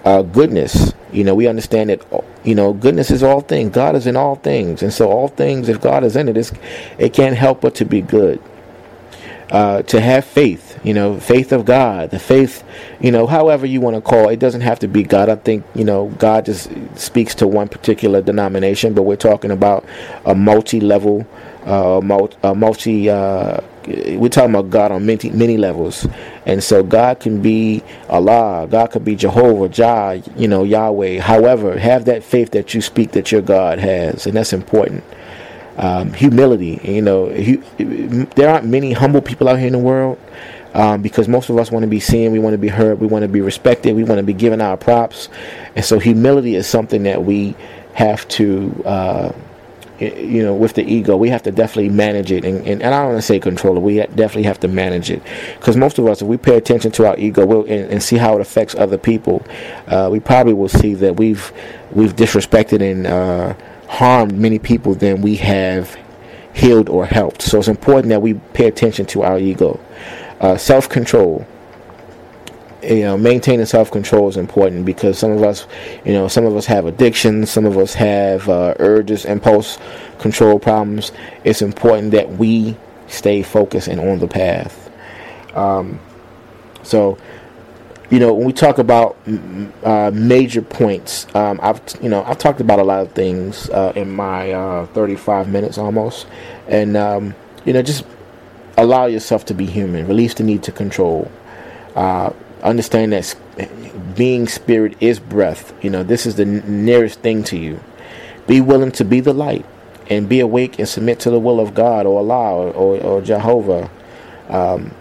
Uh, 0.05 0.23
goodness, 0.23 0.93
you 1.13 1.25
know, 1.25 1.35
we 1.35 1.47
understand 1.47 1.91
that 1.91 2.25
you 2.45 2.55
know 2.55 2.73
goodness 2.73 3.11
is 3.11 3.23
all 3.23 3.41
things. 3.41 3.71
God 3.71 3.97
is 3.97 4.07
in 4.07 4.17
all 4.17 4.37
things, 4.37 4.83
and 4.83 4.93
so 4.93 5.11
all 5.11 5.29
things, 5.29 5.69
if 5.69 5.81
God 5.81 6.05
is 6.05 6.17
in 6.17 6.29
it, 6.29 6.53
it 6.99 7.13
can't 7.15 7.37
help 7.37 7.63
but 7.63 7.75
to 7.77 7.85
be 7.85 8.03
good. 8.03 8.43
Uh, 9.51 9.83
to 9.83 10.01
have 10.01 10.25
faith, 10.25 10.74
you 10.85 10.95
know, 10.95 11.19
faith 11.19 11.51
of 11.51 11.65
God, 11.65 12.11
the 12.11 12.19
faith, 12.19 12.63
you 13.01 13.11
know, 13.11 13.27
however 13.27 13.67
you 13.67 13.81
want 13.81 13.97
to 13.97 14.03
call 14.03 14.29
it, 14.29 14.35
it 14.35 14.39
doesn't 14.39 14.61
have 14.61 14.79
to 14.81 14.89
be 14.89 15.03
God. 15.03 15.29
I 15.29 15.37
think, 15.37 15.65
you 15.75 15.85
know, 15.85 16.09
God 16.19 16.45
just 16.45 16.71
speaks 16.97 17.35
to 17.37 17.49
one 17.49 17.69
particular 17.69 18.21
denomination, 18.21 18.93
but 18.95 19.03
we're 19.03 19.17
talking 19.17 19.51
about 19.51 19.85
a 20.27 20.35
multi 20.35 20.81
level, 20.81 21.27
uh, 21.65 22.01
multi, 22.05 22.37
a 22.43 22.55
multi 22.55 23.11
uh, 23.11 23.61
we're 23.87 24.29
talking 24.29 24.51
about 24.51 24.71
God 24.71 24.93
on 24.93 25.05
many, 25.05 25.31
many 25.31 25.57
levels. 25.57 26.07
And 26.47 26.63
so 26.63 26.83
God 26.83 27.21
can 27.21 27.43
be 27.43 27.83
Allah, 28.09 28.67
God 28.71 28.91
could 28.91 29.05
be 29.05 29.17
Jehovah, 29.17 29.69
Jah, 29.69 30.23
you 30.37 30.49
know, 30.49 30.65
Yahweh. 30.65 31.21
However, 31.21 31.79
have 31.79 32.07
that 32.07 32.23
faith 32.23 32.53
that 32.53 32.75
you 32.75 32.81
speak 32.81 33.13
that 33.13 33.31
your 33.33 33.43
God 33.43 33.79
has, 33.79 34.27
and 34.27 34.37
that's 34.37 34.53
important 34.53 35.05
um, 35.77 36.13
humility. 36.13 36.81
You 36.83 37.03
know, 37.03 37.29
there 37.29 38.49
aren't 38.49 38.67
many 38.67 38.93
humble 38.93 39.23
people 39.23 39.49
out 39.49 39.59
here 39.59 39.67
in 39.67 39.73
the 39.73 39.79
world 39.79 40.19
um, 40.75 41.01
because 41.01 41.29
most 41.29 41.49
of 41.49 41.57
us 41.59 41.71
want 41.71 41.85
to 41.85 41.89
be 41.89 42.01
seen, 42.01 42.33
we 42.33 42.39
want 42.39 42.55
to 42.55 42.59
be 42.59 42.69
heard, 42.69 43.01
we 43.01 43.07
want 43.07 43.23
to 43.23 43.29
be 43.29 43.41
respected, 43.41 43.97
we 43.97 44.05
want 44.05 44.19
to 44.19 44.25
be 44.25 44.35
given 44.35 44.61
our 44.61 44.77
props, 44.77 45.29
and 45.77 45.85
so 45.85 45.99
humility 45.99 46.55
is 46.57 46.67
something 46.67 47.05
that 47.05 47.25
we 47.25 47.57
have 47.95 48.27
to. 48.29 48.83
Uh, 48.85 49.33
you 50.01 50.43
know, 50.43 50.53
with 50.53 50.75
the 50.75 50.83
ego, 50.83 51.17
we 51.17 51.29
have 51.29 51.45
to 51.45 51.53
definitely 51.53 51.89
manage 51.89 52.33
it, 52.33 52.45
and, 52.45 52.59
and, 52.67 52.83
and 52.83 52.95
I 52.95 52.99
don't 52.99 53.13
want 53.13 53.19
to 53.19 53.23
say 53.23 53.39
control 53.39 53.77
it. 53.77 53.81
We 53.81 53.99
definitely 53.99 54.43
have 54.43 54.59
to 54.61 54.69
manage 54.69 55.09
it, 55.09 55.23
because 55.57 55.77
most 55.77 56.01
of 56.01 56.07
us, 56.07 56.21
if 56.21 56.27
we 56.27 56.37
pay 56.37 56.57
attention 56.57 56.91
to 56.93 57.07
our 57.07 57.17
ego 57.17 57.47
we'll, 57.47 57.63
and, 57.63 57.93
and 57.93 58.03
see 58.03 58.17
how 58.17 58.35
it 58.35 58.41
affects 58.41 58.75
other 58.75 58.99
people, 58.99 59.47
uh, 59.87 60.09
we 60.11 60.19
probably 60.19 60.53
will 60.53 60.69
see 60.69 60.95
that 60.95 61.17
we've 61.17 61.53
we've 61.93 62.17
disrespected 62.17 62.83
and 62.83 63.07
uh, 63.07 63.55
harmed 63.87 64.37
many 64.37 64.59
people 64.59 64.95
than 64.97 65.23
we 65.23 65.37
have 65.37 65.97
healed 66.55 66.89
or 66.89 67.07
helped. 67.07 67.43
So 67.43 67.59
it's 67.59 67.69
important 67.69 68.09
that 68.09 68.21
we 68.21 68.35
pay 68.35 68.67
attention 68.67 69.07
to 69.07 69.23
our 69.23 69.39
ego. 69.39 69.79
Uh, 70.41 70.57
self 70.57 70.89
control. 70.89 71.47
You 72.83 73.01
know, 73.01 73.17
maintaining 73.17 73.65
self 73.65 73.91
control 73.91 74.29
is 74.29 74.37
important 74.37 74.85
because 74.85 75.19
some 75.19 75.31
of 75.31 75.43
us, 75.43 75.67
you 76.05 76.13
know, 76.13 76.29
some 76.29 76.45
of 76.45 76.55
us 76.57 76.67
have 76.67 76.87
addictions, 76.87 77.51
some 77.51 77.65
of 77.65 77.79
us 77.79 77.95
have 77.95 78.49
uh, 78.49 78.75
urges, 78.79 79.25
impulse 79.25 79.79
control 80.19 80.59
problems. 80.59 81.13
It's 81.45 81.63
important 81.63 82.11
that 82.11 82.33
we 82.33 82.77
stay 83.07 83.43
focused 83.43 83.89
and 83.89 84.01
on 84.01 84.19
the 84.19 84.29
path. 84.29 84.91
Um, 85.55 85.99
so, 86.83 87.17
you 88.11 88.19
know, 88.19 88.35
when 88.35 88.47
we 88.47 88.53
talk 88.53 88.79
about 88.79 89.17
uh, 89.83 90.11
major 90.13 90.63
points, 90.63 91.27
um, 91.35 91.59
I've 91.63 91.81
you 92.03 92.09
know 92.09 92.23
I've 92.25 92.39
talked 92.39 92.61
about 92.61 92.79
a 92.79 92.85
lot 92.85 93.01
of 93.01 93.13
things 93.13 93.71
uh, 93.71 93.93
in 93.97 94.11
my 94.11 94.53
uh, 94.53 94.87
35 94.89 95.49
minutes 95.49 95.79
almost, 95.79 96.27
and 96.69 96.97
um, 96.97 97.35
you 97.65 97.73
know 97.73 97.83
just 97.83 98.05
allow 98.77 99.07
yourself 99.07 99.45
to 99.47 99.55
be 99.55 99.67
human, 99.67 100.07
release 100.07 100.35
the 100.35 100.43
need 100.43 100.63
to 100.65 100.73
control, 100.73 101.31
uh, 101.95 102.33
understand 102.63 103.13
that 103.13 103.37
being 104.15 104.49
spirit 104.49 104.97
is 105.01 105.21
breath. 105.21 105.73
You 105.83 105.91
know 105.91 106.03
this 106.03 106.27
is 106.27 106.37
the 106.37 106.45
nearest 106.45 107.21
thing 107.21 107.45
to 107.45 107.57
you. 107.57 107.81
Be 108.47 108.61
willing 108.61 108.93
to 108.93 109.05
be 109.05 109.21
the 109.21 109.33
light, 109.33 109.65
and 110.11 110.29
be 110.29 110.41
awake 110.41 110.79
and 110.79 110.89
submit 110.89 111.21
to 111.21 111.31
the 111.31 111.39
will 111.39 111.61
of 111.61 111.75
God 111.75 112.07
or 112.07 112.19
Allah 112.19 112.73
or, 112.73 113.01
or, 113.01 113.23
Jehovah. 113.23 113.91
Um, 114.49 114.93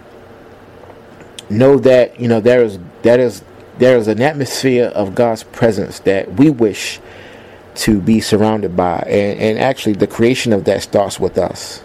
know 1.50 1.78
that 1.78 2.18
you 2.18 2.28
know 2.28 2.40
there 2.40 2.64
is 2.64 2.78
that 3.02 3.20
is 3.20 3.42
there 3.78 3.96
is 3.96 4.08
an 4.08 4.22
atmosphere 4.22 4.86
of 4.86 5.14
God's 5.14 5.42
presence 5.44 5.98
that 6.00 6.34
we 6.34 6.48
wish 6.48 7.00
to 7.74 8.00
be 8.00 8.20
surrounded 8.20 8.76
by, 8.76 8.98
and, 9.00 9.40
and 9.40 9.58
actually 9.58 9.94
the 9.94 10.06
creation 10.06 10.52
of 10.52 10.64
that 10.64 10.82
starts 10.82 11.18
with 11.18 11.36
us. 11.36 11.82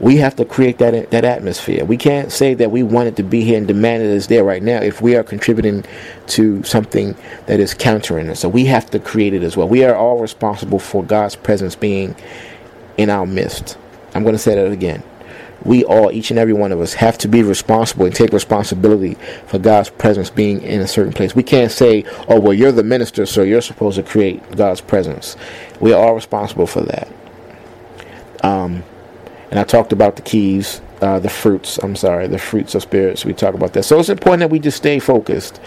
We 0.00 0.16
have 0.16 0.34
to 0.36 0.44
create 0.44 0.78
that 0.78 1.10
that 1.10 1.24
atmosphere. 1.24 1.84
We 1.84 1.96
can't 1.96 2.32
say 2.32 2.54
that 2.54 2.70
we 2.70 2.82
want 2.82 3.08
it 3.08 3.16
to 3.16 3.22
be 3.22 3.42
here 3.42 3.58
and 3.58 3.68
demand 3.68 4.02
it 4.02 4.10
is 4.10 4.26
there 4.26 4.44
right 4.44 4.62
now 4.62 4.80
if 4.80 5.02
we 5.02 5.14
are 5.14 5.22
contributing 5.22 5.84
to 6.28 6.62
something 6.64 7.14
that 7.46 7.60
is 7.60 7.74
countering 7.74 8.28
it. 8.28 8.36
So 8.36 8.48
we 8.48 8.64
have 8.66 8.90
to 8.90 8.98
create 8.98 9.34
it 9.34 9.42
as 9.42 9.56
well. 9.56 9.68
We 9.68 9.84
are 9.84 9.94
all 9.94 10.18
responsible 10.18 10.78
for 10.78 11.04
God's 11.04 11.36
presence 11.36 11.76
being 11.76 12.16
in 12.96 13.10
our 13.10 13.26
midst. 13.26 13.76
I'm 14.14 14.22
going 14.22 14.34
to 14.34 14.38
say 14.38 14.54
that 14.54 14.72
again 14.72 15.02
we 15.64 15.84
all, 15.84 16.10
each 16.10 16.30
and 16.30 16.38
every 16.38 16.52
one 16.52 16.72
of 16.72 16.80
us, 16.80 16.94
have 16.94 17.18
to 17.18 17.28
be 17.28 17.42
responsible 17.42 18.06
and 18.06 18.14
take 18.14 18.32
responsibility 18.32 19.14
for 19.46 19.58
God's 19.58 19.90
presence 19.90 20.30
being 20.30 20.62
in 20.62 20.80
a 20.80 20.88
certain 20.88 21.12
place. 21.12 21.34
We 21.34 21.42
can't 21.42 21.70
say, 21.70 22.04
oh, 22.28 22.40
well, 22.40 22.54
you're 22.54 22.72
the 22.72 22.82
minister, 22.82 23.26
so 23.26 23.42
you're 23.42 23.60
supposed 23.60 23.96
to 23.96 24.02
create 24.02 24.56
God's 24.56 24.80
presence. 24.80 25.36
We 25.80 25.92
are 25.92 26.02
all 26.02 26.14
responsible 26.14 26.66
for 26.66 26.82
that. 26.82 27.08
Um, 28.42 28.82
and 29.50 29.58
I 29.58 29.64
talked 29.64 29.92
about 29.92 30.16
the 30.16 30.22
keys, 30.22 30.80
uh, 31.00 31.18
the 31.18 31.28
fruits, 31.28 31.78
I'm 31.78 31.96
sorry, 31.96 32.28
the 32.28 32.38
fruits 32.38 32.74
of 32.74 32.82
spirits. 32.82 33.24
We 33.24 33.32
talk 33.32 33.54
about 33.54 33.72
that. 33.72 33.84
So 33.84 33.98
it's 33.98 34.08
important 34.08 34.40
that 34.40 34.50
we 34.50 34.58
just 34.58 34.76
stay 34.76 34.98
focused. 34.98 35.60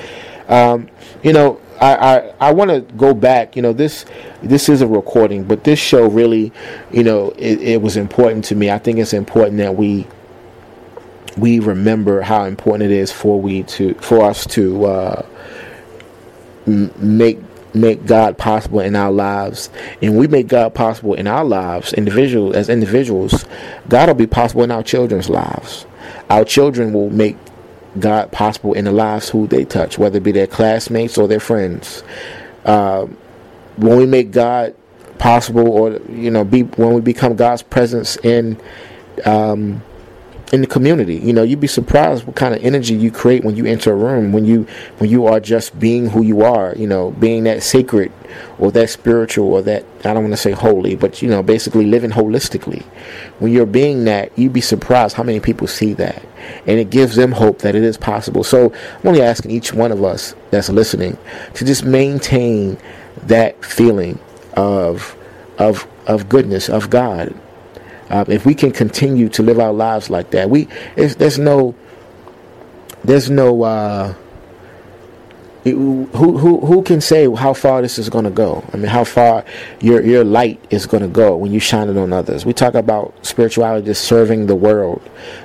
Um, 0.47 0.89
you 1.21 1.33
know, 1.33 1.59
I, 1.81 1.95
I, 1.95 2.33
I 2.39 2.53
want 2.53 2.69
to 2.69 2.81
go 2.95 3.13
back. 3.13 3.55
You 3.55 3.61
know, 3.61 3.73
this 3.73 4.05
this 4.41 4.69
is 4.69 4.81
a 4.81 4.87
recording, 4.87 5.43
but 5.43 5.63
this 5.63 5.79
show 5.79 6.07
really, 6.07 6.53
you 6.91 7.03
know, 7.03 7.31
it, 7.31 7.61
it 7.61 7.81
was 7.81 7.97
important 7.97 8.45
to 8.45 8.55
me. 8.55 8.71
I 8.71 8.77
think 8.77 8.99
it's 8.99 9.13
important 9.13 9.57
that 9.57 9.75
we 9.75 10.07
we 11.37 11.59
remember 11.59 12.21
how 12.21 12.45
important 12.45 12.91
it 12.91 12.95
is 12.95 13.11
for 13.11 13.41
we 13.41 13.63
to 13.63 13.95
for 13.95 14.23
us 14.23 14.45
to 14.47 14.85
uh, 14.85 15.25
make 16.65 17.39
make 17.73 18.05
God 18.05 18.37
possible 18.37 18.79
in 18.79 18.95
our 18.95 19.11
lives, 19.11 19.69
and 20.01 20.17
we 20.17 20.27
make 20.27 20.47
God 20.47 20.73
possible 20.73 21.13
in 21.13 21.27
our 21.27 21.43
lives, 21.43 21.93
individual 21.93 22.55
as 22.55 22.69
individuals. 22.69 23.45
God 23.89 24.09
will 24.09 24.15
be 24.15 24.27
possible 24.27 24.63
in 24.63 24.71
our 24.71 24.83
children's 24.83 25.29
lives. 25.29 25.85
Our 26.29 26.45
children 26.45 26.93
will 26.93 27.09
make 27.09 27.37
God 27.99 28.31
possible 28.31 28.73
in 28.73 28.85
the 28.85 28.91
lives 28.91 29.29
who 29.29 29.47
they 29.47 29.65
touch, 29.65 29.97
whether 29.97 30.17
it 30.17 30.23
be 30.23 30.31
their 30.31 30.47
classmates 30.47 31.17
or 31.17 31.27
their 31.27 31.39
friends. 31.39 32.03
Uh, 32.65 33.07
when 33.77 33.97
we 33.97 34.05
make 34.05 34.31
God 34.31 34.75
possible, 35.17 35.67
or 35.67 35.99
you 36.09 36.31
know, 36.31 36.43
be 36.43 36.63
when 36.63 36.93
we 36.93 37.01
become 37.01 37.35
God's 37.35 37.63
presence 37.63 38.17
in 38.17 38.59
um, 39.25 39.81
in 40.53 40.61
the 40.61 40.67
community. 40.67 41.15
You 41.15 41.33
know, 41.33 41.41
you'd 41.41 41.59
be 41.59 41.67
surprised 41.67 42.25
what 42.25 42.35
kind 42.35 42.53
of 42.53 42.63
energy 42.63 42.93
you 42.93 43.09
create 43.11 43.43
when 43.43 43.55
you 43.55 43.65
enter 43.65 43.91
a 43.91 43.95
room, 43.95 44.31
when 44.31 44.45
you 44.45 44.67
when 44.99 45.09
you 45.09 45.25
are 45.25 45.39
just 45.39 45.77
being 45.79 46.07
who 46.07 46.21
you 46.21 46.43
are, 46.43 46.75
you 46.77 46.85
know, 46.85 47.09
being 47.11 47.43
that 47.45 47.63
sacred 47.63 48.11
or 48.59 48.71
that 48.71 48.91
spiritual 48.91 49.51
or 49.51 49.63
that 49.63 49.83
I 50.05 50.13
don't 50.13 50.21
want 50.21 50.33
to 50.33 50.37
say 50.37 50.51
holy, 50.51 50.95
but 50.95 51.23
you 51.23 51.27
know, 51.27 51.41
basically 51.41 51.87
living 51.87 52.11
holistically. 52.11 52.83
When 53.39 53.51
you're 53.51 53.65
being 53.65 54.05
that, 54.05 54.37
you'd 54.37 54.53
be 54.53 54.61
surprised 54.61 55.15
how 55.15 55.23
many 55.23 55.39
people 55.39 55.65
see 55.65 55.93
that. 55.93 56.21
And 56.67 56.79
it 56.79 56.91
gives 56.91 57.15
them 57.15 57.31
hope 57.31 57.59
that 57.59 57.73
it 57.73 57.83
is 57.83 57.97
possible. 57.97 58.43
So 58.43 58.71
I'm 58.71 59.07
only 59.07 59.23
asking 59.23 59.49
each 59.49 59.73
one 59.73 59.91
of 59.91 60.03
us 60.03 60.35
that's 60.51 60.69
listening 60.69 61.17
to 61.55 61.65
just 61.65 61.83
maintain 61.83 62.77
that 63.23 63.65
feeling 63.65 64.19
of 64.55 65.17
of 65.57 65.87
of 66.05 66.29
goodness 66.29 66.69
of 66.69 66.91
God 66.91 67.33
uh, 68.09 68.25
if 68.27 68.45
we 68.45 68.53
can 68.53 68.71
continue 68.71 69.29
to 69.29 69.43
live 69.43 69.59
our 69.59 69.73
lives 69.73 70.09
like 70.09 70.31
that, 70.31 70.49
we 70.49 70.67
there's 70.95 71.39
no 71.39 71.75
there's 73.03 73.29
no 73.29 73.63
uh, 73.63 74.13
who 75.63 76.05
who 76.13 76.59
who 76.59 76.83
can 76.83 76.99
say 76.99 77.31
how 77.33 77.53
far 77.53 77.81
this 77.81 77.97
is 77.97 78.09
going 78.09 78.25
to 78.25 78.31
go? 78.31 78.63
I 78.73 78.77
mean, 78.77 78.87
how 78.87 79.03
far 79.03 79.45
your 79.79 80.01
your 80.01 80.23
light 80.23 80.63
is 80.69 80.85
going 80.85 81.03
to 81.03 81.09
go 81.09 81.37
when 81.37 81.51
you 81.53 81.59
shine 81.59 81.89
it 81.89 81.97
on 81.97 82.11
others? 82.11 82.45
We 82.45 82.53
talk 82.53 82.73
about 82.73 83.13
spirituality 83.25 83.85
just 83.85 84.03
serving 84.03 84.47
the 84.47 84.55
world. 84.55 85.01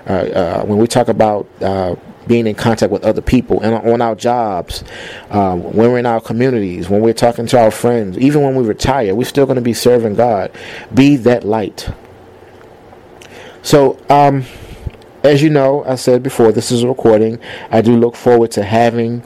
Uh, 0.08 0.12
uh, 0.12 0.64
when 0.64 0.78
we 0.78 0.88
talk 0.88 1.08
about 1.08 1.46
uh, 1.62 1.94
being 2.26 2.46
in 2.48 2.56
contact 2.56 2.92
with 2.92 3.04
other 3.04 3.22
people 3.22 3.60
and 3.60 3.74
on 3.74 4.02
our 4.02 4.16
jobs, 4.16 4.82
uh, 5.30 5.56
when 5.56 5.92
we're 5.92 5.98
in 5.98 6.06
our 6.06 6.20
communities, 6.20 6.88
when 6.88 7.00
we're 7.00 7.14
talking 7.14 7.46
to 7.46 7.58
our 7.58 7.70
friends, 7.70 8.18
even 8.18 8.42
when 8.42 8.56
we 8.56 8.64
retire, 8.64 9.14
we're 9.14 9.24
still 9.24 9.46
going 9.46 9.56
to 9.56 9.62
be 9.62 9.72
serving 9.72 10.16
God. 10.16 10.50
Be 10.92 11.16
that 11.16 11.44
light. 11.44 11.88
So, 13.68 13.98
um, 14.08 14.46
as 15.22 15.42
you 15.42 15.50
know, 15.50 15.84
I 15.84 15.96
said 15.96 16.22
before, 16.22 16.52
this 16.52 16.72
is 16.72 16.84
a 16.84 16.88
recording. 16.88 17.38
I 17.70 17.82
do 17.82 17.98
look 17.98 18.16
forward 18.16 18.50
to 18.52 18.62
having 18.62 19.22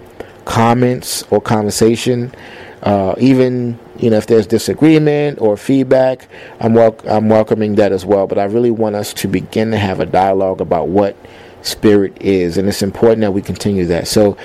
comments 0.47 1.23
or 1.31 1.41
conversation. 1.41 2.35
Uh, 2.83 3.15
even 3.19 3.79
you 3.99 4.11
know 4.11 4.17
if 4.17 4.27
there's 4.27 4.49
disagreement 4.49 5.41
or 5.41 5.57
feedback, 5.57 6.27
I'm 6.59 6.75
wel- 6.75 6.99
I'm 7.07 7.29
welcoming 7.29 7.77
that 7.77 7.93
as 7.93 8.05
well. 8.05 8.27
But 8.27 8.41
I 8.41 8.43
really 8.47 8.73
want 8.73 8.97
us 8.97 9.15
to 9.15 9.29
begin 9.29 9.71
to 9.71 9.79
have 9.79 10.01
a 10.01 10.07
dialogue 10.07 10.61
about 10.61 10.89
what 10.89 11.15
spirit 11.63 12.21
is, 12.21 12.59
and 12.59 12.69
it's 12.69 12.83
important 12.83 13.21
that 13.21 13.31
we 13.31 13.43
continue 13.43 13.87
that. 13.87 14.09
So 14.09 14.37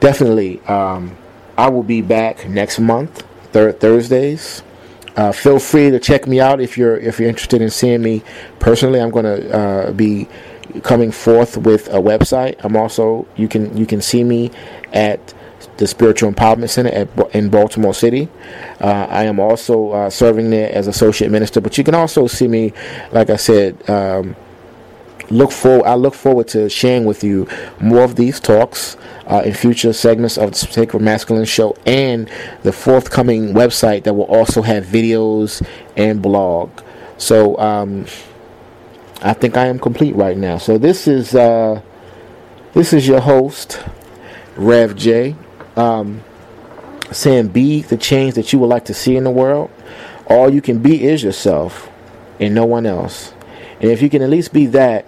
definitely, 0.00 0.60
um, 0.60 1.14
I 1.58 1.68
will 1.68 1.82
be 1.82 2.00
back 2.00 2.48
next 2.48 2.80
month, 2.80 3.22
third 3.52 3.80
Thursdays. 3.80 4.62
Uh, 5.16 5.32
feel 5.32 5.58
free 5.58 5.90
to 5.90 5.98
check 5.98 6.26
me 6.26 6.40
out 6.40 6.60
if 6.60 6.78
you're 6.78 6.96
if 6.96 7.18
you're 7.18 7.28
interested 7.28 7.60
in 7.60 7.70
seeing 7.70 8.02
me 8.02 8.22
personally. 8.58 9.00
I'm 9.00 9.10
going 9.10 9.24
to 9.24 9.56
uh, 9.56 9.92
be 9.92 10.28
coming 10.82 11.10
forth 11.10 11.56
with 11.56 11.88
a 11.88 11.98
website. 11.98 12.56
I'm 12.64 12.76
also 12.76 13.26
you 13.36 13.48
can 13.48 13.76
you 13.76 13.86
can 13.86 14.00
see 14.00 14.24
me 14.24 14.50
at 14.92 15.34
the 15.76 15.86
Spiritual 15.86 16.32
Empowerment 16.32 16.70
Center 16.70 16.90
at, 16.90 17.34
in 17.34 17.48
Baltimore 17.48 17.94
City. 17.94 18.28
Uh, 18.80 19.06
I 19.08 19.24
am 19.24 19.40
also 19.40 19.90
uh, 19.90 20.10
serving 20.10 20.50
there 20.50 20.72
as 20.72 20.86
associate 20.86 21.30
minister, 21.30 21.60
but 21.60 21.76
you 21.78 21.84
can 21.84 21.94
also 21.94 22.26
see 22.26 22.48
me, 22.48 22.72
like 23.12 23.30
I 23.30 23.36
said. 23.36 23.88
Um, 23.88 24.36
look 25.30 25.52
for 25.52 25.86
I 25.86 25.94
look 25.94 26.14
forward 26.14 26.48
to 26.48 26.68
sharing 26.68 27.04
with 27.04 27.22
you 27.22 27.46
more 27.80 28.02
of 28.02 28.16
these 28.16 28.40
talks 28.40 28.96
uh, 29.30 29.42
in 29.44 29.54
future 29.54 29.92
segments 29.92 30.36
of 30.36 30.50
the 30.50 30.56
Sacred 30.56 31.00
Masculine 31.00 31.44
Show 31.44 31.76
and 31.86 32.28
the 32.64 32.72
forthcoming 32.72 33.54
website 33.54 34.02
that 34.02 34.14
will 34.14 34.24
also 34.24 34.60
have 34.62 34.84
videos 34.84 35.64
and 35.96 36.20
blog. 36.20 36.70
So 37.16 37.56
um, 37.58 38.06
I 39.22 39.32
think 39.32 39.56
I 39.56 39.66
am 39.66 39.78
complete 39.78 40.16
right 40.16 40.36
now. 40.36 40.58
So 40.58 40.78
this 40.78 41.06
is 41.06 41.34
uh, 41.34 41.80
this 42.72 42.92
is 42.92 43.06
your 43.06 43.20
host 43.20 43.80
Rev 44.56 44.96
J. 44.96 45.36
Um, 45.76 46.24
saying 47.12 47.48
be 47.48 47.82
the 47.82 47.96
change 47.96 48.34
that 48.34 48.52
you 48.52 48.58
would 48.58 48.66
like 48.68 48.84
to 48.86 48.94
see 48.94 49.16
in 49.16 49.24
the 49.24 49.30
world. 49.30 49.70
All 50.26 50.52
you 50.52 50.60
can 50.60 50.80
be 50.80 51.04
is 51.04 51.22
yourself 51.22 51.88
and 52.38 52.54
no 52.54 52.64
one 52.64 52.86
else. 52.86 53.32
And 53.80 53.90
if 53.90 54.02
you 54.02 54.10
can 54.10 54.22
at 54.22 54.30
least 54.30 54.52
be 54.52 54.66
that, 54.66 55.06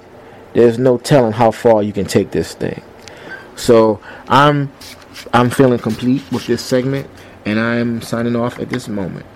there's 0.52 0.78
no 0.78 0.98
telling 0.98 1.32
how 1.32 1.50
far 1.50 1.82
you 1.82 1.92
can 1.92 2.04
take 2.04 2.30
this 2.30 2.54
thing. 2.54 2.82
So 3.56 4.00
I'm 4.28 4.72
I'm 5.32 5.50
feeling 5.50 5.78
complete 5.78 6.22
with 6.32 6.46
this 6.46 6.64
segment 6.64 7.08
and 7.44 7.58
I'm 7.58 8.02
signing 8.02 8.36
off 8.36 8.58
at 8.58 8.70
this 8.70 8.88
moment. 8.88 9.26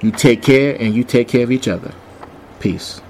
You 0.00 0.10
take 0.10 0.42
care 0.42 0.76
and 0.78 0.94
you 0.94 1.04
take 1.04 1.28
care 1.28 1.42
of 1.42 1.50
each 1.50 1.68
other. 1.68 1.92
Peace. 2.60 3.00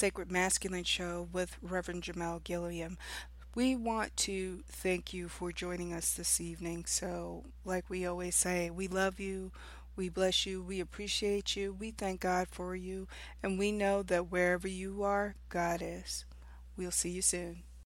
Sacred 0.00 0.32
Masculine 0.32 0.84
Show 0.84 1.28
with 1.30 1.58
Reverend 1.60 2.04
Jermel 2.04 2.42
Gilliam. 2.42 2.96
We 3.54 3.76
want 3.76 4.16
to 4.16 4.62
thank 4.66 5.12
you 5.12 5.28
for 5.28 5.52
joining 5.52 5.92
us 5.92 6.14
this 6.14 6.40
evening. 6.40 6.86
So, 6.86 7.44
like 7.66 7.90
we 7.90 8.06
always 8.06 8.34
say, 8.34 8.70
we 8.70 8.88
love 8.88 9.20
you, 9.20 9.52
we 9.96 10.08
bless 10.08 10.46
you, 10.46 10.62
we 10.62 10.80
appreciate 10.80 11.54
you, 11.54 11.76
we 11.78 11.90
thank 11.90 12.20
God 12.20 12.48
for 12.50 12.74
you, 12.74 13.08
and 13.42 13.58
we 13.58 13.72
know 13.72 14.02
that 14.04 14.30
wherever 14.30 14.66
you 14.66 15.02
are, 15.02 15.34
God 15.50 15.82
is. 15.82 16.24
We'll 16.78 16.92
see 16.92 17.10
you 17.10 17.20
soon. 17.20 17.64